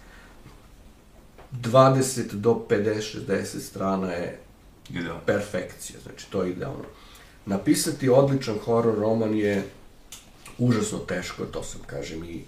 20 1.51 2.31
do 2.31 2.65
50, 2.69 3.25
60 3.27 3.59
strana 3.59 4.11
je 4.11 4.39
Idealno. 4.89 5.21
perfekcija, 5.25 5.99
znači 6.03 6.31
to 6.31 6.43
je 6.43 6.51
idealno. 6.51 6.83
Napisati 7.45 8.09
odličan 8.09 8.59
horor 8.65 8.99
roman 8.99 9.33
je 9.33 9.63
užasno 10.57 10.97
teško, 10.97 11.45
to 11.45 11.63
sam 11.63 11.81
kažem 11.85 12.23
i 12.23 12.43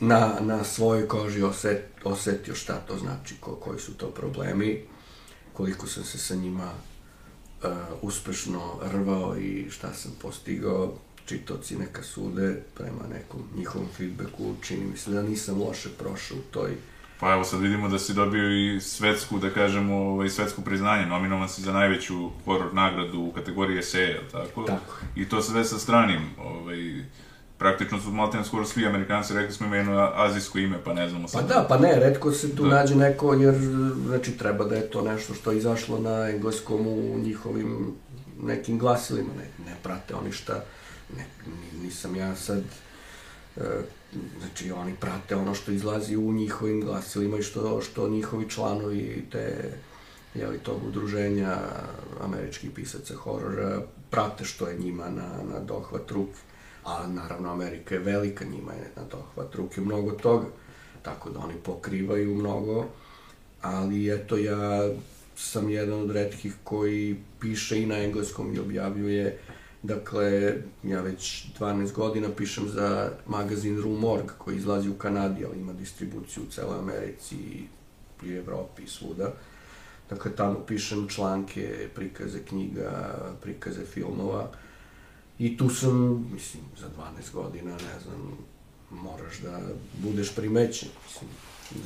na, 0.00 0.36
na 0.40 0.64
svojoj 0.64 1.08
koži 1.08 1.42
oset, 1.42 1.84
osetio 2.04 2.54
šta 2.54 2.74
to 2.86 2.98
znači, 2.98 3.34
ko, 3.40 3.54
koji 3.54 3.78
su 3.78 3.94
to 3.94 4.06
problemi, 4.06 4.86
koliko 5.54 5.86
sam 5.86 6.04
se 6.04 6.18
sa 6.18 6.34
njima 6.34 6.70
uh, 6.72 7.70
uspešno 8.02 8.78
rvao 8.92 9.36
i 9.36 9.70
šta 9.70 9.94
sam 9.94 10.12
postigao, 10.22 10.94
čitoci 11.26 11.76
neka 11.76 12.02
sude 12.02 12.62
prema 12.74 13.02
nekom 13.14 13.40
njihovom 13.56 13.88
feedbacku, 13.96 14.54
čini 14.62 14.84
mi 14.84 14.96
se 14.96 15.10
da 15.10 15.22
nisam 15.22 15.60
loše 15.60 15.88
prošao 15.98 16.38
u 16.38 16.52
toj 16.52 16.76
Pa 17.20 17.32
evo 17.32 17.44
sad 17.44 17.60
vidimo 17.60 17.88
da 17.88 17.98
si 17.98 18.14
dobio 18.14 18.50
i 18.50 18.80
svetsku, 18.80 19.38
da 19.38 19.50
kažemo, 19.50 19.96
ovaj, 19.96 20.28
svetsko 20.28 20.62
priznanje, 20.62 21.06
nominovan 21.06 21.48
si 21.48 21.62
za 21.62 21.72
najveću 21.72 22.30
horror 22.44 22.74
nagradu 22.74 23.20
u 23.20 23.32
kategoriji 23.32 23.78
eseja, 23.78 24.20
tako? 24.32 24.62
Tako 24.62 24.94
I 25.16 25.28
to 25.28 25.42
sve 25.42 25.64
sa 25.64 25.78
stranim, 25.78 26.22
ovaj, 26.38 27.04
praktično 27.58 28.00
su 28.00 28.10
maltene 28.10 28.44
skoro 28.44 28.64
svi 28.64 28.86
Amerikanci 28.86 29.34
rekli 29.34 29.52
smo 29.52 29.66
imaju 29.66 29.80
jedno 29.80 30.10
azijsko 30.14 30.58
ime, 30.58 30.78
pa 30.84 30.94
ne 30.94 31.08
znamo 31.08 31.24
Pa 31.24 31.28
sad. 31.30 31.48
da, 31.48 31.66
pa 31.68 31.78
ne, 31.78 31.96
redko 31.96 32.32
se 32.32 32.56
tu 32.56 32.62
Da. 32.62 32.68
da. 32.68 32.74
nađe 32.74 32.94
neko, 32.96 33.34
jer 33.34 33.54
znači 34.06 34.32
treba 34.32 34.64
da 34.64 34.74
je 34.74 34.90
to 34.90 35.02
nešto 35.02 35.34
što 35.34 35.50
je 35.52 35.58
izašlo 35.58 35.98
na 35.98 36.28
engleskom 36.28 36.86
u 36.86 37.18
njihovim 37.18 37.92
nekim 38.42 38.78
glasilima, 38.78 39.28
ne, 39.38 39.64
ne 39.64 39.76
prate 39.82 40.14
oni 40.14 40.32
šta, 40.32 40.64
ne, 41.16 41.24
ni- 41.46 41.84
nisam 41.84 42.16
ja 42.16 42.36
sad, 42.36 42.62
e, 43.56 43.60
znači 44.40 44.72
oni 44.72 44.94
prate 44.94 45.36
ono 45.36 45.54
što 45.54 45.72
izlazi 45.72 46.16
u 46.16 46.32
njihovim 46.32 46.80
glasilima 46.80 47.36
i 47.38 47.42
što, 47.42 47.80
što 47.82 48.08
njihovi 48.08 48.50
članovi 48.50 49.24
te, 49.32 49.70
jeli, 50.34 50.58
tog 50.58 50.84
udruženja 50.84 51.56
američkih 52.20 52.70
pisaca 52.70 53.14
horora 53.16 53.80
prate 54.10 54.44
što 54.44 54.68
je 54.68 54.78
njima 54.78 55.04
na, 55.04 55.28
na 55.44 55.60
dohvat 55.60 56.10
ruke. 56.10 56.38
A 56.84 57.06
naravno 57.06 57.52
Amerika 57.52 57.94
je 57.94 58.00
velika, 58.00 58.44
njima 58.44 58.72
je 58.72 58.90
na 58.96 59.02
dohvat 59.10 59.54
ruke 59.54 59.80
mnogo 59.80 60.10
toga. 60.10 60.46
Tako 61.02 61.30
da 61.30 61.38
oni 61.38 61.54
pokrivaju 61.64 62.34
mnogo, 62.34 62.86
ali 63.62 64.14
eto 64.14 64.36
ja 64.36 64.90
sam 65.36 65.70
jedan 65.70 66.00
od 66.00 66.10
redkih 66.10 66.54
koji 66.64 67.16
piše 67.40 67.82
i 67.82 67.86
na 67.86 67.98
engleskom 67.98 68.54
i 68.54 68.58
objavljuje 68.58 69.38
Dakle, 69.84 70.54
ja 70.82 71.00
već 71.00 71.46
12 71.60 71.92
godina 71.92 72.28
pišem 72.36 72.68
za 72.68 73.10
magazin 73.26 73.82
Rue 73.82 73.98
Morgue 73.98 74.34
koji 74.38 74.56
izlazi 74.56 74.88
u 74.88 74.94
Kanadi, 74.94 75.44
ali 75.44 75.60
ima 75.60 75.72
distribuciju 75.72 76.42
u 76.42 76.50
celoj 76.50 76.78
Americi 76.78 77.36
i 78.22 78.32
Evropi 78.32 78.82
i 78.82 78.88
svuda. 78.88 79.32
Dakle, 80.10 80.36
tamo 80.36 80.60
pišem 80.66 81.08
članke, 81.08 81.88
prikaze 81.94 82.38
knjiga, 82.48 83.14
prikaze 83.42 83.84
filmova. 83.84 84.48
I 85.38 85.56
tu 85.56 85.70
sam, 85.70 86.26
mislim, 86.32 86.62
za 86.80 86.86
12 86.86 87.32
godina, 87.32 87.70
ne 87.70 88.00
znam, 88.04 88.38
moraš 88.90 89.38
da 89.38 89.60
budeš 90.02 90.34
primećen. 90.34 90.88
Mislim, 91.06 91.30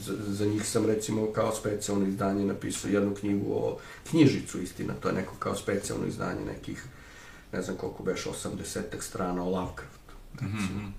za, 0.04 0.14
za 0.26 0.46
njih 0.46 0.68
sam 0.68 0.86
recimo 0.86 1.32
kao 1.32 1.54
specijalno 1.54 2.06
izdanje 2.06 2.44
napisao 2.44 2.90
jednu 2.90 3.14
knjigu 3.14 3.52
o 3.52 3.78
knjižicu, 4.10 4.62
istina, 4.62 4.94
to 4.94 5.08
je 5.08 5.14
neko 5.14 5.34
kao 5.38 5.56
specijalno 5.56 6.06
izdanje 6.06 6.44
nekih, 6.44 6.84
ne 7.52 7.62
znam 7.62 7.76
koliko 7.76 8.02
beš, 8.02 8.24
80 8.24 8.82
strana 9.00 9.44
o 9.44 9.50
Lovecraftu. 9.50 10.14
Recimo, 10.32 10.92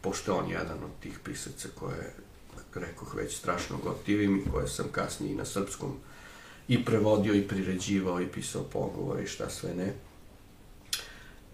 pošto 0.00 0.32
je 0.32 0.38
on 0.38 0.50
jedan 0.50 0.84
od 0.84 0.90
tih 1.00 1.18
pisaca 1.24 1.68
koje, 1.78 2.14
rekoh, 2.74 3.14
već 3.14 3.36
strašno 3.36 3.78
gotivim 3.84 4.36
i 4.36 4.50
koje 4.50 4.68
sam 4.68 4.86
kasnije 4.92 5.32
i 5.32 5.36
na 5.36 5.44
srpskom 5.44 5.94
i 6.68 6.84
prevodio 6.84 7.34
i 7.34 7.48
priređivao 7.48 8.20
i 8.20 8.28
pisao 8.28 8.62
pogovore 8.62 9.22
i 9.22 9.26
šta 9.26 9.50
sve 9.50 9.74
ne. 9.74 9.92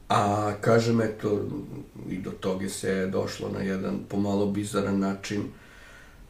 A 0.09 0.53
kažem, 0.61 1.01
eto, 1.01 1.41
i 2.11 2.19
do 2.19 2.31
toga 2.31 2.69
se 2.69 3.07
došlo 3.07 3.49
na 3.49 3.61
jedan 3.61 3.99
pomalo 4.09 4.47
bizaran 4.47 4.99
način. 4.99 5.43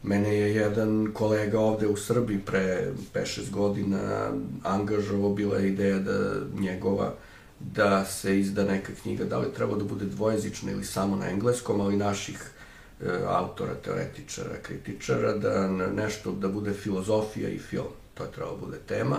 Mene 0.03 0.35
je 0.35 0.55
jedan 0.55 1.11
kolega 1.15 1.61
ovde 1.61 1.87
u 1.87 1.97
Srbiji 1.97 2.39
pre 2.39 2.93
5-6 3.15 3.51
godina 3.51 4.31
angažovao, 4.63 5.35
bila 5.35 5.59
je 5.59 5.69
ideja 5.69 5.99
da 5.99 6.35
njegova 6.61 7.15
da 7.61 8.05
se 8.05 8.41
izda 8.41 8.65
neka 8.65 8.93
knjiga, 9.03 9.25
da 9.25 9.39
li 9.39 9.55
treba 9.55 9.77
da 9.77 9.85
bude 9.85 10.05
dvojezična 10.05 10.73
ili 10.73 10.85
samo 10.85 11.17
na 11.17 11.31
engleskom, 11.31 11.81
ali 11.81 11.97
naših 11.97 12.51
e, 13.01 13.05
autora, 13.27 13.75
teoretičara, 13.75 14.57
kritičara, 14.63 15.33
da 15.33 15.69
nešto, 15.97 16.33
da 16.33 16.49
bude 16.49 16.73
filozofija 16.73 17.49
i 17.49 17.59
film. 17.59 17.93
To 18.15 18.25
je 18.25 18.31
trebalo 18.31 18.57
da 18.57 18.67
bude 18.67 18.79
tema. 18.87 19.17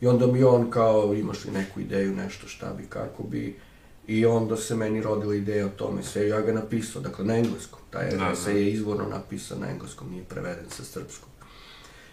I 0.00 0.06
onda 0.06 0.26
mi 0.26 0.44
on 0.44 0.70
kao, 0.70 1.14
imaš 1.14 1.44
li 1.44 1.50
neku 1.50 1.80
ideju, 1.80 2.16
nešto 2.16 2.48
šta 2.48 2.72
bi, 2.78 2.86
kako 2.88 3.22
bi, 3.22 3.56
i 4.06 4.26
onda 4.26 4.56
se 4.56 4.76
meni 4.76 5.02
rodila 5.02 5.34
ideja 5.34 5.66
o 5.66 5.76
tome 5.76 6.02
sve, 6.02 6.28
ja 6.28 6.40
ga 6.40 6.52
napisao, 6.52 7.02
dakle 7.02 7.24
na 7.24 7.36
engleskom. 7.36 7.80
Taj 7.90 8.10
Da, 8.10 8.16
da, 8.16 8.24
da. 8.24 8.30
esej 8.30 8.56
je 8.56 8.70
izvorno 8.72 9.08
napisan 9.08 9.60
na 9.60 9.70
engleskom, 9.70 10.10
nije 10.10 10.24
preveden 10.24 10.70
sa 10.70 10.84
srpskog. 10.84 11.30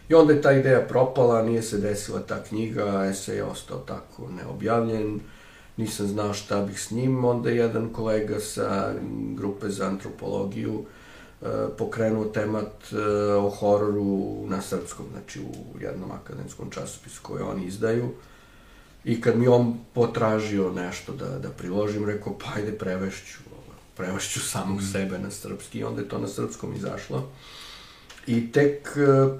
I 0.10 0.14
onda 0.14 0.34
je 0.34 0.42
ta 0.42 0.52
ideja 0.52 0.88
propala, 0.88 1.42
nije 1.42 1.62
se 1.62 1.78
desila 1.78 2.20
ta 2.20 2.44
knjiga, 2.44 3.06
esej 3.10 3.36
je 3.36 3.44
ostao 3.44 3.78
tako 3.78 4.30
neobjavljen, 4.30 5.20
nisam 5.78 6.08
znao 6.08 6.34
šta 6.34 6.62
bih 6.62 6.82
s 6.82 6.92
njim, 6.92 7.26
onda 7.26 7.50
je 7.50 7.58
jedan 7.58 7.94
kolega 7.94 8.40
sa 8.40 8.94
grupe 9.36 9.70
za 9.70 9.86
antropologiju 9.86 10.86
e, 11.42 11.46
pokrenuo 11.78 12.26
temat 12.26 12.94
e, 12.94 12.98
o 13.34 13.50
hororu 13.50 14.46
na 14.48 14.62
srpskom, 14.62 15.06
znači 15.12 15.40
u 15.42 15.80
jednom 15.82 16.12
akademskom 16.12 16.70
časopisu 16.70 17.20
koji 17.24 17.44
oni 17.44 17.66
izdaju. 17.66 18.10
I 19.04 19.22
kad 19.22 19.38
mi 19.38 19.48
on 19.48 19.80
potražio 19.94 20.72
nešto 20.72 21.14
da, 21.14 21.40
da 21.40 21.50
priložim, 21.50 22.06
rekao, 22.06 22.38
pa 22.38 22.46
ajde 22.56 22.72
prevešću, 22.72 23.40
prevešću 23.98 24.40
samog 24.40 24.84
sebe 24.92 25.20
na 25.20 25.32
srpski, 25.32 25.84
onda 25.84 26.02
je 26.02 26.10
to 26.10 26.20
na 26.20 26.28
srpskom 26.28 26.76
izašlo. 26.76 27.30
I 28.28 28.52
tek 28.52 28.88
e, 28.98 29.38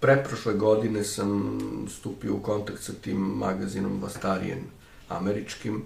preprošle 0.00 0.54
godine 0.54 1.04
sam 1.04 1.58
stupio 1.88 2.34
u 2.34 2.42
kontakt 2.42 2.82
sa 2.82 2.92
tim 2.92 3.16
magazinom 3.16 4.02
Vastarijen 4.02 4.62
američkim. 5.08 5.82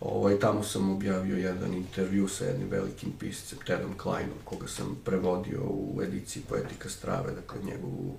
Ovaj, 0.00 0.38
tamo 0.38 0.62
sam 0.62 0.90
objavio 0.90 1.36
jedan 1.36 1.74
intervju 1.74 2.28
sa 2.28 2.44
jednim 2.44 2.68
velikim 2.68 3.12
piscem, 3.18 3.58
Tedom 3.66 3.98
Kleinom, 3.98 4.38
koga 4.44 4.68
sam 4.68 4.96
prevodio 5.04 5.60
u 5.62 6.00
ediciji 6.02 6.42
Poetika 6.48 6.88
strave, 6.88 7.32
dakle 7.32 7.60
njegovu 7.64 8.16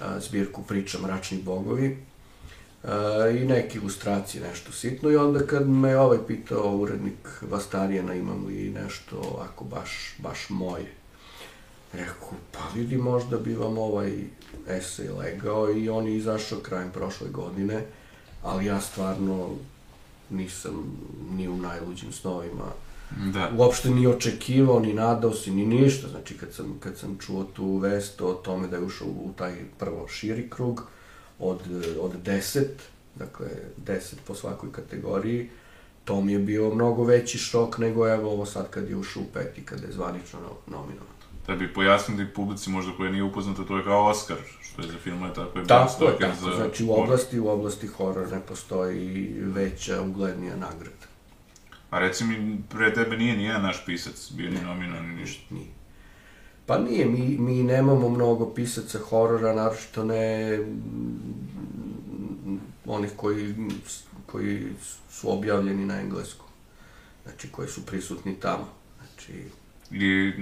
a, 0.00 0.20
zbirku 0.20 0.62
priča 0.62 0.98
Mračni 0.98 1.42
bogovi. 1.42 1.98
A, 2.84 3.28
I 3.28 3.44
neke 3.44 3.78
ilustracije, 3.78 4.42
nešto 4.48 4.72
sitno. 4.72 5.10
I 5.10 5.16
onda 5.16 5.46
kad 5.46 5.68
me 5.68 5.98
ovaj 5.98 6.18
pitao 6.26 6.76
urednik 6.76 7.42
Vastarijena 7.50 8.14
imam 8.14 8.46
li 8.46 8.70
nešto 8.70 9.46
ako 9.50 9.64
baš, 9.64 10.14
baš 10.18 10.46
moje. 10.48 10.92
Rekao, 11.92 12.28
pa 12.52 12.60
vidi, 12.74 12.96
možda 12.96 13.38
bi 13.38 13.54
vam 13.54 13.78
ovaj 13.78 14.12
esej 14.68 15.08
legao 15.08 15.72
i 15.72 15.88
on 15.88 16.06
je 16.06 16.16
izašao 16.16 16.58
krajem 16.58 16.90
prošle 16.90 17.28
godine, 17.28 17.86
ali 18.42 18.66
ja 18.66 18.80
stvarno 18.80 19.50
nisam 20.30 20.96
ni 21.30 21.48
u 21.48 21.56
najluđim 21.56 22.12
snovima 22.12 22.64
Da. 23.32 23.50
uopšte 23.56 23.90
ni 23.90 24.06
očekivao, 24.06 24.80
ni 24.80 24.92
nadao 24.92 25.32
se, 25.32 25.50
ni 25.50 25.66
ništa. 25.66 26.08
Znači, 26.08 26.38
kad 26.38 26.52
sam, 26.52 26.76
kad 26.80 26.98
sam 26.98 27.18
čuo 27.18 27.44
tu 27.44 27.76
vest 27.76 28.20
o 28.20 28.32
tome 28.32 28.68
da 28.68 28.76
je 28.76 28.82
ušao 28.82 29.08
u 29.08 29.30
taj 29.36 29.54
prvo 29.78 30.08
širi 30.08 30.50
krug 30.50 30.86
od, 31.38 31.60
od 32.00 32.12
deset, 32.24 32.82
dakle, 33.14 33.46
deset 33.76 34.18
po 34.26 34.34
svakoj 34.34 34.72
kategoriji, 34.72 35.50
to 36.04 36.20
mi 36.20 36.32
je 36.32 36.38
bio 36.38 36.74
mnogo 36.74 37.04
veći 37.04 37.38
šok 37.38 37.78
nego 37.78 38.08
evo 38.08 38.30
ovo 38.30 38.46
sad 38.46 38.70
kad 38.70 38.90
je 38.90 38.96
ušao 38.96 39.22
u 39.22 39.26
peti, 39.34 39.64
kada 39.64 39.86
je 39.86 39.92
zvanično 39.92 40.40
no- 40.40 40.76
nominovan. 40.76 41.14
Da 41.46 41.56
bi 41.56 41.72
pojasnili 41.72 42.26
publici 42.34 42.70
možda 42.70 42.92
koja 42.96 43.10
nije 43.10 43.22
upoznata, 43.22 43.64
to 43.64 43.76
je 43.76 43.84
kao 43.84 44.06
Oscar, 44.06 44.36
što 44.62 44.82
je 44.82 44.88
za 44.88 44.98
filmove, 44.98 45.34
tako 45.34 45.58
je 45.58 45.66
Tako 45.66 45.84
je, 45.84 45.92
Stoker 45.94 46.30
tako. 46.30 46.50
za... 46.50 46.56
Znači, 46.56 46.84
u 46.84 46.92
oblasti, 46.92 47.40
u 47.40 47.48
oblasti 47.48 47.86
horor 47.86 48.32
ne 48.32 48.40
postoji 48.40 49.34
veća, 49.38 50.02
uglednija 50.02 50.56
nagrada. 50.56 51.06
A 51.90 51.98
reci 51.98 52.24
mi, 52.24 52.58
pre 52.70 52.94
tebe 52.94 53.16
nije 53.16 53.36
ni 53.36 53.44
jedan 53.44 53.62
naš 53.62 53.84
pisac 53.86 54.32
bio 54.32 54.50
ni 54.50 54.60
nominovan 54.60 55.06
ni 55.08 55.14
ništa. 55.14 55.54
Nije. 55.54 55.66
Pa 56.66 56.78
nije, 56.78 57.06
mi, 57.06 57.38
mi 57.38 57.62
nemamo 57.62 58.08
mnogo 58.08 58.54
pisaca 58.54 58.98
horora, 58.98 59.54
naročito 59.54 60.04
ne 60.04 60.58
onih 62.86 63.10
koji, 63.16 63.54
koji 64.26 64.66
su 65.10 65.32
objavljeni 65.32 65.86
na 65.86 66.00
engleskom. 66.00 66.46
Znači, 67.24 67.48
koji 67.52 67.68
su 67.68 67.86
prisutni 67.86 68.34
tamo. 68.34 68.68
Znači, 68.98 69.32
I 69.90 70.32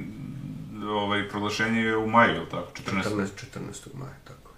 ovaj, 0.89 1.29
proglašenje 1.29 1.81
je 1.81 1.97
u 1.97 2.07
maju, 2.07 2.35
je 2.35 2.41
li 2.41 2.49
tako? 2.51 2.70
14. 2.91 3.03
14. 3.03 3.27
14. 3.55 3.99
maja, 3.99 4.16
tako. 4.25 4.51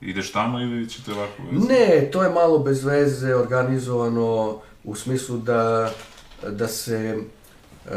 Ideš 0.00 0.32
tamo 0.32 0.60
ili 0.60 0.88
ćete 0.88 1.12
ovako? 1.12 1.42
Ne, 1.68 2.08
to 2.12 2.22
je 2.22 2.30
malo 2.30 2.58
bez 2.58 2.84
veze 2.84 3.34
organizovano 3.34 4.60
u 4.84 4.94
smislu 4.94 5.38
da, 5.38 5.92
da 6.50 6.68
se 6.68 7.18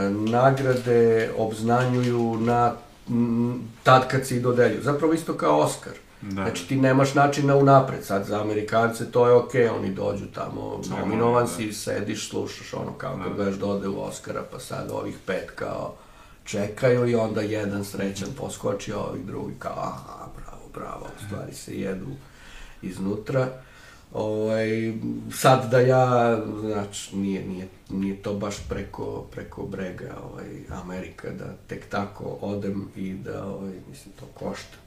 nagrade 0.10 1.32
obznanjuju 1.38 2.38
na 2.40 2.74
tad 3.84 4.08
kad 4.08 4.28
se 4.28 4.38
i 4.38 4.40
dodeljuju. 4.40 4.82
Zapravo 4.84 5.14
isto 5.14 5.34
kao 5.34 5.60
Oscar. 5.60 5.94
Da. 6.22 6.44
Znači 6.44 6.68
ti 6.68 6.76
nemaš 6.76 7.14
načina 7.14 7.56
unapred, 7.56 8.04
sad 8.04 8.26
za 8.26 8.42
Amerikance 8.42 9.12
to 9.12 9.28
je 9.28 9.34
okej, 9.34 9.68
oni 9.68 9.94
dođu 9.94 10.26
tamo, 10.34 10.82
nominovan 10.90 11.46
da. 11.46 11.52
si, 11.52 11.74
sediš, 11.74 12.30
slušaš 12.30 12.74
ono 12.74 12.94
kao 12.98 13.18
kad 13.24 13.32
Da. 13.32 13.36
gledaš 13.36 13.56
dodelu 13.56 14.02
Oscara, 14.02 14.44
pa 14.52 14.60
sad 14.60 14.92
ovih 14.92 15.16
pet 15.26 15.52
kao 15.56 15.94
čekaju 16.44 17.08
i 17.08 17.16
onda 17.16 17.42
jedan 17.42 17.86
srećan 17.86 18.30
poskoči, 18.38 18.94
a 18.94 18.98
ovih 18.98 19.26
drugi 19.26 19.54
kao 19.60 19.80
aha, 19.80 20.28
bravo, 20.38 20.64
bravo, 20.74 21.06
u 21.06 21.26
stvari 21.26 21.54
se 21.54 21.80
jedu 21.80 22.08
iznutra. 22.82 23.48
Ovaj, 24.14 24.93
sad 25.34 25.72
da 25.72 25.80
ja, 25.80 26.38
znači, 26.60 27.16
nije, 27.18 27.47
nije, 27.47 27.68
nije 27.89 28.16
to 28.16 28.34
baš 28.34 28.55
preko, 28.70 29.26
preko 29.32 29.64
brega 29.66 30.16
ovaj, 30.32 30.45
Amerika, 30.82 31.30
da 31.32 31.45
tek 31.68 31.89
tako 31.89 32.38
odem 32.41 32.88
i 32.95 33.14
da, 33.14 33.45
ovaj, 33.45 33.74
mislim, 33.89 34.14
to 34.20 34.26
košta. 34.34 34.78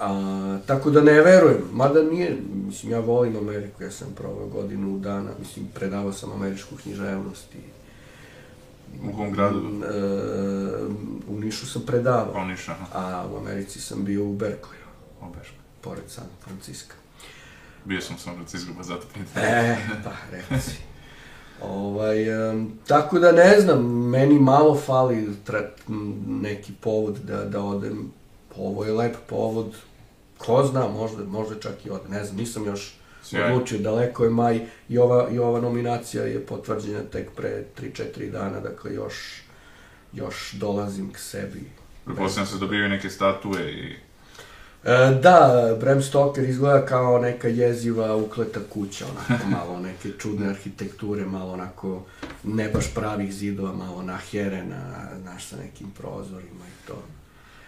A, 0.00 0.58
tako 0.66 0.90
da 0.90 1.00
ne 1.00 1.20
verujem, 1.20 1.62
mada 1.72 2.02
nije, 2.02 2.38
mislim, 2.66 2.92
ja 2.92 3.00
volim 3.00 3.36
Ameriku, 3.36 3.82
ja 3.82 3.90
sam 3.90 4.08
provao 4.16 4.46
godinu 4.46 4.98
dana, 4.98 5.30
mislim, 5.38 5.66
predavao 5.74 6.12
sam 6.12 6.32
američku 6.32 6.76
književnost 6.82 7.54
i 7.54 7.58
U 9.08 9.16
kom 9.16 9.32
gradu? 9.32 9.58
e, 9.58 9.90
u 11.28 11.38
Nišu 11.40 11.66
sam 11.66 11.82
predavao, 11.86 12.32
Pa 12.32 12.44
ništa, 12.44 12.72
aha. 12.72 12.86
a 12.94 13.26
u 13.32 13.36
Americi 13.36 13.80
sam 13.80 14.04
bio 14.04 14.24
u 14.24 14.36
Berkeley, 14.36 14.80
O, 15.20 15.26
Beško. 15.38 15.54
pored 15.80 16.04
San 16.08 16.24
Francisco. 16.44 16.94
Bio 17.84 18.00
sam 18.00 18.16
u 18.16 18.18
San 18.18 18.34
Francisco, 18.34 18.72
pa 18.76 18.82
zato 18.82 19.06
pitam. 19.14 19.42
E, 19.42 19.76
pa, 20.04 20.10
reci. 20.32 20.76
Ovaj, 21.62 22.50
em, 22.50 22.72
tako 22.86 23.18
da 23.18 23.32
ne 23.32 23.60
znam, 23.60 24.08
meni 24.08 24.38
malo 24.38 24.74
fali 24.76 25.28
tra, 25.44 25.70
m, 25.88 26.14
neki 26.26 26.72
povod 26.80 27.16
da, 27.16 27.44
da 27.44 27.60
odem. 27.60 28.12
Ovo 28.56 28.84
je 28.84 28.92
lep 28.92 29.16
povod, 29.26 29.76
ko 30.38 30.66
zna, 30.70 30.88
možda, 30.88 31.24
možda 31.24 31.60
čak 31.60 31.86
i 31.86 31.90
odem, 31.90 32.10
ne 32.10 32.24
znam, 32.24 32.36
nisam 32.36 32.66
još 32.66 32.94
Sjajno. 33.22 33.54
odlučio, 33.54 33.78
daleko 33.78 34.24
je 34.24 34.30
maj 34.30 34.66
i 34.88 34.98
ova, 34.98 35.30
i 35.30 35.38
ova 35.38 35.60
nominacija 35.60 36.24
je 36.24 36.46
potvrđena 36.46 37.00
tek 37.12 37.30
pre 37.36 37.64
3-4 37.80 38.30
dana, 38.30 38.60
dakle 38.60 38.94
još, 38.94 39.42
još 40.12 40.52
dolazim 40.52 41.12
k 41.12 41.18
sebi. 41.18 41.70
Pretpostavljam 42.04 42.46
se 42.46 42.58
dobijaju 42.58 42.88
neke 42.88 43.10
statue 43.10 43.72
i... 43.72 44.09
E, 44.84 45.18
da, 45.22 45.76
Bram 45.80 46.02
Stoker 46.02 46.44
izgleda 46.44 46.86
kao 46.86 47.18
neka 47.18 47.48
jeziva 47.48 48.16
ukleta 48.16 48.60
kuća, 48.72 49.04
onako 49.06 49.46
malo 49.48 49.80
neke 49.80 50.18
čudne 50.18 50.48
arhitekture, 50.48 51.24
malo 51.24 51.52
onako 51.52 52.02
ne 52.44 52.68
baš 52.68 52.94
pravih 52.94 53.32
zidova, 53.32 53.72
malo 53.72 54.02
naherena, 54.02 55.08
znaš, 55.22 55.44
sa 55.44 55.56
nekim 55.56 55.86
prozorima 55.90 56.64
i 56.66 56.86
to. 56.86 57.02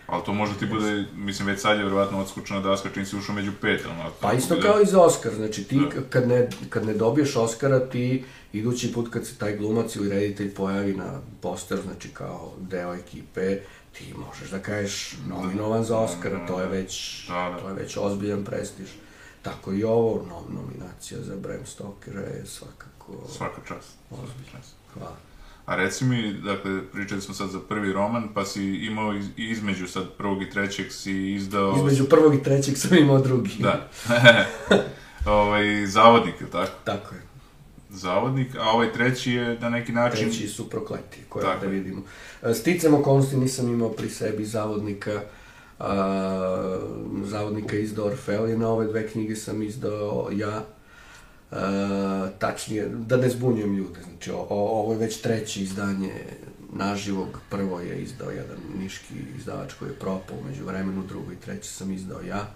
Ali 0.06 0.24
to 0.24 0.32
možda 0.32 0.58
ti 0.58 0.66
bude, 0.66 1.04
mislim, 1.16 1.48
već 1.48 1.60
sad 1.60 1.78
je 1.78 1.84
verovatno 1.84 2.20
odskučena 2.20 2.60
daska 2.60 2.88
čim 2.94 3.06
si 3.06 3.16
ušao 3.16 3.34
među 3.34 3.52
pet, 3.60 3.86
ono... 3.86 4.10
Pa 4.20 4.28
tako 4.28 4.36
isto 4.36 4.54
da- 4.56 4.62
kao 4.62 4.80
i 4.80 4.86
za 4.86 5.00
Oscar, 5.00 5.32
znači 5.34 5.64
ti 5.64 5.76
Da. 5.76 6.02
kad 6.10 6.28
ne, 6.28 6.48
kad 6.70 6.86
ne 6.86 6.94
dobiješ 6.94 7.36
Oscara, 7.36 7.80
ti 7.80 8.24
idući 8.52 8.92
put 8.92 9.08
kad 9.12 9.26
se 9.26 9.34
taj 9.34 9.56
glumac 9.56 9.96
ili 9.96 10.08
reditelj 10.08 10.54
pojavi 10.54 10.92
na 10.94 11.20
poster, 11.40 11.78
znači 11.82 12.08
kao 12.08 12.52
deo 12.60 12.94
ekipe, 12.94 13.58
ti 13.92 14.14
možeš 14.28 14.50
da 14.50 14.58
kažeš 14.58 15.14
nominovan 15.28 15.84
za 15.84 15.98
Oscara, 15.98 16.46
to 16.46 16.60
je 16.60 16.66
već, 16.66 17.24
Da, 17.28 17.34
da. 17.34 17.58
to 17.58 17.68
je 17.68 17.74
već 17.74 17.96
ozbiljan 17.96 18.44
prestiž. 18.44 18.88
Tako 19.42 19.72
i 19.72 19.84
ovo, 19.84 20.24
no, 20.28 20.60
nominacija 20.60 21.20
za 21.22 21.36
Bram 21.36 21.66
Stokera 21.66 22.20
je 22.20 22.46
svakako 22.46 23.12
Svaka 23.36 23.60
čast. 23.68 23.88
ozbiljna. 24.10 24.58
Hvala. 24.94 25.16
A 25.66 25.76
reci 25.76 26.04
mi, 26.04 26.32
dakle, 26.32 26.90
pričali 26.92 27.20
smo 27.20 27.34
sad 27.34 27.50
za 27.50 27.60
prvi 27.60 27.92
roman, 27.92 28.28
pa 28.34 28.44
si 28.44 28.64
imao 28.64 29.14
iz, 29.14 29.26
između 29.36 29.86
sad 29.88 30.04
prvog 30.18 30.42
i 30.42 30.50
trećeg 30.50 30.92
si 30.92 31.32
izdao... 31.32 31.74
Između 31.76 32.04
prvog 32.08 32.34
i 32.34 32.42
trećeg 32.42 32.76
sam 32.78 32.96
imao 32.96 33.18
drugi. 33.18 33.50
Da. 33.58 33.88
ovaj, 35.38 35.86
zavodnik, 35.86 36.40
je 36.40 36.50
tako? 36.50 36.72
Tako 36.84 37.14
je. 37.14 37.31
Zavodnik, 37.92 38.54
a 38.56 38.70
ovaj 38.70 38.92
treći 38.92 39.32
je 39.32 39.58
na 39.58 39.68
neki 39.68 39.92
način... 39.92 40.20
Treći 40.20 40.48
su 40.48 40.70
prokleti, 40.70 41.18
koje 41.28 41.44
Tako 41.44 41.64
je. 41.64 41.70
vidimo. 41.70 42.02
E, 42.42 42.54
Sticam 42.54 42.94
okolnosti 42.94 43.36
nisam 43.36 43.68
imao 43.68 43.88
pri 43.88 44.10
sebi 44.10 44.44
zavodnika, 44.44 45.20
a, 45.78 46.78
zavodnika 47.24 47.76
izdao 47.76 48.06
Orfelina, 48.06 48.68
ove 48.68 48.86
dve 48.86 49.08
knjige 49.08 49.36
sam 49.36 49.62
izdao 49.62 50.28
ja. 50.32 50.64
A, 51.50 52.28
tačnije, 52.38 52.88
da 52.88 53.16
ne 53.16 53.28
zbunjujem 53.28 53.76
ljude, 53.76 54.00
znači 54.02 54.30
o, 54.30 54.36
o- 54.40 54.80
ovo 54.80 54.92
je 54.92 54.98
već 54.98 55.20
treće 55.20 55.62
izdanje 55.62 56.12
naživog, 56.72 57.28
prvo 57.50 57.80
je 57.80 58.02
izdao 58.02 58.30
jedan 58.30 58.56
niški 58.78 59.14
izdavač 59.38 59.72
koji 59.72 59.88
je 59.88 59.94
propao 59.94 60.36
umeđu 60.38 60.64
vremenu, 60.64 61.02
drugo 61.08 61.32
i 61.32 61.36
treće 61.36 61.70
sam 61.70 61.92
izdao 61.92 62.20
ja, 62.22 62.46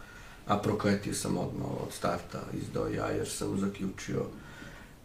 a 0.47 0.57
prokletio 0.59 1.15
sam 1.15 1.37
odmah 1.39 1.67
od 1.83 1.93
starta 1.93 2.39
izdao 2.63 2.89
ja, 2.89 3.07
jer 3.07 3.29
sam 3.29 3.59
zaključio 3.59 4.23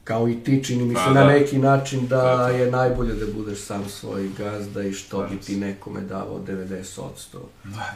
kao 0.04 0.30
i 0.30 0.43
ti, 0.43 0.64
čini 0.64 0.84
mi 0.86 0.95
se 0.95 1.02
Pa, 1.06 1.14
na 1.14 1.22
da. 1.24 1.28
neki 1.32 1.58
način 1.58 2.08
da 2.08 2.16
Da, 2.18 2.36
da. 2.36 2.47
je 2.49 2.72
najbolje 2.72 3.14
da 3.14 3.26
budeš 3.34 3.60
sam 3.62 3.89
svoj 3.89 4.30
gazda 4.38 4.84
i 4.84 4.93
što 4.93 5.28
bi 5.32 5.38
ti 5.38 5.56
nekome 5.56 6.02
davao 6.02 6.39
90% 6.39 7.02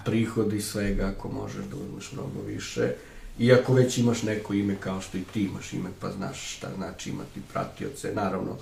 prihoda 0.05 0.55
i 0.55 0.61
svega 0.61 1.13
ako 1.17 1.27
možeš 1.29 1.65
da 1.65 1.75
uzmeš 1.75 2.11
mnogo 2.11 2.47
više. 2.47 2.91
Iako 3.39 3.73
već 3.73 3.97
imaš 3.97 4.23
neko 4.23 4.53
ime 4.53 4.75
kao 4.79 5.01
što 5.01 5.17
i 5.17 5.23
ti 5.33 5.43
imaš 5.43 5.73
ime, 5.73 5.89
pa 6.01 6.11
znaš 6.11 6.55
šta 6.57 6.67
znači 6.75 7.09
imati 7.09 7.41
pratioce. 7.53 8.11
Naravno, 8.13 8.55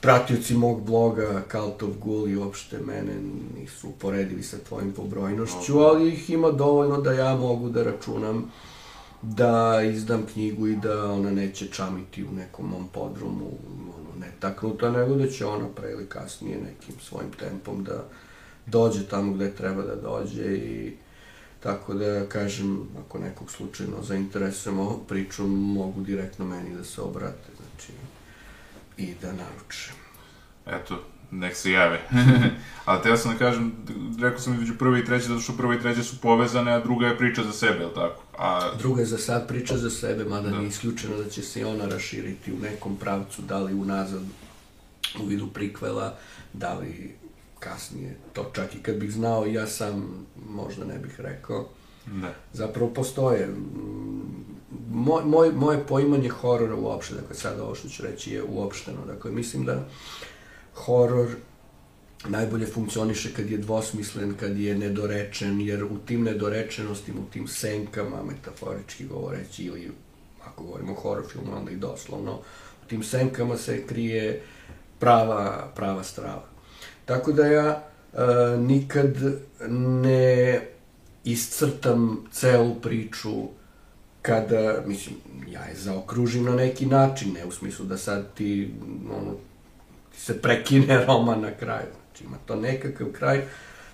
pratioci 0.00 0.54
mog 0.54 0.82
bloga 0.84 1.42
Cult 1.52 1.82
of 1.82 1.90
Ghoul 2.00 2.28
i 2.28 2.36
uopšte 2.36 2.78
mene 2.78 3.12
nisu 3.58 3.88
uporedivi 3.88 4.42
sa 4.42 4.56
tvojim 4.68 4.92
pobrojnošću, 4.92 5.78
ali 5.78 6.08
ih 6.08 6.30
ima 6.30 6.50
dovoljno 6.50 7.00
da 7.00 7.12
ja 7.12 7.36
mogu 7.36 7.68
da 7.68 7.82
računam 7.82 8.50
da 9.22 9.82
izdam 9.82 10.26
knjigu 10.32 10.66
i 10.66 10.76
da 10.76 11.12
ona 11.12 11.30
neće 11.30 11.66
čamiti 11.66 12.24
u 12.24 12.32
nekom 12.32 12.68
mom 12.68 12.88
podrumu, 12.92 13.50
ono, 13.96 14.26
netaknuta, 14.26 14.90
nego 14.90 15.14
da 15.14 15.28
će 15.28 15.46
ona 15.46 15.68
pre 15.76 15.90
ili 15.90 16.06
kasnije 16.06 16.58
nekim 16.58 16.94
svojim 17.00 17.30
tempom 17.32 17.84
da 17.84 18.04
dođe 18.66 19.06
tamo 19.06 19.32
gde 19.32 19.54
treba 19.54 19.82
da 19.82 19.96
dođe 19.96 20.56
i 20.56 20.92
tako 21.60 21.94
da 21.94 22.28
kažem, 22.28 22.88
ako 23.06 23.18
nekog 23.18 23.50
slučajno 23.50 24.02
zainteresujemo 24.02 24.82
ovu 24.82 25.04
priču, 25.08 25.46
mogu 25.46 26.00
direktno 26.00 26.44
meni 26.44 26.76
da 26.76 26.84
se 26.84 27.00
obrate, 27.00 27.50
znači, 27.56 27.92
i 28.96 29.14
da 29.22 29.32
naruče. 29.32 29.92
Eto, 30.66 31.04
nek 31.32 31.56
se 31.56 31.70
jave. 31.70 32.00
Ali 32.84 33.02
teo 33.02 33.16
sam 33.16 33.32
da 33.32 33.38
kažem, 33.38 33.72
rekao 34.20 34.38
sam 34.38 34.54
između 34.54 34.74
prve 34.78 35.00
i 35.00 35.04
treće, 35.04 35.26
zato 35.26 35.40
što 35.40 35.52
prve 35.52 35.76
i 35.76 35.80
treće 35.80 36.02
su 36.02 36.20
povezane, 36.20 36.72
a 36.72 36.80
druga 36.80 37.06
je 37.06 37.18
priča 37.18 37.42
za 37.42 37.52
sebe, 37.52 37.78
je 37.78 37.86
li 37.86 37.94
tako? 37.94 38.22
A 38.38 38.70
Druga 38.78 39.00
je 39.00 39.06
za 39.06 39.18
sad 39.18 39.48
priča 39.48 39.76
za 39.76 39.90
sebe, 39.90 40.24
mada 40.24 40.50
Da. 40.50 40.58
nije 40.58 40.68
isključeno 40.68 41.16
da 41.16 41.30
će 41.30 41.42
se 41.42 41.60
i 41.60 41.64
ona 41.64 41.86
raširiti 41.86 42.52
u 42.52 42.58
nekom 42.58 42.96
pravcu, 42.96 43.42
da 43.42 43.58
li 43.58 43.74
unazad 43.74 44.22
u 45.20 45.26
vidu 45.26 45.46
prikvela, 45.46 46.16
da 46.52 46.74
li 46.74 47.14
kasnije. 47.58 48.16
To 48.32 48.50
čak 48.54 48.74
i 48.74 48.82
kad 48.82 48.96
bih 48.96 49.12
znao, 49.12 49.46
ja 49.46 49.66
sam 49.66 50.26
možda 50.48 50.84
ne 50.84 50.98
bih 50.98 51.20
rekao. 51.20 51.68
Da. 52.06 52.34
Zapravo 52.52 52.90
postoje. 52.90 53.54
Moj, 54.90 55.22
moj, 55.24 55.52
moje 55.52 55.86
poimanje 55.86 56.28
horora 56.28 56.74
uopšte, 56.74 57.14
dakle 57.14 57.34
sad 57.34 57.60
ovo 57.60 57.74
što 57.74 57.88
ću 57.88 58.02
reći 58.02 58.30
je 58.32 58.42
uopšteno. 58.42 58.98
Dakle, 59.06 59.30
mislim 59.30 59.64
da 59.64 59.88
horor 60.74 61.28
najbolje 62.28 62.66
funkcioniše 62.66 63.34
kad 63.36 63.50
je 63.50 63.58
dvosmislen, 63.58 64.34
kad 64.40 64.58
je 64.58 64.74
nedorečen, 64.74 65.60
jer 65.60 65.84
u 65.84 65.98
tim 66.06 66.22
nedorečenostima, 66.22 67.20
u 67.20 67.30
tim 67.32 67.48
senkama, 67.48 68.22
metaforički 68.22 69.06
govoreći, 69.06 69.64
ili 69.64 69.90
ako 70.44 70.64
govorimo 70.64 70.92
o 70.92 71.00
horor 71.00 71.24
filmu, 71.32 71.56
onda 71.56 71.70
i 71.70 71.76
doslovno, 71.76 72.32
u 72.84 72.88
tim 72.88 73.02
senkama 73.02 73.56
se 73.56 73.86
krije 73.86 74.42
prava, 74.98 75.72
prava 75.76 76.04
strava. 76.04 76.44
Tako 77.04 77.32
da 77.32 77.46
ja 77.46 77.82
e, 78.12 78.56
nikad 78.58 79.16
ne 79.68 80.60
iscrtam 81.24 82.24
celu 82.32 82.74
priču 82.74 83.48
kada, 84.22 84.82
mislim, 84.86 85.14
ja 85.48 85.64
je 85.64 85.74
zaokružim 85.74 86.44
na 86.44 86.54
neki 86.54 86.86
način, 86.86 87.32
ne 87.32 87.46
u 87.46 87.50
smislu 87.50 87.84
da 87.84 87.96
sad 87.96 88.34
ti, 88.34 88.74
ono, 89.10 89.36
se 90.16 90.42
prekine 90.42 91.04
roman 91.06 91.40
na 91.40 91.50
kraju. 91.50 91.88
Znači, 92.06 92.24
ima 92.24 92.36
to 92.46 92.56
nekakav 92.56 93.06
kraj, 93.12 93.44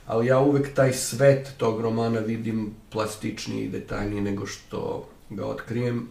ali 0.06 0.26
ja 0.26 0.38
uvek 0.38 0.74
taj 0.74 0.92
svet 0.92 1.48
tog 1.56 1.80
romana 1.80 2.20
vidim 2.20 2.74
plastičniji 2.90 3.64
i 3.64 3.68
detaljniji 3.68 4.20
nego 4.20 4.46
što 4.46 5.08
ga 5.30 5.46
otkrijem 5.46 6.08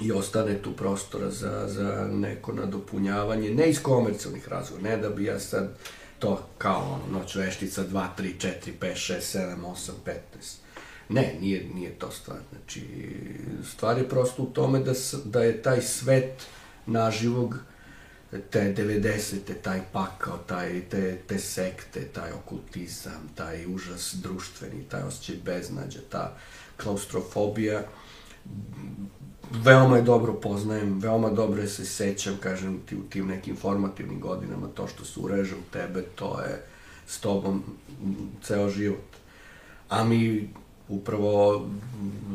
i 0.00 0.12
ostane 0.12 0.62
tu 0.62 0.72
prostora 0.72 1.30
za, 1.30 1.68
za 1.68 2.08
neko 2.12 2.52
nadopunjavanje, 2.52 3.50
ne 3.50 3.70
iz 3.70 3.82
komercijalnih 3.82 4.48
razloga, 4.48 4.82
ne 4.82 4.96
da 4.96 5.10
bi 5.10 5.24
ja 5.24 5.40
sad 5.40 5.68
to 6.18 6.46
kao 6.58 6.80
ono, 6.80 7.18
noć 7.18 7.34
veštica 7.34 7.84
2, 7.84 8.06
3, 8.18 8.32
4, 8.40 8.52
5, 8.80 9.12
6, 9.14 9.38
7, 9.38 9.56
8, 9.62 9.90
15. 10.06 10.12
Ne, 11.08 11.34
nije, 11.40 11.68
nije 11.74 11.90
to 11.90 12.10
stvar. 12.10 12.38
Znači, 12.50 12.82
stvar 13.72 13.98
je 13.98 14.08
prosto 14.08 14.42
u 14.42 14.46
tome 14.46 14.78
da, 14.78 14.92
da 15.24 15.42
je 15.42 15.62
taj 15.62 15.82
svet 15.82 16.46
naživog 16.86 17.56
te 18.30 18.74
90. 18.74 19.38
taj 19.62 19.80
pakao, 19.92 20.38
taj, 20.38 20.80
te, 20.90 21.18
te 21.26 21.38
sekte, 21.38 22.00
taj 22.00 22.32
okultizam, 22.32 23.30
taj 23.34 23.66
užas 23.66 24.14
društveni, 24.14 24.84
taj 24.88 25.02
osjećaj 25.02 25.36
beznađa, 25.44 25.98
ta 26.10 26.36
klaustrofobija, 26.76 27.82
veoma 29.50 29.96
je 29.96 30.02
dobro 30.02 30.32
poznajem, 30.32 30.98
veoma 31.00 31.30
dobro 31.30 31.66
se 31.66 31.84
sećam, 31.84 32.36
kažem 32.40 32.80
ti, 32.86 32.96
u 32.96 33.02
tim 33.02 33.26
nekim 33.26 33.56
formativnim 33.56 34.20
godinama, 34.20 34.66
to 34.66 34.86
što 34.86 35.04
se 35.04 35.20
ureže 35.20 35.54
u 35.54 35.72
tebe, 35.72 36.02
to 36.02 36.40
je 36.40 36.62
s 37.06 37.20
tobom 37.20 37.62
ceo 38.42 38.70
život. 38.70 39.16
A 39.88 40.04
mi 40.04 40.50
upravo 40.88 41.66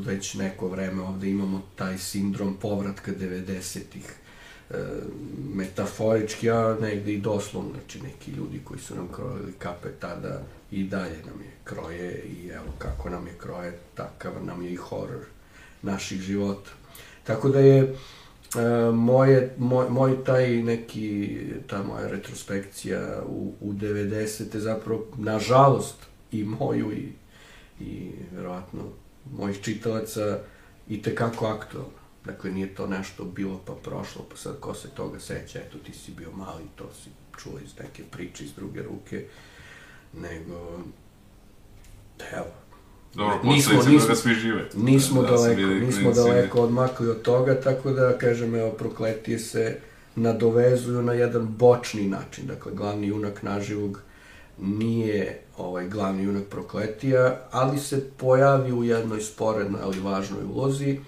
već 0.06 0.34
neko 0.34 0.68
vreme 0.68 1.02
ovde 1.02 1.30
imamo 1.30 1.62
taj 1.76 1.98
sindrom 1.98 2.58
povratka 2.62 3.12
90-ih, 3.12 4.06
e, 4.06 4.31
metaforički, 5.53 6.51
a 6.51 6.78
negde 6.82 7.13
i 7.13 7.22
doslovno, 7.22 7.72
znači 7.74 8.01
neki 8.01 8.32
ljudi 8.32 8.61
koji 8.63 8.80
su 8.80 8.95
nam 8.95 9.07
krojili 9.07 9.53
kape 9.59 9.89
tada 9.99 10.41
i 10.72 10.84
dalje 10.84 11.17
nam 11.26 11.41
je 11.41 11.51
kroje 11.63 12.24
i 12.24 12.47
evo 12.47 12.65
kako 12.78 13.09
nam 13.09 13.28
je 13.28 13.34
kroje, 13.38 13.78
takav 13.95 14.34
nam 14.45 14.65
je 14.65 14.72
i 14.72 14.76
horor 14.76 15.26
naših 15.82 16.22
života. 16.22 16.69
Tako 17.24 17.49
da 17.49 17.59
je 17.59 17.80
e, 17.82 17.93
moje, 18.91 19.55
moj, 19.57 19.89
moj 19.89 20.24
taj 20.24 20.63
neki, 20.63 21.38
ta 21.67 21.84
moja 21.84 22.07
retrospekcija 22.07 23.22
u, 23.28 23.53
u 23.61 23.74
90. 23.74 24.57
zapravo, 24.57 25.05
nažalost, 25.17 25.95
i 26.32 26.43
moju 26.43 26.91
i, 26.91 27.11
i 27.80 28.11
verovatno 28.32 28.82
mojih 29.38 29.61
čitalaca 29.61 30.39
i 30.89 31.01
tekako 31.01 31.45
aktualna. 31.45 32.01
Dakle, 32.26 32.51
nije 32.51 32.76
to 32.76 32.88
nešto 32.88 33.24
bilo 33.24 33.61
pa 33.65 33.74
prošlo, 33.74 34.26
pa 34.30 34.38
sad 34.38 34.59
ko 34.59 34.74
se 34.74 34.89
toga 34.89 35.19
seća, 35.19 35.59
eto 35.59 35.78
ti 35.78 35.93
si 35.93 36.11
bio 36.11 36.32
mali, 36.32 36.63
to 36.76 36.89
si 37.03 37.09
čuo 37.38 37.53
iz 37.65 37.80
neke 37.80 38.03
priče 38.11 38.43
iz 38.43 38.53
druge 38.53 38.82
ruke, 38.82 39.26
nego, 40.13 40.80
evo, 42.34 42.45
Dobro, 43.13 43.39
Nismo- 43.43 43.84
nismo- 43.89 43.99
toga 44.01 44.15
svi 44.15 44.34
žive. 44.34 44.69
Nismo 44.76 45.22
Da, 45.22 45.28
sam 45.28 45.38
daleko, 45.38 45.61
vidio 45.61 45.88
nismo 45.88 46.11
daleko 46.11 46.61
odmakli 46.61 47.09
od 47.09 47.22
toga, 47.22 47.61
tako 47.61 47.91
da, 47.91 48.17
kažem, 48.17 48.55
evo, 48.55 48.72
prokletije 48.72 49.39
se 49.39 49.78
nadovezuju 50.15 51.01
na 51.01 51.13
jedan 51.13 51.47
bočni 51.47 52.07
način. 52.07 52.47
Dakle, 52.47 52.72
glavni 52.74 53.07
junak 53.07 53.43
naživog 53.43 53.99
nije 54.59 55.41
ovaj 55.57 55.88
glavni 55.88 56.24
junak 56.24 56.43
prokletija, 56.43 57.39
ali 57.51 57.80
se 57.80 58.09
pojavi 58.17 58.72
u 58.72 58.84
jednoj 58.84 59.22
sporednoj, 59.22 59.82
ali 59.84 59.99
važnoj 59.99 60.43
ulozi, 60.43 60.99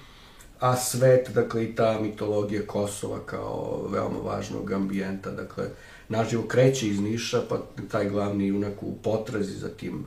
a 0.63 0.75
svet, 0.75 1.29
dakle, 1.33 1.63
i 1.63 1.75
ta 1.75 1.99
mitologija 2.01 2.61
Kosova 2.67 3.19
kao 3.25 3.87
veoma 3.91 4.19
važnog 4.19 4.71
ambijenta, 4.71 5.31
dakle, 5.31 5.63
naživo 6.09 6.43
kreće 6.43 6.87
iz 6.87 6.99
Niša, 6.99 7.41
pa 7.49 7.57
taj 7.91 8.09
glavni 8.09 8.47
junak 8.47 8.83
u 8.83 8.95
potrazi 9.03 9.53
za 9.53 9.69
tim 9.69 10.05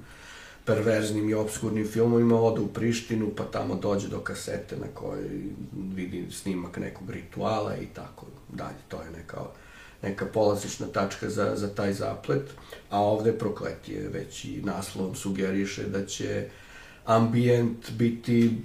perverznim 0.65 1.29
i 1.29 1.35
obskurnim 1.35 1.89
filmovima, 1.89 2.41
ode 2.41 2.61
u 2.61 2.69
Prištinu, 2.69 3.31
pa 3.37 3.45
tamo 3.45 3.75
dođe 3.75 4.09
do 4.09 4.19
kasete 4.19 4.77
na 4.77 4.87
kojoj 4.95 5.29
vidi 5.95 6.27
snimak 6.31 6.77
nekog 6.77 7.11
rituala 7.11 7.77
i 7.77 7.87
tako 7.87 8.27
dalje. 8.49 8.81
To 8.89 8.97
je 9.03 9.11
neka, 9.11 9.41
neka 10.03 10.27
polazična 10.27 10.87
tačka 10.87 11.31
za, 11.31 11.53
za 11.57 11.75
taj 11.75 11.93
zaplet, 11.93 12.51
a 12.91 13.01
ovde 13.01 13.33
prokletije 13.33 14.09
već 14.09 14.45
i 14.45 14.63
naslovom 14.65 15.15
sugeriše 15.15 15.83
da 15.83 16.07
će 16.07 16.49
ambijent 17.05 17.91
biti 17.91 18.59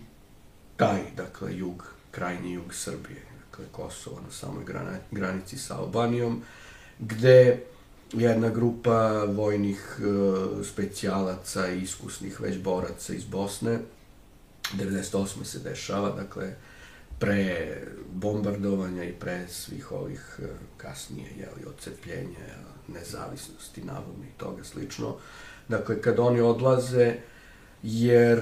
taj, 0.81 1.01
dakle, 1.17 1.57
jug, 1.57 1.93
krajnji 2.11 2.53
jug 2.53 2.73
Srbije, 2.73 3.21
dakle, 3.45 3.65
Kosovo 3.71 4.21
na 4.21 4.31
samoj 4.31 4.63
granici 5.11 5.57
sa 5.57 5.77
Albanijom, 5.77 6.41
gde 6.99 7.63
jedna 8.13 8.49
grupa 8.49 9.23
vojnih 9.23 9.99
e, 9.99 10.63
specijalaca 10.63 11.67
i 11.67 11.81
iskusnih 11.81 12.41
već 12.41 12.57
boraca 12.57 13.13
iz 13.13 13.25
Bosne, 13.25 13.79
98. 14.73 15.43
se 15.43 15.59
dešava, 15.59 16.09
dakle, 16.09 16.53
pre 17.19 17.77
bombardovanja 18.13 19.03
i 19.03 19.13
pre 19.13 19.47
svih 19.47 19.91
ovih 19.91 20.39
e, 20.39 20.47
kasnije, 20.77 21.29
jeli, 21.29 21.65
odcepljenja, 21.67 22.57
nezavisnosti, 22.87 23.83
navodno 23.83 24.25
i 24.25 24.37
toga 24.37 24.63
slično. 24.63 25.15
Dakle, 25.67 26.01
kad 26.01 26.19
oni 26.19 26.41
odlaze, 26.41 27.15
jer, 27.83 28.39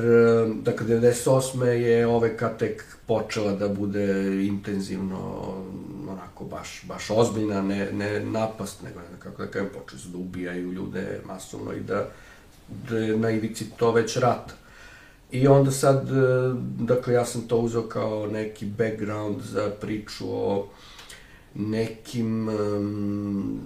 dakle, 0.63 0.87
98. 0.87 1.63
je 1.63 2.07
OVK 2.07 2.43
tek 2.59 2.97
počela 3.07 3.53
da 3.53 3.67
bude 3.69 4.35
intenzivno, 4.47 5.53
onako, 6.09 6.43
baš, 6.45 6.83
baš 6.87 7.09
ozbiljna, 7.09 7.61
ne, 7.61 7.91
ne 7.91 8.19
napast, 8.19 8.83
nego, 8.83 8.99
kako 9.19 9.45
da 9.45 9.51
kažem, 9.51 9.69
počeli 9.73 10.01
su 10.01 10.09
da 10.09 10.17
ubijaju 10.17 10.71
ljude 10.71 11.21
masovno 11.25 11.73
i 11.73 11.79
da, 11.79 12.07
da 12.89 12.97
je 12.97 13.17
na 13.17 13.31
ivici 13.31 13.69
to 13.77 13.91
već 13.91 14.17
rat. 14.17 14.53
I 15.31 15.47
onda 15.47 15.71
sad, 15.71 16.09
dakle, 16.79 17.13
ja 17.13 17.25
sam 17.25 17.41
to 17.41 17.57
uzeo 17.57 17.81
kao 17.81 18.27
neki 18.27 18.65
background 18.65 19.41
za 19.41 19.71
priču 19.81 20.25
o 20.29 20.67
nekim 21.55 22.49
um, 22.49 23.59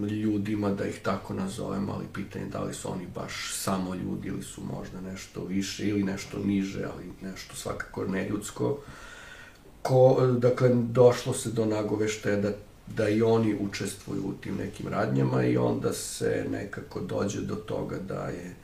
ljudima, 0.00 0.70
da 0.70 0.86
ih 0.86 1.00
tako 1.02 1.34
nazovem, 1.34 1.90
ali 1.90 2.04
pitanje 2.14 2.46
da 2.46 2.62
li 2.62 2.74
su 2.74 2.92
oni 2.92 3.06
baš 3.14 3.54
samo 3.54 3.94
ljudi 3.94 4.28
ili 4.28 4.42
su 4.42 4.62
možda 4.64 5.00
nešto 5.00 5.44
više 5.44 5.88
ili 5.88 6.02
nešto 6.02 6.38
niže, 6.44 6.84
ali 6.84 7.30
nešto 7.30 7.56
svakako 7.56 8.04
neljudsko. 8.04 8.78
Ko, 9.82 10.26
dakle, 10.38 10.68
došlo 10.74 11.34
se 11.34 11.50
do 11.50 11.64
nagoveštaja 11.64 12.36
da, 12.36 12.52
da 12.96 13.08
i 13.08 13.22
oni 13.22 13.56
učestvuju 13.60 14.22
u 14.24 14.32
tim 14.32 14.56
nekim 14.56 14.88
radnjama 14.88 15.44
i 15.44 15.56
onda 15.56 15.92
se 15.92 16.46
nekako 16.50 17.00
dođe 17.00 17.40
do 17.40 17.54
toga 17.54 17.98
da 17.98 18.24
je 18.24 18.54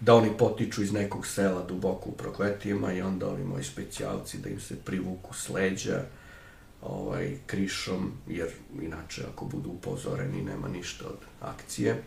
da 0.00 0.14
oni 0.14 0.30
potiču 0.38 0.82
iz 0.82 0.92
nekog 0.92 1.26
sela 1.26 1.62
duboko 1.68 2.08
u 2.08 2.12
prokletijama 2.12 2.92
i 2.92 3.02
onda 3.02 3.28
ovi 3.28 3.44
moji 3.44 3.64
specijalci 3.64 4.38
da 4.38 4.48
im 4.48 4.60
se 4.60 4.76
privuku 4.84 5.34
s 5.34 5.48
leđa 5.48 6.02
ovaj, 6.88 7.36
krišom, 7.46 8.12
jer 8.28 8.48
inače 8.82 9.22
ako 9.32 9.44
budu 9.44 9.70
upozoreni 9.70 10.42
nema 10.42 10.68
ništa 10.68 11.04
od 11.06 11.18
akcije. 11.40 12.02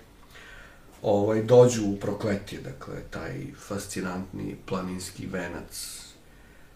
Ovaj, 1.01 1.43
dođu 1.43 1.86
u 1.86 1.97
prokletije, 1.97 2.61
dakle, 2.61 2.95
taj 3.09 3.45
fascinantni 3.67 4.55
planinski 4.65 5.27
venac 5.27 6.01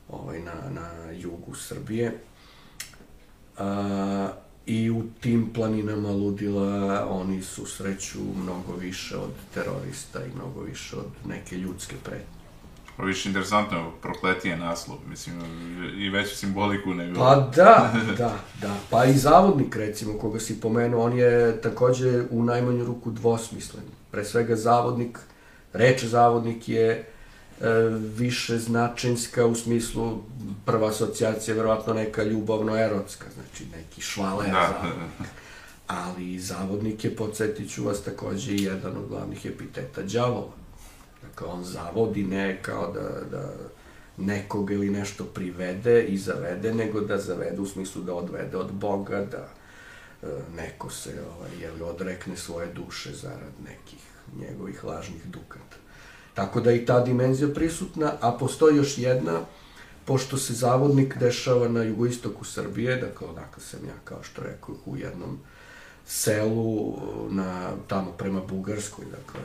ovaj, 0.10 0.40
na, 0.40 0.70
na 0.70 1.12
jugu 1.12 1.56
Srbije. 1.56 2.20
A, 3.58 4.32
I 4.66 4.90
u 4.90 5.04
tim 5.22 5.50
planinama 5.54 6.12
ludila 6.12 7.08
oni 7.10 7.42
susreću 7.42 8.20
mnogo 8.36 8.76
više 8.76 9.18
od 9.18 9.32
terorista 9.54 10.26
i 10.26 10.36
mnogo 10.36 10.62
više 10.62 10.96
od 10.96 11.12
neke 11.26 11.58
ljudske 11.58 11.96
pretnje. 12.04 12.33
Pa 12.98 13.04
više 13.04 13.30
interesantno, 13.30 13.92
prokletije 14.02 14.58
naslov, 14.58 14.98
mislim, 15.10 15.36
i 15.98 16.10
veću 16.10 16.36
simboliku 16.38 16.94
nego... 16.94 17.20
Pa 17.20 17.36
da, 17.56 17.94
da, 18.18 18.38
da. 18.62 18.76
Pa 18.90 19.06
i 19.06 19.14
zavodnik, 19.14 19.76
recimo, 19.76 20.14
koga 20.20 20.40
si 20.40 20.62
pomenuo, 20.62 21.06
on 21.06 21.18
je 21.18 21.62
takođe 21.62 22.24
u 22.32 22.44
najmanju 22.44 22.86
ruku 22.86 23.12
dvosmislen. 23.12 23.84
Pre 24.12 24.26
svega 24.26 24.56
zavodnik, 24.56 25.20
reč 25.74 26.04
zavodnik 26.04 26.70
je 26.70 26.90
e, 26.92 27.06
više 28.18 28.58
značinska 28.58 29.46
u 29.46 29.56
smislu 29.56 30.18
prva 30.66 30.88
asocijacija 30.90 31.54
je 31.54 31.58
verovatno 31.58 31.94
neka 31.94 32.24
ljubavno-erotska, 32.24 33.26
znači 33.34 33.66
neki 33.78 34.02
švaler 34.02 34.52
Da. 34.52 34.70
zavodnik. 34.82 35.30
Ali 35.88 36.40
zavodnik 36.40 37.04
je, 37.06 37.16
podsjetit 37.16 37.72
ću 37.72 37.84
vas, 37.84 38.02
takođe 38.02 38.52
i 38.52 38.64
jedan 38.64 38.98
od 38.98 39.08
glavnih 39.10 39.46
epiteta 39.46 40.02
đavola. 40.02 40.63
Dakle, 41.34 41.48
on 41.48 41.64
zavodi 41.64 42.24
ne 42.24 42.62
kao 42.62 42.92
da, 42.92 43.38
da 43.38 43.54
nekog 44.18 44.72
ili 44.72 44.90
nešto 44.90 45.26
privede 45.26 46.04
i 46.04 46.18
zavede, 46.18 46.74
nego 46.74 47.02
da 47.02 47.18
zavede 47.18 47.62
u 47.62 47.66
smislu 47.66 48.02
da 48.02 48.14
odvede 48.14 48.58
od 48.58 48.72
Boga, 48.72 49.26
da 49.32 49.48
e, 50.24 50.28
neko 50.56 50.90
se 50.90 51.22
ovaj, 51.38 51.50
jeli, 51.62 51.82
odrekne 51.82 52.38
svoje 52.38 52.74
duše 52.74 53.12
zarad 53.14 53.54
nekih 53.64 54.00
njegovih 54.40 54.84
lažnih 54.84 55.26
dukata. 55.26 55.78
Tako 56.34 56.62
da 56.62 56.72
i 56.72 56.86
ta 56.86 57.00
dimenzija 57.00 57.54
prisutna, 57.54 58.14
a 58.22 58.32
postoji 58.32 58.78
još 58.78 58.98
jedna, 58.98 59.42
pošto 60.06 60.38
se 60.38 60.54
zavodnik 60.54 61.18
dešava 61.18 61.68
na 61.68 61.84
jugoistoku 61.84 62.46
Srbije, 62.46 62.96
dakle 62.96 63.28
odakle 63.28 63.64
sam 63.64 63.80
ja, 63.86 63.96
kao 64.04 64.24
što 64.24 64.42
rekao, 64.44 64.76
u 64.86 64.98
jednom 64.98 65.40
selu 66.06 66.98
na, 67.30 67.72
tamo 67.88 68.12
prema 68.12 68.42
Bugarskoj, 68.42 69.06
dakle, 69.06 69.42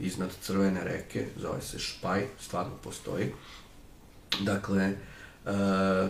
iznad 0.00 0.30
Crvene 0.42 0.84
reke, 0.84 1.26
zove 1.40 1.60
se 1.60 1.78
Špaj, 1.78 2.26
stvarno 2.40 2.72
postoji. 2.82 3.32
Dakle, 4.40 4.82
e, 4.84 4.94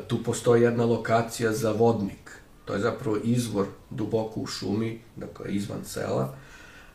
tu 0.09 0.23
postoji 0.23 0.63
jedna 0.63 0.85
lokacija 0.85 1.53
za 1.53 1.73
vodnik. 1.73 2.31
To 2.65 2.75
je 2.75 2.81
zapravo 2.81 3.17
izvor 3.25 3.67
duboko 3.91 4.41
u 4.41 4.47
šumi, 4.47 5.01
dakle, 5.17 5.53
izvan 5.53 5.85
sela, 5.85 6.35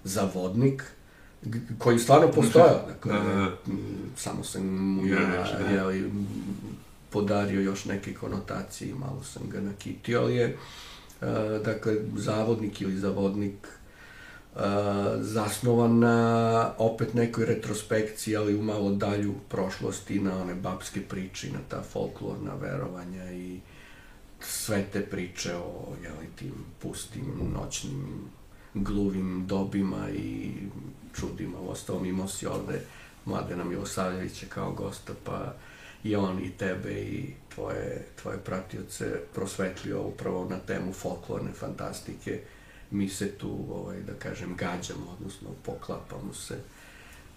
za 0.04 0.30
vodnik, 0.34 0.84
koji 1.78 2.00
stvarno 2.00 2.32
postojao. 2.32 2.86
Dakle, 2.88 3.14
Da, 3.14 3.20
da, 3.20 3.36
da. 3.36 3.52
samo 4.16 4.44
sam 4.44 4.66
mu 4.66 5.08
Ja, 5.08 5.20
ja, 5.20 5.72
jeli, 5.72 6.00
m, 6.00 6.28
podario 7.10 7.62
još 7.62 7.86
neke 7.86 8.14
konotacije 8.14 8.90
i 8.90 8.94
malo 8.94 9.24
sam 9.24 9.50
ga 9.50 9.62
nakitio, 9.62 10.22
ali 10.22 10.36
je, 10.36 10.58
e, 11.22 11.26
dakle, 11.66 11.96
zavodnik 12.16 12.82
ili 12.82 12.98
zavodnik 12.98 13.68
zasnovan 15.20 16.00
na 16.00 16.72
opet 16.78 17.14
nekoj 17.14 17.46
retrospekciji, 17.46 18.36
ali 18.36 18.56
u 18.56 18.62
malo 18.62 18.92
dalju 18.92 19.34
prošlosti, 19.50 20.20
na 20.20 20.42
one 20.42 20.56
babske 20.56 21.02
priče, 21.02 21.52
na 21.52 21.60
ta 21.70 21.82
folklorna 21.82 22.56
verovanja 22.56 23.32
i 23.32 23.60
sve 24.40 24.86
te 24.94 25.06
priče 25.06 25.56
o 25.56 25.94
jeli, 26.04 26.28
tim 26.36 26.54
pustim 26.82 27.52
noćnim 27.54 28.30
gluvim 28.74 29.48
dobima 29.48 30.10
i 30.10 30.52
čudima. 31.16 31.60
U 31.60 31.70
ostalom 31.70 32.06
imao 32.06 32.28
si 32.28 32.48
ovde 32.48 32.82
Mladena 33.26 33.64
Milosavljevića 33.64 34.46
kao 34.50 34.72
gosta, 34.72 35.14
pa 35.24 35.54
i 36.04 36.16
on 36.16 36.40
i 36.44 36.52
tebe 36.52 36.92
i 36.92 37.34
tvoje, 37.56 38.06
tvoje 38.22 38.38
pratioce 38.38 39.20
prosvetlio 39.34 40.02
upravo 40.02 40.50
na 40.50 40.58
temu 40.60 40.94
folklorne 40.94 41.52
fantastike. 41.52 42.40
Mi 42.92 43.10
se 43.10 43.32
tu, 43.32 43.66
ovaj, 43.74 44.02
da 44.02 44.14
kažem, 44.14 44.56
gađamo, 44.56 45.16
odnosno 45.20 45.50
poklapamo 45.66 46.34
se. 46.34 46.58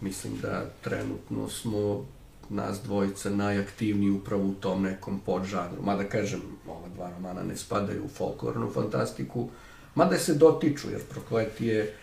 Mislim 0.01 0.39
da 0.43 0.71
trenutno 0.81 1.49
smo 1.49 2.07
nas 2.49 2.83
dvojica 2.83 3.31
najaktivniji 3.31 4.11
upravo 4.11 4.45
u 4.45 4.55
tom 4.55 4.83
nekom 4.83 5.21
podžanru. 5.21 5.83
Mada 5.83 6.05
kažem, 6.05 6.41
ova 6.67 6.89
dva 6.95 7.11
romana 7.11 7.43
ne 7.43 7.57
spadaju 7.57 8.05
u 8.05 8.09
folklornu 8.09 8.71
fantastiku, 8.71 9.49
mada 9.95 10.19
se 10.19 10.35
dotiču, 10.35 10.91
jer 10.91 11.01
prokletije 11.11 11.95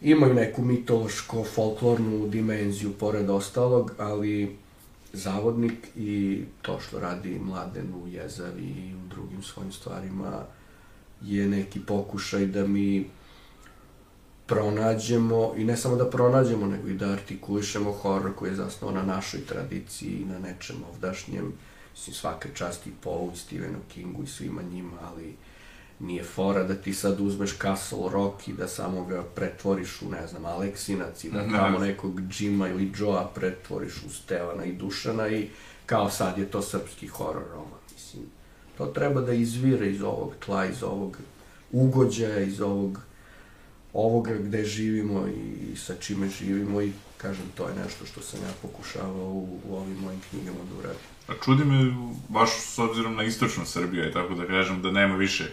imaju 0.00 0.34
neku 0.34 0.62
mitološko-folklornu 0.62 2.28
dimenziju 2.28 2.92
pored 2.92 3.30
ostalog, 3.30 3.92
ali 3.98 4.56
zavodnik 5.12 5.88
i 5.96 6.42
to 6.62 6.80
što 6.80 7.00
radi 7.00 7.38
Mladen 7.38 7.94
u 8.04 8.08
Jezavi 8.08 8.62
i 8.62 8.94
u 8.94 9.08
drugim 9.08 9.42
svojim 9.42 9.72
stvarima 9.72 10.44
je 11.24 11.48
neki 11.48 11.80
pokušaj 11.80 12.46
da 12.46 12.66
mi 12.66 13.10
pronađemo, 14.46 15.52
i 15.56 15.64
ne 15.64 15.76
samo 15.76 15.96
da 15.96 16.10
pronađemo, 16.10 16.66
nego 16.66 16.88
i 16.88 16.94
da 16.94 17.10
artikulišemo 17.10 17.92
horor 17.92 18.34
koji 18.34 18.50
je 18.50 18.56
zasnovan 18.56 18.94
na 18.94 19.14
našoj 19.14 19.40
tradiciji 19.46 20.10
i 20.10 20.24
na 20.24 20.38
nečem 20.38 20.76
ovdašnjem, 20.92 21.52
mislim, 21.92 22.14
svake 22.14 22.48
časti 22.54 22.90
i 22.90 22.92
Paulu 23.04 23.30
i 23.34 23.36
Stephenu 23.36 23.78
Kingu 23.88 24.22
i 24.22 24.26
svima 24.26 24.62
njima, 24.62 24.96
ali 25.02 25.36
nije 26.00 26.24
fora 26.24 26.64
da 26.64 26.74
ti 26.74 26.94
sad 26.94 27.20
uzmeš 27.20 27.58
Castle 27.58 28.10
Rock 28.12 28.48
i 28.48 28.52
da 28.52 28.68
samo 28.68 29.04
ga 29.04 29.22
pretvoriš 29.34 30.02
u, 30.02 30.10
ne 30.10 30.26
znam, 30.26 30.44
Aleksinac 30.44 31.24
i 31.24 31.30
da 31.30 31.42
Da. 31.42 31.58
tamo 31.58 31.78
nekog 31.78 32.20
Jima 32.38 32.68
ili 32.68 32.92
Joa 32.98 33.30
pretvoriš 33.34 34.02
u 34.06 34.10
Stevana 34.10 34.64
i 34.64 34.72
Dušana 34.72 35.28
i 35.28 35.48
kao 35.86 36.10
sad 36.10 36.38
je 36.38 36.50
to 36.50 36.62
srpski 36.62 37.06
horor 37.06 37.44
roman. 37.52 37.81
To 38.78 38.86
treba 38.86 39.20
da 39.20 39.32
izvire 39.32 39.90
iz 39.90 40.02
ovog 40.02 40.32
tla, 40.44 40.66
iz 40.66 40.82
ovog 40.82 41.18
ugođaja, 41.72 42.40
iz 42.40 42.60
ovog 42.60 43.00
ovoga 43.92 44.34
gde 44.34 44.64
živimo 44.64 45.26
i, 45.28 45.76
sa 45.76 45.94
čime 45.94 46.28
živimo 46.28 46.82
i 46.82 46.92
kažem, 47.16 47.44
to 47.56 47.68
je 47.68 47.74
nešto 47.74 48.06
što 48.06 48.20
sam 48.20 48.40
ja 48.40 48.52
pokušavao 48.62 49.28
u, 49.28 49.58
u 49.68 49.76
ovim 49.76 49.96
mojim 49.96 50.20
knjigama 50.30 50.58
da 50.70 50.78
uradim. 50.78 51.02
A 51.28 51.32
čudi 51.44 51.64
me, 51.64 51.94
baš 52.28 52.50
s 52.60 52.78
obzirom 52.78 53.16
na 53.16 53.22
istočnu 53.22 53.66
Srbiju, 53.66 54.08
i 54.08 54.12
tako 54.12 54.34
da 54.34 54.46
kažem, 54.46 54.82
da 54.82 54.90
nema 54.90 55.16
više 55.16 55.44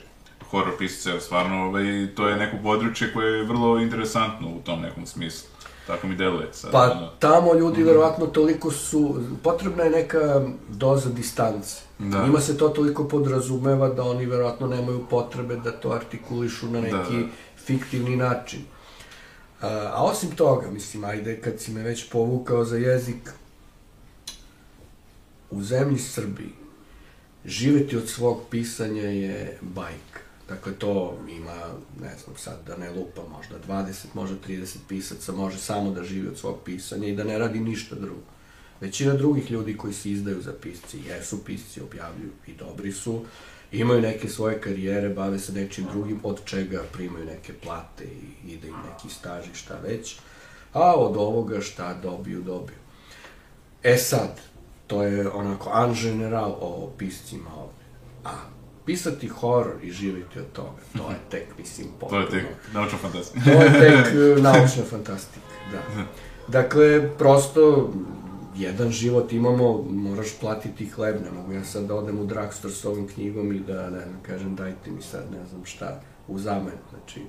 horor 0.49 0.77
pisaca, 0.77 1.19
stvarno 1.19 1.65
ovaj, 1.65 2.07
to 2.15 2.27
je 2.27 2.37
neko 2.37 2.57
područje 2.63 3.13
koje 3.13 3.37
je 3.37 3.43
vrlo 3.43 3.79
interesantno 3.79 4.49
u 4.49 4.59
tom 4.59 4.81
nekom 4.81 5.05
smislu. 5.05 5.49
Tako 5.89 6.07
mi 6.07 6.15
deluje 6.15 6.47
sad. 6.51 6.71
Pa 6.71 6.91
ono. 6.91 7.07
tamo 7.19 7.53
ljudi 7.53 7.83
verovatno 7.83 8.27
toliko 8.27 8.71
su, 8.71 9.21
potrebna 9.43 9.83
je 9.83 9.89
neka 9.89 10.41
doza 10.69 11.09
distance. 11.09 11.75
Da. 11.99 12.23
Njima 12.23 12.39
se 12.39 12.57
to 12.57 12.69
toliko 12.69 13.07
podrazumeva 13.07 13.89
da 13.89 14.03
oni 14.03 14.25
verovatno 14.25 14.67
nemaju 14.67 15.05
potrebe 15.09 15.55
da 15.55 15.71
to 15.71 15.91
artikulišu 15.91 16.67
na 16.67 16.81
neki 16.81 17.15
Da, 17.15 17.21
da. 17.21 17.27
fiktivni 17.65 18.15
način. 18.15 18.59
A, 19.61 19.91
a 19.93 20.03
osim 20.03 20.31
toga, 20.31 20.71
mislim, 20.71 21.03
ajde, 21.03 21.41
kad 21.41 21.59
si 21.59 21.71
me 21.71 21.81
već 21.83 22.09
povukao 22.09 22.65
za 22.65 22.77
jezik, 22.77 23.31
u 25.51 25.63
zemlji 25.63 25.99
Srbiji 25.99 26.49
živeti 27.45 27.97
od 27.97 28.09
svog 28.09 28.41
pisanja 28.49 29.03
je 29.03 29.57
bajka. 29.61 30.28
Dakle, 30.49 30.73
to 30.73 31.17
ima, 31.29 31.55
ne 32.01 32.15
znam 32.23 32.35
sad, 32.37 32.59
da 32.67 32.77
ne 32.77 32.91
lupa, 32.91 33.21
možda 33.37 33.55
20, 33.67 34.05
možda 34.13 34.35
30 34.47 34.77
pisaca 34.87 35.31
može 35.31 35.57
samo 35.57 35.91
da 35.91 36.03
živi 36.03 36.27
od 36.27 36.37
svog 36.37 36.59
pisanja 36.65 37.07
i 37.07 37.15
da 37.15 37.23
ne 37.23 37.37
radi 37.37 37.59
ništa 37.59 37.95
drugo. 37.95 38.21
Većina 38.81 39.13
drugih 39.13 39.51
ljudi 39.51 39.77
koji 39.77 39.93
se 39.93 40.11
izdaju 40.11 40.41
za 40.41 40.53
pisci, 40.61 40.99
jesu 41.07 41.45
pisci, 41.45 41.81
objavljuju 41.81 42.31
i 42.47 42.53
dobri 42.53 42.91
su, 42.91 43.25
imaju 43.71 44.01
neke 44.01 44.29
svoje 44.29 44.61
karijere, 44.61 45.09
bave 45.09 45.39
se 45.39 45.53
nečim 45.53 45.85
drugim, 45.91 46.19
od 46.23 46.45
čega 46.45 46.83
primaju 46.93 47.25
neke 47.25 47.53
plate 47.53 48.03
i 48.03 48.51
ide 48.51 48.67
im 48.67 48.75
neki 48.91 49.15
staž 49.15 49.45
i 49.53 49.55
šta 49.55 49.79
već, 49.83 50.17
a 50.73 50.95
od 50.95 51.17
ovoga 51.17 51.61
šta 51.61 51.93
dobiju, 51.93 52.41
dobiju. 52.41 52.77
E 53.83 53.97
sad, 53.97 54.41
to 54.87 55.03
je 55.03 55.29
onako 55.29 55.69
an 55.69 55.95
general 56.01 56.51
o 56.51 56.91
piscima 56.97 57.49
ovde. 57.55 57.83
A 58.23 58.58
pisati 58.89 59.27
horor 59.27 59.75
i 59.83 59.91
živjeti 59.91 60.39
od 60.39 60.51
toga, 60.53 60.81
to 60.97 61.09
je 61.09 61.17
tek, 61.29 61.57
mislim, 61.57 61.87
To 61.87 61.93
potpuno. 61.99 62.21
je 62.21 62.29
tek 62.29 62.45
naučna 62.73 62.97
fantastika. 62.97 63.45
To 63.45 63.51
je 63.51 63.71
tek 63.71 64.13
e, 64.37 64.41
naučna 64.41 64.83
fantastika, 64.89 65.47
da. 65.71 66.05
Dakle, 66.47 67.17
prosto, 67.17 67.93
jedan 68.55 68.91
život 68.91 69.33
imamo, 69.33 69.81
moraš 69.89 70.27
platiti 70.39 70.85
hleb, 70.89 71.15
ne 71.25 71.31
mogu 71.31 71.53
ja 71.53 71.63
sad 71.63 71.83
da 71.83 71.95
odem 71.95 72.19
u 72.19 72.25
drugstore 72.25 72.73
s 72.73 72.85
ovom 72.85 73.07
knjigom 73.07 73.53
i 73.53 73.59
da, 73.59 73.89
ne 73.89 74.01
znam, 74.01 74.19
kažem, 74.21 74.55
dajte 74.55 74.91
mi 74.91 75.01
sad, 75.01 75.23
ne 75.31 75.45
znam 75.49 75.65
šta, 75.65 76.01
u 76.27 76.39
zamen, 76.39 76.77
znači, 76.89 77.21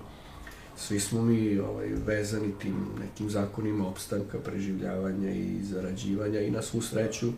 svi 0.76 1.00
smo 1.00 1.22
mi 1.22 1.58
ovaj, 1.58 1.88
vezani 2.06 2.52
tim 2.58 2.86
nekim 3.00 3.30
zakonima 3.30 3.88
opstanka, 3.88 4.38
preživljavanja 4.38 5.30
i 5.30 5.62
zarađivanja 5.62 6.40
i 6.40 6.50
na 6.50 6.62
svu 6.62 6.82
sreću, 6.82 7.32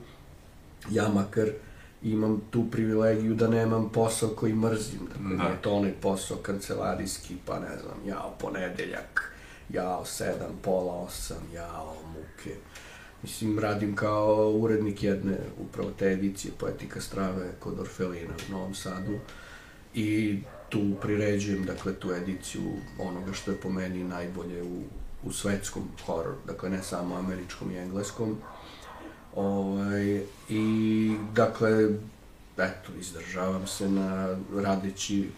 ja 0.90 1.08
makar 1.08 1.48
imam 2.02 2.40
tu 2.50 2.70
privilegiju 2.70 3.34
da 3.34 3.48
nemam 3.48 3.88
posao 3.88 4.28
koji 4.28 4.54
mrzim, 4.54 5.00
dakle, 5.08 5.36
Da. 5.36 5.44
nije 5.44 5.62
to 5.62 5.72
onaj 5.72 5.92
posao 5.92 6.36
kancelarijski, 6.36 7.36
pa 7.46 7.58
ne 7.58 7.78
znam, 7.82 7.98
jao, 8.06 8.34
ponedeljak, 8.40 9.32
jao, 9.68 10.04
sedam, 10.04 10.58
pola 10.62 10.94
osam, 10.94 11.42
jao, 11.54 11.94
muke. 12.06 12.56
Mislim, 13.22 13.58
radim 13.58 13.96
kao 13.96 14.50
urednik 14.50 15.02
jedne 15.02 15.38
upravo 15.58 15.90
te 15.98 16.06
edicije 16.06 16.52
Poetika 16.58 17.00
strave 17.00 17.50
kod 17.60 17.80
Orfelina 17.80 18.34
u 18.48 18.52
Novom 18.52 18.74
Sadu 18.74 19.18
i 19.94 20.38
tu 20.68 20.90
priređujem, 21.02 21.64
dakle, 21.64 21.94
tu 21.94 22.12
ediciju 22.12 22.62
onoga 22.98 23.32
što 23.32 23.50
je 23.50 23.56
po 23.56 23.70
meni 23.70 24.04
najbolje 24.04 24.62
u, 24.62 24.82
u 25.24 25.32
svetskom 25.32 25.82
hororu, 26.06 26.36
dakle, 26.46 26.70
ne 26.70 26.82
samo 26.82 27.16
američkom 27.16 27.70
i 27.70 27.76
engleskom, 27.78 28.36
Ovaj, 29.36 30.22
I, 30.48 31.16
dakle, 31.34 31.88
eto, 32.58 32.92
izdržavam 33.00 33.66
se 33.66 33.88
na 33.88 34.38
radeći 34.54 35.28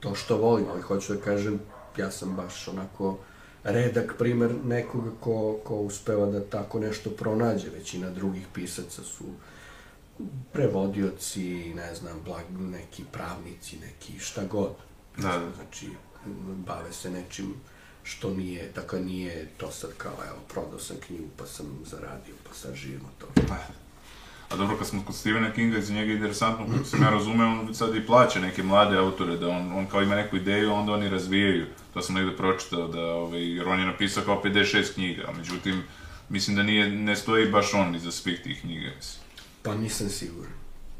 to 0.00 0.14
što 0.14 0.36
volim, 0.36 0.66
ali 0.70 0.82
hoću 0.82 1.14
da 1.14 1.20
kažem, 1.20 1.60
ja 1.96 2.10
sam 2.10 2.36
baš 2.36 2.68
onako 2.68 3.18
redak 3.64 4.14
primer 4.18 4.54
nekoga 4.64 5.10
ko, 5.20 5.58
ko 5.64 5.76
uspeva 5.76 6.26
da 6.26 6.44
tako 6.44 6.80
nešto 6.80 7.10
pronađe. 7.10 7.70
Većina 7.70 8.10
drugih 8.10 8.46
pisaca 8.54 9.02
su 9.02 9.24
prevodioci, 10.52 11.74
ne 11.74 11.94
znam, 11.94 12.20
blag, 12.24 12.44
neki 12.50 13.04
pravnici, 13.12 13.76
neki 13.78 14.18
šta 14.18 14.44
god. 14.44 14.72
Da, 15.16 15.28
da. 15.28 15.50
Znači, 15.56 15.88
bave 16.66 16.92
se 16.92 17.10
nečim 17.10 17.54
što 18.02 18.30
nije, 18.34 18.70
dakle 18.74 19.00
nije 19.00 19.48
to 19.56 19.70
sad 19.70 19.90
kao, 19.96 20.12
evo, 20.26 20.38
prodao 20.52 20.78
sam 20.78 20.96
knjigu 21.06 21.28
pa 21.36 21.46
sam 21.46 21.66
zaradio, 21.84 22.34
pa 22.48 22.54
sad 22.54 22.74
živimo 22.74 23.08
to. 23.18 23.26
Pa, 23.48 23.56
A 24.50 24.56
dobro, 24.56 24.76
kad 24.76 24.86
smo 24.86 25.02
kod 25.04 25.14
Stephena 25.14 25.52
Kinga, 25.52 25.80
za 25.80 25.94
njega 25.94 26.10
je 26.10 26.16
interesantno, 26.16 26.66
kako 26.72 26.84
sam 26.84 27.02
ja 27.02 27.10
razumeo, 27.10 27.48
on 27.48 27.74
sad 27.74 27.96
i 27.96 28.06
plaća 28.06 28.40
neke 28.40 28.62
mlade 28.62 28.96
autore, 28.96 29.36
da 29.36 29.48
on, 29.48 29.72
on 29.72 29.86
kao 29.86 30.02
ima 30.02 30.14
neku 30.14 30.36
ideju, 30.36 30.72
onda 30.72 30.92
oni 30.92 31.08
razvijaju. 31.08 31.66
To 31.94 32.02
sam 32.02 32.14
negde 32.14 32.36
pročitao, 32.36 32.88
da, 32.88 33.00
ovaj, 33.00 33.56
jer 33.56 33.68
on 33.68 33.80
je 33.80 33.86
napisao 33.86 34.24
kao 34.24 34.42
56 34.44 34.94
knjiga, 34.94 35.22
a 35.28 35.32
međutim, 35.32 35.82
mislim 36.28 36.56
da 36.56 36.62
nije, 36.62 36.88
ne 36.88 37.16
stoji 37.16 37.50
baš 37.50 37.74
on 37.74 37.94
iza 37.94 38.10
svih 38.12 38.40
tih 38.42 38.60
knjiga, 38.60 38.90
mislim. 38.96 39.22
Pa 39.62 39.74
nisam 39.74 40.08
siguran. 40.08 40.52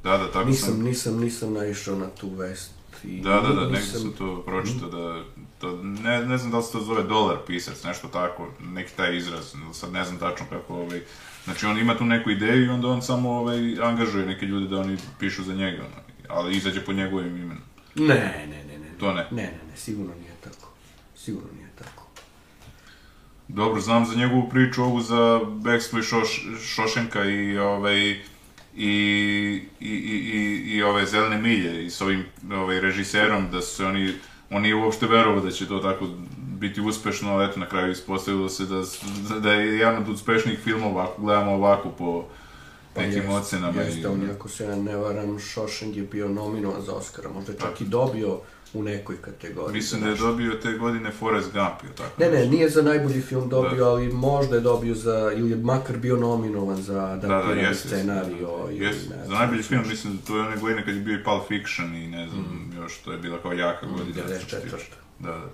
Da, 0.03 0.19
da, 0.19 0.33
tako 0.33 0.49
Nisam, 0.49 0.69
sam... 0.69 0.83
nisam, 0.83 1.21
nisam 1.21 1.53
naišao 1.53 1.97
na 1.99 2.11
tu 2.11 2.29
vest. 2.29 2.71
I 3.05 3.21
Da, 3.21 3.31
da, 3.31 3.49
da, 3.49 3.61
negde 3.61 3.79
nisam- 3.79 4.01
sam 4.01 4.13
to 4.13 4.43
pročitao 4.47 4.89
da, 4.89 5.25
to, 5.61 5.83
ne, 5.83 6.27
ne 6.27 6.39
znam 6.39 6.51
da 6.51 6.57
li 6.57 6.63
se 6.63 6.73
to 6.73 6.81
zove 6.81 7.03
dolar 7.03 7.37
pisac, 7.47 7.85
nešto 7.85 8.09
tako, 8.09 8.49
neki 8.61 8.93
taj 8.97 9.17
izraz, 9.17 9.55
sad 9.73 9.93
ne 9.93 10.05
znam 10.05 10.19
tačno 10.19 10.47
kako, 10.51 10.75
ovaj, 10.75 11.01
znači 11.45 11.67
on 11.67 11.79
ima 11.79 11.99
tu 11.99 12.05
neku 12.05 12.31
ideju 12.31 12.65
i 12.65 12.69
onda 12.69 12.89
on 12.89 13.03
samo 13.03 13.31
ovaj, 13.31 13.59
angažuje 13.83 14.27
neke 14.27 14.47
ljude 14.47 14.69
da 14.69 14.81
oni 14.81 14.97
pišu 15.19 15.43
za 15.43 15.55
njega, 15.55 15.83
ali 16.29 16.57
izađe 16.57 16.85
pod 16.85 16.97
njegovim 16.97 17.37
imenom. 17.37 17.63
Ne, 17.95 18.47
ne, 18.49 18.65
ne, 18.69 18.79
ne. 18.79 18.99
To 18.99 19.13
ne? 19.13 19.27
Ne, 19.31 19.43
ne, 19.43 19.61
ne, 19.71 19.77
sigurno 19.77 20.15
nije 20.15 20.33
tako. 20.45 20.73
Sigurno 21.17 21.49
nije 21.57 21.69
tako. 21.79 22.07
Dobro, 23.49 23.81
znam 23.81 24.07
za 24.07 24.17
njegovu 24.17 24.49
priču 24.51 24.83
ovu 24.83 25.01
za 25.01 25.41
Bekstvo 25.65 25.99
i 25.99 26.03
Šoš, 26.03 26.47
Šošenka 26.65 27.25
i 27.25 27.59
ovaj 27.59 28.01
i, 28.01 28.21
i, 28.77 29.63
i, 29.81 29.91
i, 29.91 30.63
i 30.71 30.83
ove 30.83 31.07
zelene 31.07 31.39
milje 31.39 31.87
i 31.87 31.91
s 31.91 32.01
ovim 32.01 32.25
ovaj, 32.53 32.81
režiserom 32.81 33.51
da 33.51 33.63
su 33.63 33.77
se 33.77 33.87
oni 33.87 34.15
on 34.51 34.63
nije 34.63 34.75
uopšte 34.75 35.07
verovao 35.07 35.41
da 35.41 35.51
će 35.51 35.69
to 35.69 35.79
tako 35.79 36.07
biti 36.37 36.81
uspešno, 36.81 37.33
ali 37.33 37.45
eto 37.45 37.61
na 37.61 37.69
kraju 37.69 37.93
ispostavilo 37.93 38.49
se 38.49 38.65
da, 38.65 38.83
da 39.41 39.53
je 39.53 39.79
jedan 39.79 39.97
od 39.97 40.09
uspešnijih 40.09 40.59
filmova 40.59 41.03
ako 41.03 41.23
gledamo 41.23 41.53
ovako 41.53 41.91
po 41.91 42.25
nekim 42.97 43.23
jeste, 43.23 43.35
ocenama. 43.35 43.83
Jeste, 43.83 44.09
on 44.09 44.31
ako 44.35 44.49
se 44.49 44.77
ne 44.77 44.97
varam, 44.97 45.39
Šošeng 45.39 45.97
je 45.97 46.03
bio 46.03 46.29
nominovan 46.29 46.83
za 46.83 46.93
Oscara, 46.93 47.29
možda 47.29 47.53
čak 47.53 47.81
i 47.81 47.85
dobio 47.85 48.41
u 48.75 48.83
nekoj 48.83 49.17
kategoriji. 49.23 49.73
Mislim 49.73 50.01
da 50.01 50.09
je 50.09 50.15
dobio 50.17 50.55
te 50.55 50.73
godine 50.73 51.11
Forrest 51.11 51.53
Gump, 51.53 51.83
ili 51.85 51.93
tako? 51.95 52.11
Ne, 52.23 52.31
ne, 52.31 52.47
nije 52.47 52.69
za 52.69 52.83
najbolji 52.83 53.21
film 53.21 53.49
dobio, 53.49 53.85
Da. 53.85 53.91
ali 53.91 54.13
možda 54.13 54.55
je 54.55 54.61
dobio 54.61 54.95
za, 54.95 55.33
ili 55.37 55.51
je 55.51 55.57
makar 55.57 55.97
bio 55.97 56.17
nominovan 56.17 56.83
za 56.83 57.05
adaptirani 57.05 57.63
jeste, 57.63 57.89
scenario. 57.89 58.49
ili 58.71 58.85
Jeste, 58.85 59.17
ne 59.17 59.27
za 59.27 59.33
najbolji 59.33 59.63
film 59.63 59.83
mislim 59.89 60.17
da 60.17 60.23
to 60.27 60.37
je 60.37 60.43
one 60.47 60.57
godine 60.57 60.85
kad 60.85 60.95
je 60.95 61.01
bio 61.01 61.15
i 61.15 61.25
Pulp 61.25 61.49
Fiction 61.49 61.97
i 61.97 62.07
ne 62.07 62.29
znam, 62.29 62.73
još 62.77 62.99
to 62.99 63.13
je 63.13 63.19
bila 63.19 63.39
kao 63.43 63.53
jaka 63.53 63.87
godina. 63.87 64.27
94.. 64.29 64.61
Da, 65.19 65.31
da. 65.31 65.49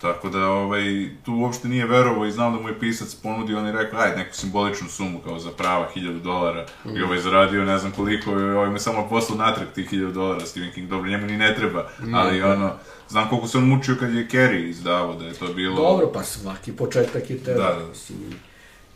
Tako 0.00 0.28
da, 0.28 0.48
ovaj, 0.48 1.10
tu 1.24 1.34
uopšte 1.34 1.68
nije 1.68 1.86
verovao 1.86 2.26
i 2.26 2.32
znam 2.32 2.54
da 2.54 2.60
mu 2.60 2.68
je 2.68 2.78
pisac 2.80 3.14
ponudio, 3.14 3.58
on 3.58 3.66
je 3.66 3.72
rekao, 3.72 4.00
ajde, 4.00 4.16
neku 4.16 4.34
simboličnu 4.34 4.88
sumu 4.88 5.20
kao 5.24 5.38
za 5.38 5.50
prava, 5.50 5.88
1000 5.96 6.22
dolara. 6.22 6.66
I 6.96 7.02
ovaj 7.02 7.18
zaradio 7.18 7.64
ne 7.64 7.78
znam 7.78 7.92
koliko, 7.92 8.30
i 8.30 8.34
ovaj 8.34 8.68
mu 8.68 8.74
je 8.74 8.80
samo 8.80 9.08
poslao 9.08 9.38
natrag 9.38 9.68
tih 9.74 9.92
1000 9.92 10.12
dolara, 10.12 10.46
Stephen 10.46 10.72
King, 10.72 10.88
dobro, 10.88 11.10
njemu 11.10 11.26
ni 11.26 11.36
ne 11.36 11.54
treba, 11.54 11.88
ali 12.14 12.42
ono, 12.42 12.72
znam 13.08 13.28
koliko 13.28 13.48
se 13.48 13.58
on 13.58 13.68
mučio 13.68 13.96
kad 14.00 14.14
je 14.14 14.28
Carrie 14.28 14.68
izdavao, 14.68 15.14
da 15.14 15.26
je 15.26 15.34
to 15.34 15.52
bilo... 15.52 15.76
Dobro, 15.76 16.12
pa 16.12 16.22
svaki 16.22 16.72
početak 16.72 17.30
je 17.30 17.38
tebe. 17.38 17.58
Da, 17.58 17.76
da. 17.78 17.88
Mislim, 17.88 18.18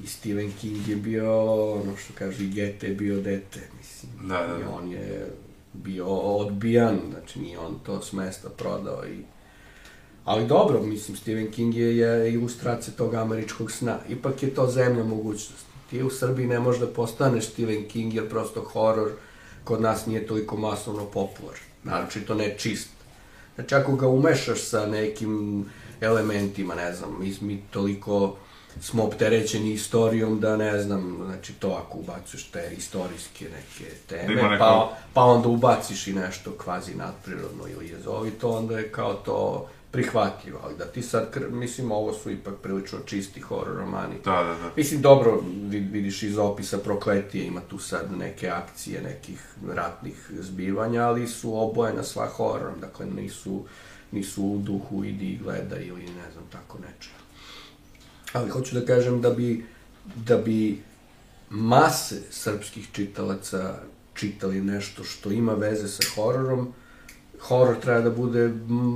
i 0.04 0.06
Stephen 0.06 0.52
King 0.60 0.88
je 0.88 0.96
bio, 0.96 1.54
ono 1.72 1.96
što 1.96 2.12
kaže, 2.18 2.44
i 2.44 2.48
Gete 2.48 2.86
je 2.86 2.94
bio 2.94 3.20
dete, 3.20 3.60
mislim. 3.78 4.28
Da, 4.28 4.46
da, 4.46 4.58
I 4.58 4.62
da. 4.62 4.70
on 4.70 4.92
je 4.92 5.30
bio 5.72 6.06
odbijan, 6.06 6.98
znači 7.10 7.38
nije 7.38 7.58
on 7.58 7.78
to 7.86 8.02
s 8.02 8.12
mesta 8.12 8.48
prodao 8.48 9.04
i... 9.06 9.39
Ali 10.24 10.46
dobro, 10.46 10.82
mislim, 10.82 11.16
Stephen 11.16 11.50
King 11.50 11.74
je, 11.74 11.96
je 11.96 12.32
ilustracija 12.32 12.94
tog 12.96 13.14
američkog 13.14 13.70
sna. 13.72 13.98
Ipak 14.08 14.42
je 14.42 14.54
to 14.54 14.66
zemlja 14.66 15.04
mogućnosti. 15.04 15.64
Ti 15.90 16.02
u 16.02 16.10
Srbiji 16.10 16.46
ne 16.46 16.60
možeš 16.60 16.80
da 16.80 16.86
postaneš 16.86 17.46
Stephen 17.46 17.88
King 17.88 18.14
jer 18.14 18.28
prosto 18.28 18.62
horor 18.62 19.10
kod 19.64 19.80
nas 19.82 20.06
nije 20.06 20.26
toliko 20.26 20.56
masovno 20.56 21.04
popular. 21.04 21.54
Naročito 21.84 22.34
ne 22.34 22.54
čist. 22.58 22.88
Znači, 23.54 23.74
ako 23.74 23.96
ga 23.96 24.08
umešaš 24.08 24.60
sa 24.60 24.86
nekim 24.86 25.64
elementima, 26.00 26.74
ne 26.74 26.94
znam, 26.94 27.16
mi, 27.20 27.34
mi 27.40 27.62
toliko 27.70 28.36
smo 28.80 29.04
opterećeni 29.04 29.72
istorijom 29.72 30.40
da 30.40 30.56
ne 30.56 30.82
znam, 30.82 31.18
znači 31.26 31.52
to 31.52 31.82
ako 31.86 31.98
ubaciš 31.98 32.44
te 32.44 32.74
istorijske 32.78 33.44
neke 33.44 33.90
Da 34.08 34.16
teme, 34.16 34.32
ima 34.32 34.48
neko- 34.48 34.58
pa, 34.58 34.96
pa 35.14 35.22
onda 35.22 35.48
ubaciš 35.48 36.06
i 36.06 36.12
nešto 36.12 36.52
kvazi 36.52 36.94
nadprirodno 36.94 37.64
ili 37.68 37.88
jezovito, 37.88 38.50
onda 38.50 38.78
je 38.78 38.92
kao 38.92 39.14
to 39.14 39.68
prihvatljivo, 39.90 40.60
ali 40.64 40.76
da 40.76 40.84
ti 40.84 41.02
sad, 41.02 41.28
mislim, 41.50 41.92
ovo 41.92 42.12
su 42.12 42.30
ipak 42.30 42.54
prilično 42.62 42.98
čisti 42.98 43.40
horor 43.40 43.76
romani. 43.76 44.14
Da, 44.24 44.30
da, 44.32 44.54
da. 44.54 44.70
Mislim, 44.76 45.02
dobro, 45.02 45.40
vi- 45.62 45.78
vidiš 45.80 46.22
iz 46.22 46.38
opisa 46.38 46.78
Prokletije, 46.78 47.46
ima 47.46 47.60
tu 47.60 47.78
sad 47.78 48.12
neke 48.12 48.48
akcije, 48.48 49.02
nekih 49.02 49.40
ratnih 49.68 50.30
zbivanja, 50.32 51.02
ali 51.02 51.28
su 51.28 51.60
obojena 51.60 52.02
sva 52.02 52.26
hororom, 52.26 52.80
dakle 52.80 53.06
nisu, 53.06 53.64
nisu 54.12 54.44
u 54.44 54.58
duhu 54.58 55.04
idi 55.04 55.26
i 55.26 55.38
gledaj 55.38 55.84
ili 55.84 56.02
ne 56.02 56.32
znam, 56.32 56.44
tako 56.52 56.78
nečega. 56.78 57.20
Ali 58.32 58.50
hoću 58.50 58.74
da 58.74 58.86
kažem 58.86 59.20
da 59.20 59.30
bi, 59.30 59.64
da 60.16 60.36
bi 60.36 60.82
mase 61.50 62.20
srpskih 62.30 62.88
čitalaca 62.92 63.74
čitali 64.14 64.60
nešto 64.60 65.04
što 65.04 65.30
ima 65.30 65.52
veze 65.54 65.88
sa 65.88 66.02
hororom, 66.14 66.72
horor 67.40 67.76
treba 67.76 68.00
da 68.00 68.10
bude 68.10 68.52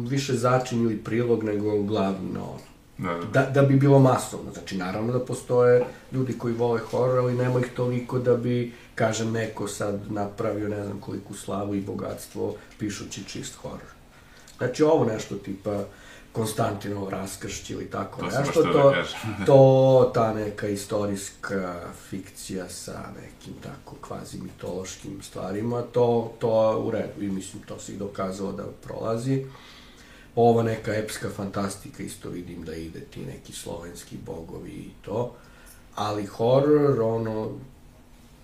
više 0.08 0.34
začin 0.34 0.82
ili 0.82 0.96
prilog 0.96 1.44
nego 1.44 1.82
glavno 1.82 2.58
Da, 2.98 3.14
da. 3.14 3.40
da, 3.40 3.50
da 3.50 3.62
bi 3.62 3.76
bilo 3.76 3.98
masovno. 3.98 4.52
Znači, 4.52 4.76
naravno 4.76 5.12
da 5.12 5.24
postoje 5.24 5.84
ljudi 6.12 6.38
koji 6.38 6.54
vole 6.54 6.80
horor, 6.80 7.18
ali 7.18 7.34
nema 7.34 7.60
ih 7.60 7.66
toliko 7.76 8.18
da 8.18 8.36
bi, 8.36 8.72
kažem, 8.94 9.32
neko 9.32 9.68
sad 9.68 10.12
napravio 10.12 10.68
ne 10.68 10.84
znam 10.84 11.00
koliku 11.00 11.34
slavu 11.34 11.74
i 11.74 11.80
bogatstvo 11.80 12.54
pišući 12.78 13.24
čist 13.24 13.54
horor. 13.54 13.90
Znači, 14.58 14.82
ovo 14.82 15.04
nešto 15.04 15.34
tipa 15.34 15.84
Konstantinov 16.34 17.08
raskršć 17.08 17.70
ili 17.70 17.90
tako 17.90 18.20
To 18.20 18.26
nešto, 18.38 18.62
da 18.62 18.72
to, 18.72 18.90
kažem. 18.92 19.18
to, 19.46 20.10
ta 20.14 20.34
neka 20.34 20.68
istorijska 20.68 21.80
fikcija 22.10 22.68
sa 22.68 23.04
nekim 23.22 23.54
tako 23.62 23.96
kvazi 24.00 24.38
mitološkim 24.40 25.22
stvarima, 25.22 25.82
to, 25.82 26.32
to 26.38 26.82
u 26.86 26.90
redu 26.90 27.22
i 27.22 27.28
mislim 27.28 27.62
to 27.62 27.78
se 27.78 27.92
i 27.92 27.96
dokazalo 27.96 28.52
da 28.52 28.64
prolazi. 28.84 29.46
Ova 30.36 30.62
neka 30.62 30.94
epska 30.94 31.28
fantastika 31.36 32.02
isto 32.02 32.28
vidim 32.28 32.64
da 32.64 32.74
ide 32.74 33.00
ti 33.00 33.20
neki 33.20 33.52
slovenski 33.52 34.16
bogovi 34.26 34.70
i 34.70 34.90
to, 35.04 35.32
ali 35.94 36.26
horor, 36.26 37.00
ono, 37.02 37.50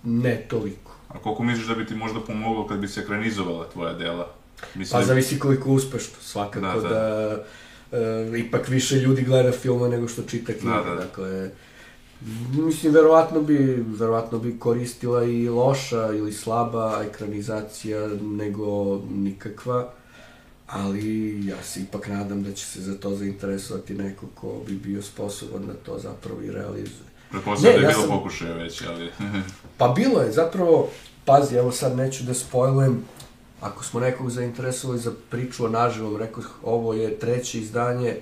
ne 0.05 0.47
toliko. 0.49 0.93
A 1.09 1.19
koliko 1.19 1.43
misliš 1.43 1.67
da 1.67 1.75
bi 1.75 1.87
ti 1.87 1.95
možda 1.95 2.21
pomoglo 2.21 2.67
kad 2.67 2.79
bi 2.79 2.89
se 2.89 3.01
ekranizovala 3.01 3.69
tvoja 3.73 3.93
dela? 3.95 4.29
Mislim, 4.75 4.93
Pa 4.93 5.01
da- 5.01 5.07
zavisi 5.07 5.39
koliko 5.39 5.71
uspešno, 5.71 6.17
svakako 6.21 6.61
Da, 6.81 6.89
da, 6.89 6.89
da. 6.89 7.45
E, 7.93 7.97
ipak 8.39 8.69
više 8.69 8.97
ljudi 8.97 9.23
gleda 9.23 9.53
filma 9.53 9.89
nego 9.89 10.09
što 10.09 10.23
čita 10.23 10.53
knjige, 10.53 10.77
Da, 10.79 10.83
da. 10.85 10.95
dakle, 10.97 11.51
mislim, 12.53 12.93
verovatno 12.95 13.41
bi, 13.41 13.57
verovatno 13.89 14.39
bi 14.39 14.59
koristila 14.59 15.25
i 15.25 15.49
loša 15.49 16.07
ili 16.09 16.33
slaba 16.33 17.03
ekranizacija 17.05 18.01
nego 18.23 18.67
nikakva, 19.11 19.93
ali 20.67 21.07
ja 21.47 21.63
se 21.63 21.81
ipak 21.81 22.09
nadam 22.09 22.43
da 22.43 22.53
će 22.53 22.67
se 22.67 22.81
za 22.81 22.95
to 22.95 23.11
zainteresovati 23.11 23.95
neko 23.95 24.27
ko 24.35 24.61
bi 24.67 24.75
bio 24.75 25.03
sposoban 25.03 25.67
da 25.67 25.75
to 25.75 25.99
zapravo 25.99 26.43
i 26.43 26.51
realizuje. 26.51 27.11
Pretpostavljam 27.31 27.75
Ne, 27.75 27.81
da 27.81 27.87
je 27.87 27.93
ja 27.93 27.97
bilo 27.97 28.09
sam- 28.09 28.19
pokušaja 28.19 28.55
već, 28.55 28.83
ali... 28.83 29.11
Pa 29.77 29.89
bilo 29.89 30.21
je, 30.21 30.33
zapravo, 30.33 30.89
pazi, 31.25 31.57
evo 31.57 31.73
sad 31.73 31.97
neću 31.97 32.25
da 32.25 32.35
spojlujem, 32.35 33.05
ako 33.61 33.85
smo 33.85 34.01
nekog 34.01 34.31
zainteresovali 34.31 35.01
za 35.01 35.13
priču 35.31 35.65
o 35.65 35.69
naživom, 35.69 36.17
rekao, 36.17 36.43
ovo 36.63 36.95
je 36.95 37.19
treće 37.19 37.59
izdanje, 37.59 38.17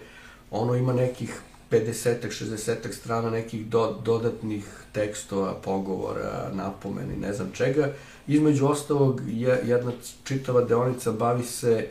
ono 0.51 0.75
ima 0.75 0.93
nekih 0.93 1.41
50-ak, 1.71 2.33
60-ak 2.33 2.93
strana 2.93 3.31
nekih 3.31 3.67
do, 3.67 4.01
dodatnih 4.05 4.65
tekstova, 4.93 5.55
pogovora, 5.55 6.51
napomeni, 6.53 7.17
ne 7.17 7.33
znam 7.33 7.51
čega. 7.53 7.93
Između 8.27 8.67
ostalog, 8.67 9.23
je, 9.27 9.61
jedna 9.65 9.93
čitava 10.25 10.65
deonica 10.65 11.13
bavi 11.13 11.45
se 11.45 11.87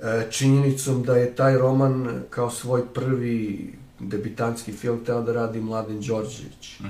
e, 0.00 0.26
činjenicom 0.30 1.02
da 1.02 1.16
je 1.16 1.34
taj 1.34 1.58
roman 1.58 2.22
kao 2.30 2.50
svoj 2.50 2.82
prvi 2.94 3.74
debitanski 4.00 4.72
film 4.72 5.04
teo 5.04 5.22
da 5.22 5.32
radi 5.32 5.60
Mladen 5.60 6.00
Đorđević 6.00 6.80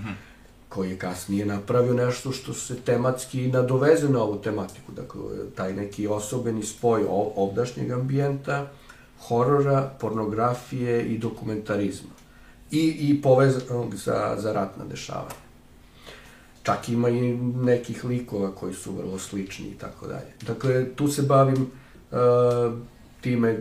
koji 0.74 0.90
je 0.90 0.98
kasnije 0.98 1.46
napravio 1.46 1.94
nešto 1.94 2.32
što 2.32 2.52
se 2.54 2.76
tematski 2.76 3.48
nadoveze 3.48 4.08
na 4.08 4.22
ovu 4.22 4.38
tematiku. 4.38 4.92
Dakle, 4.92 5.20
taj 5.54 5.72
neki 5.72 6.06
osobeni 6.06 6.62
spoj 6.62 7.04
ovdašnjeg 7.36 7.90
ambijenta, 7.90 8.66
horora, 9.28 9.90
pornografije 10.00 11.04
i 11.04 11.18
dokumentarizma. 11.18 12.10
I, 12.70 12.96
i 12.98 13.22
povezanog 13.22 13.94
za, 13.94 14.36
za 14.38 14.52
ratna 14.52 14.84
dešavanja. 14.84 15.44
Čak 16.62 16.88
ima 16.88 17.08
i 17.08 17.34
nekih 17.36 18.04
likova 18.04 18.50
koji 18.54 18.74
su 18.74 18.92
vrlo 18.92 19.18
slični 19.18 19.66
i 19.68 19.78
tako 19.78 20.06
dalje. 20.06 20.32
Dakle, 20.46 20.94
tu 20.94 21.08
se 21.08 21.22
bavim 21.22 21.66
uh, 22.10 22.18
time, 23.20 23.58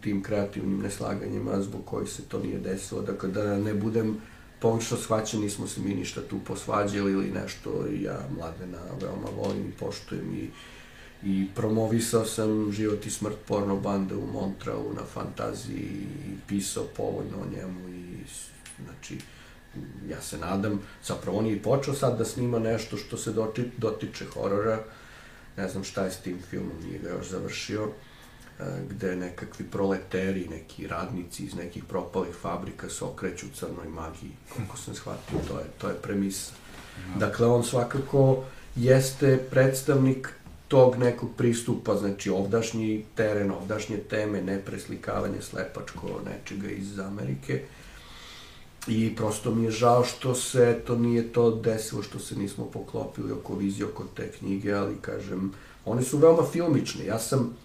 tim 0.00 0.22
kreativnim 0.22 0.78
neslaganjima 0.78 1.62
zbog 1.62 1.84
kojih 1.84 2.08
se 2.08 2.22
to 2.22 2.38
nije 2.38 2.58
desilo. 2.58 3.02
Dakle, 3.02 3.28
da 3.28 3.58
ne 3.58 3.74
budem 3.74 4.16
pogrešno 4.62 4.96
shvaćen, 4.96 5.40
nismo 5.40 5.66
se 5.66 5.80
mi 5.80 5.94
ništa 5.94 6.20
tu 6.30 6.38
posvađali 6.46 7.12
ili 7.12 7.30
nešto, 7.30 7.86
ja 8.00 8.28
mladena 8.38 8.78
veoma 9.00 9.28
volim 9.36 9.68
i 9.68 9.72
poštujem 9.72 10.34
i, 10.34 10.50
i 11.28 11.46
promovisao 11.54 12.24
sam 12.24 12.72
život 12.72 13.06
i 13.06 13.10
smrt 13.10 13.36
porno 13.48 13.76
bande 13.76 14.14
u 14.14 14.26
Montralu 14.26 14.92
na 14.94 15.04
fantaziji 15.14 16.06
i 16.26 16.34
pisao 16.48 16.84
povoljno 16.96 17.36
o 17.42 17.56
njemu 17.56 17.88
i 17.88 18.02
znači 18.84 19.18
ja 20.08 20.20
se 20.20 20.38
nadam, 20.38 20.80
zapravo 21.04 21.38
on 21.38 21.46
je 21.46 21.62
počeo 21.62 21.94
sad 21.94 22.18
da 22.18 22.24
snima 22.24 22.58
nešto 22.58 22.96
što 22.96 23.16
se 23.16 23.32
dotiče 23.78 24.24
horora, 24.24 24.84
ne 25.56 25.68
znam 25.68 25.84
šta 25.84 26.04
je 26.04 26.10
s 26.10 26.18
tim 26.18 26.38
filmom, 26.50 26.76
nije 26.84 26.98
ga 26.98 27.08
još 27.08 27.28
završio, 27.28 27.88
gde 28.90 29.16
nekakvi 29.16 29.64
proleteri, 29.70 30.48
neki 30.48 30.86
radnici 30.86 31.44
iz 31.44 31.54
nekih 31.54 31.84
propalih 31.84 32.34
fabrika 32.34 32.88
se 32.88 33.04
okreću 33.04 33.46
crnoj 33.54 33.88
magiji, 33.88 34.30
koliko 34.54 34.76
sam 34.76 34.94
shvatio, 34.94 35.38
to 35.48 35.58
je, 35.58 35.64
to 35.78 35.88
je 35.88 35.94
premisa. 35.94 36.52
Dakle, 37.18 37.46
on 37.46 37.64
svakako 37.64 38.44
jeste 38.76 39.38
predstavnik 39.50 40.28
tog 40.68 40.96
nekog 40.96 41.28
pristupa, 41.36 41.96
znači 41.96 42.30
ovdašnji 42.30 43.04
teren, 43.14 43.50
ovdašnje 43.50 43.96
teme, 43.96 44.42
ne 44.42 44.60
preslikavanje 44.60 45.42
slepačko 45.42 46.20
nečega 46.24 46.68
iz 46.68 46.98
Amerike. 46.98 47.62
I 48.86 49.16
prosto 49.16 49.54
mi 49.54 49.64
je 49.64 49.70
žao 49.70 50.04
što 50.04 50.34
se 50.34 50.80
to 50.86 50.96
nije 50.98 51.32
to 51.32 51.50
desilo, 51.56 52.02
što 52.02 52.18
se 52.18 52.36
nismo 52.36 52.64
poklopili 52.64 53.32
oko 53.32 53.54
vizije, 53.54 53.86
oko 53.86 54.04
te 54.16 54.30
knjige, 54.30 54.72
ali 54.72 54.96
kažem, 55.00 55.52
one 55.84 56.02
su 56.02 56.18
veoma 56.18 56.42
filmične. 56.52 57.04
Ja 57.04 57.18
sam 57.18 57.56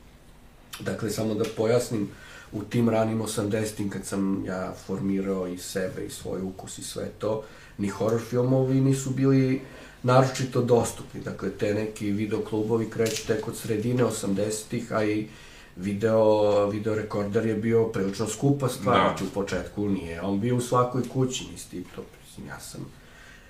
Dakle, 0.79 1.09
samo 1.09 1.33
da 1.33 1.45
pojasnim, 1.57 2.09
u 2.51 2.63
tim 2.63 2.89
ranim 2.89 3.21
80-im 3.21 3.89
kad 3.89 4.05
sam 4.05 4.45
ja 4.45 4.73
formirao 4.85 5.47
i 5.47 5.57
sebe 5.57 6.05
i 6.05 6.09
svoj 6.09 6.41
ukus 6.41 6.77
i 6.77 6.83
sve 6.83 7.09
to, 7.19 7.43
ni 7.77 7.87
horror 7.87 8.21
filmovi 8.21 8.81
nisu 8.81 9.09
bili 9.09 9.61
naročito 10.03 10.61
dostupni. 10.61 11.21
Dakle, 11.21 11.49
te 11.49 11.73
neki 11.73 12.11
videoklubovi 12.11 12.89
kreću 12.89 13.27
tek 13.27 13.47
od 13.47 13.57
sredine 13.57 14.03
80-ih, 14.03 14.91
a 14.91 15.03
i 15.03 15.27
video, 15.75 16.65
video 16.69 16.95
rekorder 16.95 17.45
je 17.45 17.55
bio 17.55 17.83
prilično 17.83 18.27
skupa 18.27 18.69
stvar, 18.69 18.97
da. 18.97 19.03
znači 19.07 19.23
u 19.23 19.33
početku 19.33 19.89
nije. 19.89 20.21
On 20.21 20.39
bio 20.39 20.55
u 20.55 20.61
svakoj 20.61 21.09
kući, 21.09 21.47
nisi 21.51 21.69
ti 21.69 21.83
to, 21.95 22.03
ja 22.47 22.59
sam 22.59 22.85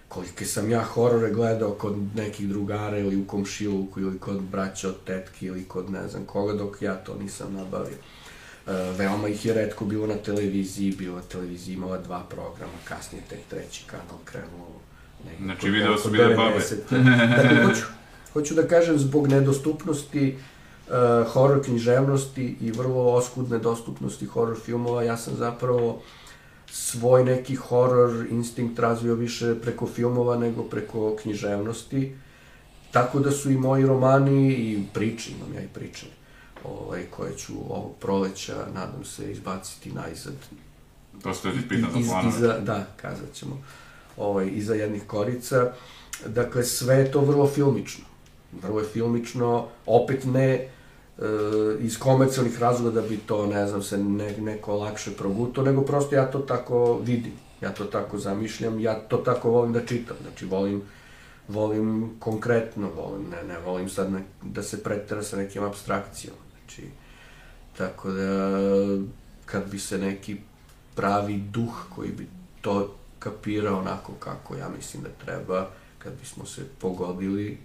kolike 0.07 0.45
sam 0.45 0.71
ja 0.71 0.83
horore 0.83 1.31
gledao 1.31 1.71
kod 1.71 1.95
nekih 2.15 2.49
drugara 2.49 2.97
ili 2.97 3.15
u 3.15 3.27
komšiluku 3.27 3.99
ili 3.99 4.19
kod 4.19 4.41
braća 4.41 4.89
od 4.89 4.95
tetke 5.05 5.45
ili 5.45 5.63
kod 5.63 5.91
ne 5.91 6.07
znam 6.07 6.25
koga 6.25 6.53
dok 6.53 6.81
ja 6.81 6.95
to 6.95 7.15
nisam 7.15 7.53
nabavio. 7.53 7.97
E, 8.67 8.71
veoma 8.97 9.27
ih 9.27 9.45
je 9.45 9.53
redko 9.53 9.85
bilo 9.85 10.07
na 10.07 10.15
televiziji, 10.15 10.95
bila 10.97 11.21
televizija 11.21 11.73
imala 11.73 11.97
dva 11.97 12.23
programa, 12.29 12.73
kasnije 12.83 13.23
tek 13.29 13.39
treći 13.49 13.83
kanal 13.85 14.17
krenuo. 14.25 14.67
Znači 15.41 15.69
video 15.69 15.97
su 15.97 16.09
bile 16.09 16.35
babe. 16.35 16.59
dakle, 17.35 17.63
hoću, 17.65 17.85
hoću 18.33 18.53
da 18.53 18.67
kažem 18.67 18.97
zbog 18.97 19.27
nedostupnosti 19.27 20.37
uh, 20.87 21.31
horor 21.31 21.63
književnosti 21.63 22.55
i 22.61 22.71
vrlo 22.71 23.13
oskudne 23.13 23.59
dostupnosti 23.59 24.25
horor 24.25 24.57
filmova, 24.65 25.03
ja 25.03 25.17
sam 25.17 25.35
zapravo 25.35 26.01
svoj 26.71 27.23
neki 27.23 27.55
horor 27.55 28.25
instinkt 28.29 28.79
razvio 28.79 29.15
više 29.15 29.55
preko 29.61 29.87
filmova 29.87 30.37
nego 30.37 30.63
preko 30.63 31.15
književnosti. 31.21 32.15
Tako 32.91 33.19
da 33.19 33.31
su 33.31 33.51
i 33.51 33.57
moji 33.57 33.85
romani 33.85 34.53
i 34.53 34.83
priče, 34.93 35.31
imam 35.31 35.53
ja 35.53 35.61
i 35.61 35.67
priče, 35.67 36.05
ovaj, 36.63 37.05
koje 37.09 37.37
ću 37.37 37.53
ovog 37.69 37.95
proleća, 37.99 38.55
nadam 38.73 39.05
se, 39.05 39.31
izbaciti 39.31 39.91
najzad. 39.91 40.33
To 41.23 41.33
ste 41.33 41.51
ti 41.51 41.69
pitan 41.69 42.03
za 42.03 42.09
planove. 42.09 42.37
Iza, 42.37 42.59
da, 42.59 42.87
kazat 43.01 43.33
ćemo. 43.33 43.63
Ovaj, 44.17 44.49
iza 44.53 44.73
jednih 44.73 45.03
korica. 45.07 45.73
Dakle, 46.25 46.63
sve 46.63 46.95
je 46.95 47.11
to 47.11 47.21
vrlo 47.21 47.47
filmično. 47.47 48.05
Vrlo 48.61 48.79
je 48.79 48.85
filmično, 48.85 49.67
opet 49.85 50.25
ne 50.25 50.69
iz 51.79 51.99
komercijalnih 51.99 52.61
razloga 52.61 53.01
da 53.01 53.07
bi 53.07 53.17
to, 53.17 53.45
ne 53.47 53.67
znam, 53.67 53.83
se 53.83 53.97
ne, 53.97 54.37
neko 54.37 54.75
lakše 54.75 55.11
proguto, 55.11 55.61
nego 55.61 55.81
prosto 55.81 56.15
ja 56.15 56.31
to 56.31 56.39
tako 56.39 56.99
vidim, 57.03 57.33
ja 57.61 57.73
to 57.73 57.85
tako 57.85 58.17
zamišljam, 58.17 58.79
ja 58.79 58.99
to 58.99 59.17
tako 59.17 59.49
volim 59.49 59.73
da 59.73 59.85
čitam, 59.85 60.17
znači 60.21 60.45
volim, 60.45 60.81
volim 61.47 62.09
konkretno, 62.19 62.89
volim, 62.95 63.29
ne, 63.29 63.43
ne 63.53 63.59
volim 63.59 63.89
sad 63.89 64.11
ne, 64.11 64.23
da 64.43 64.63
se 64.63 64.83
pretera 64.83 65.23
sa 65.23 65.37
nekim 65.37 65.63
abstrakcijama, 65.63 66.39
znači, 66.57 66.87
tako 67.77 68.11
da, 68.11 68.59
kad 69.45 69.71
bi 69.71 69.79
se 69.79 69.97
neki 69.97 70.37
pravi 70.95 71.37
duh 71.37 71.85
koji 71.95 72.11
bi 72.11 72.27
to 72.61 72.95
kapirao 73.19 73.79
onako 73.79 74.13
kako 74.19 74.55
ja 74.55 74.69
mislim 74.77 75.03
da 75.03 75.09
treba, 75.25 75.69
kad 75.97 76.13
bismo 76.19 76.45
se 76.45 76.61
pogodili, 76.79 77.57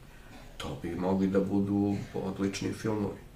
to 0.57 0.79
bi 0.83 0.95
mogli 0.95 1.27
da 1.27 1.41
budu 1.41 1.97
odlični 2.15 2.73
filmovi. 2.73 3.32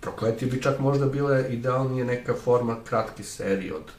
Prokleti 0.00 0.46
bi 0.46 0.62
čak 0.62 0.78
možda 0.78 1.06
bile 1.06 1.46
idealnije 1.50 2.04
neka 2.04 2.34
forma 2.34 2.76
kratke 2.84 3.22
serije 3.22 3.74
od, 3.74 3.90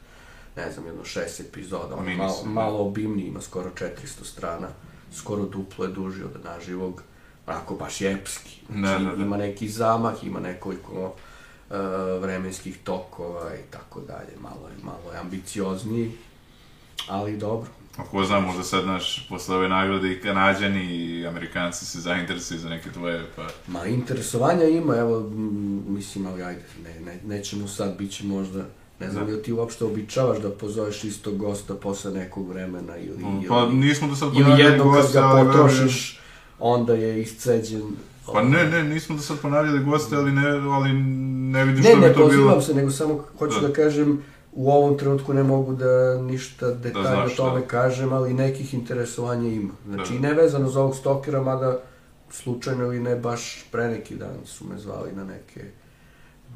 ne 0.55 0.71
znam, 0.71 0.85
jedno 0.85 1.05
šest 1.05 1.39
epizoda. 1.39 1.95
On 1.95 2.15
malo, 2.15 2.43
malo 2.45 2.79
obimniji, 2.79 3.27
ima 3.27 3.41
skoro 3.41 3.69
400 3.69 4.23
strana, 4.23 4.67
skoro 5.13 5.45
duplo 5.45 5.85
je 5.85 5.91
duži 5.91 6.23
od 6.23 6.43
naživog, 6.43 7.03
onako 7.47 7.75
baš 7.75 8.01
je 8.01 8.11
epski. 8.11 8.61
Znači, 8.71 9.03
da, 9.03 9.09
da, 9.09 9.15
da. 9.15 9.23
ima 9.23 9.37
neki 9.37 9.69
zamah, 9.69 10.23
ima 10.23 10.39
nekoliko 10.39 11.05
uh, 11.05 11.75
vremenskih 12.21 12.77
tokova 12.83 13.55
i 13.55 13.71
tako 13.71 14.01
dalje. 14.01 14.33
Malo 14.41 14.67
je, 14.67 14.83
malo 14.83 15.13
je 15.13 15.19
ambiciozniji, 15.19 16.11
ali 17.07 17.37
dobro. 17.37 17.69
A 17.99 18.03
ko 18.03 18.25
zna, 18.25 18.39
možda 18.39 18.63
sad, 18.63 18.87
naš, 18.87 19.27
posle 19.29 19.55
ove 19.55 19.69
nagrade 19.69 20.11
i 20.11 20.21
kanadjani 20.21 20.83
i 20.85 21.27
amerikanci 21.27 21.85
se 21.85 21.99
zainteresuju 21.99 22.59
za 22.59 22.69
neke 22.69 22.91
tvoje, 22.91 23.25
pa... 23.35 23.47
Ma, 23.67 23.85
interesovanja 23.85 24.63
ima, 24.63 24.95
evo, 24.95 25.29
mislim, 25.87 26.27
ali 26.27 26.43
ajde, 26.43 26.63
ne, 26.83 26.99
ne, 26.99 27.19
nećemo 27.25 27.67
sad, 27.67 27.97
bit 27.97 28.11
će 28.11 28.23
možda, 28.23 28.65
ne 28.99 29.11
znam, 29.11 29.25
da. 29.25 29.31
ili 29.31 29.43
ti 29.43 29.53
uopšte 29.53 29.85
običavaš 29.85 30.37
da 30.37 30.49
pozoveš 30.49 31.03
istog 31.03 31.37
gosta 31.37 31.75
posle 31.75 32.11
nekog 32.11 32.49
vremena, 32.49 32.97
ili... 32.97 33.47
Pa, 33.49 33.55
ili, 33.55 33.75
nismo 33.75 34.07
do 34.07 34.15
sad 34.15 34.33
ponavljali 34.33 34.59
gosta, 34.59 34.63
Ili 34.63 34.71
jednom 34.71 34.93
kad 34.93 35.13
ga 35.13 35.45
potrošiš, 35.45 36.19
onda 36.59 36.93
je 36.93 37.21
isceđen... 37.21 37.83
Pa 38.33 38.43
ne, 38.43 38.65
ne, 38.65 38.83
nismo 38.83 39.15
do 39.15 39.21
sad 39.21 39.39
ponavljali 39.39 39.83
goste, 39.83 40.15
ali 40.15 40.31
ne, 40.31 40.47
ali 40.47 40.93
ne 41.51 41.65
vidim 41.65 41.83
ne, 41.83 41.89
što 41.89 41.99
ne, 41.99 42.09
bi 42.09 42.13
to 42.13 42.19
bilo... 42.19 42.29
Ne, 42.29 42.35
ne, 42.35 42.45
pozivam 42.45 42.61
se, 42.61 42.73
nego 42.73 42.91
samo 42.91 43.25
hoću 43.39 43.59
da, 43.61 43.67
da 43.67 43.73
kažem, 43.73 44.23
u 44.51 44.71
ovom 44.71 44.97
trenutku 44.97 45.33
ne 45.33 45.43
mogu 45.43 45.73
da 45.73 46.21
ništa 46.21 46.71
detaljno 46.71 47.09
da 47.09 47.23
o 47.23 47.35
tome 47.37 47.59
da. 47.59 47.67
kažem, 47.67 48.13
ali 48.13 48.33
nekih 48.33 48.73
interesovanja 48.73 49.49
ima. 49.49 49.73
Znači, 49.85 50.13
da. 50.13 50.19
ne 50.19 50.33
vezano 50.33 50.69
za 50.69 50.81
ovog 50.81 50.95
stokera, 50.95 51.41
mada 51.41 51.79
slučajno 52.31 52.83
ili 52.83 52.99
ne 52.99 53.15
baš 53.15 53.65
pre 53.71 53.87
neki 53.87 54.15
dan 54.15 54.37
su 54.45 54.65
me 54.65 54.77
zvali 54.77 55.11
na 55.11 55.23
neke 55.23 55.65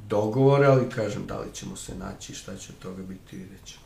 dogovore, 0.08 0.66
ali 0.66 0.90
kažem, 0.90 1.26
da 1.28 1.40
li 1.40 1.48
ćemo 1.54 1.76
se 1.76 1.96
naći, 1.96 2.36
šta 2.36 2.58
će 2.58 2.72
od 2.72 2.80
toga 2.80 3.04
biti, 3.04 3.38
vidjet 3.38 3.66
ćemo. 3.66 3.84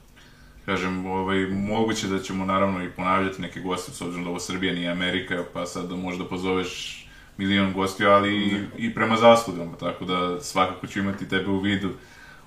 Kažem, 0.65 1.05
ovaj, 1.05 1.47
moguće 1.47 2.07
da 2.07 2.19
ćemo 2.19 2.45
naravno 2.45 2.83
i 2.83 2.91
ponavljati 2.91 3.41
neke 3.41 3.59
goste, 3.59 3.91
s 3.91 4.01
obzirom 4.01 4.23
da 4.23 4.29
ovo 4.29 4.39
Srbija 4.39 4.73
nije 4.73 4.91
Amerika, 4.91 5.43
pa 5.53 5.65
sad 5.65 5.89
da 5.89 5.95
možda 5.95 6.25
pozoveš 6.25 7.03
milion 7.37 7.73
gostiju, 7.73 8.09
ali 8.09 8.37
i, 8.37 8.59
i 8.77 8.93
prema 8.93 9.17
zaslugama, 9.17 9.77
tako 9.79 10.05
da 10.05 10.41
svakako 10.41 10.87
ću 10.87 10.99
imati 10.99 11.29
tebe 11.29 11.49
u 11.49 11.59
vidu 11.59 11.89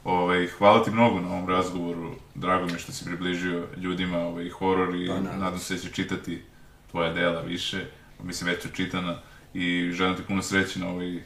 Ovaj, 0.05 0.47
hvala 0.47 0.85
ti 0.85 0.91
mnogo 0.91 1.21
na 1.21 1.29
ovom 1.29 1.49
razgovoru, 1.49 2.11
drago 2.35 2.67
mi 2.67 2.79
što 2.79 2.93
si 2.93 3.05
približio 3.05 3.67
ljudima 3.77 4.19
ovaj, 4.19 4.49
horor 4.49 4.95
i 4.95 5.09
pa, 5.09 5.21
nadam 5.21 5.59
se 5.59 5.75
da 5.75 5.81
će 5.81 5.91
čitati 5.91 6.43
tvoja 6.91 7.13
dela 7.13 7.41
više, 7.41 7.87
mislim 8.23 8.51
već 8.51 8.73
čitana 8.73 9.19
i 9.55 9.91
želim 9.93 10.17
ti 10.17 10.23
puno 10.29 10.43
sreće 10.43 10.81
na 10.81 10.89
ovoj 10.89 11.23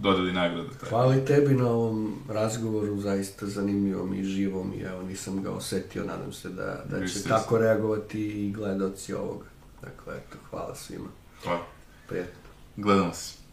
dodali 0.00 0.32
nagrada. 0.32 0.68
Hvala 0.88 1.16
i 1.16 1.24
tebi 1.24 1.54
na 1.54 1.68
ovom 1.70 2.14
razgovoru, 2.28 3.00
zaista 3.00 3.46
zanimljivom 3.46 4.14
i 4.14 4.24
živom 4.24 4.72
i 4.74 4.80
evo 4.80 5.02
nisam 5.02 5.42
ga 5.42 5.50
osetio, 5.50 6.04
nadam 6.04 6.32
se 6.32 6.48
da, 6.48 6.84
da 6.90 7.06
će 7.06 7.22
tako 7.22 7.58
reagovati 7.58 8.20
i 8.20 8.52
gledaoci 8.52 9.14
ovoga. 9.14 9.46
Dakle, 9.82 10.14
eto, 10.16 10.38
hvala 10.50 10.74
svima. 10.74 11.08
Hvala. 11.42 11.66
Prijetno. 12.08 12.40
Gledamo 12.76 13.12
se. 13.12 13.44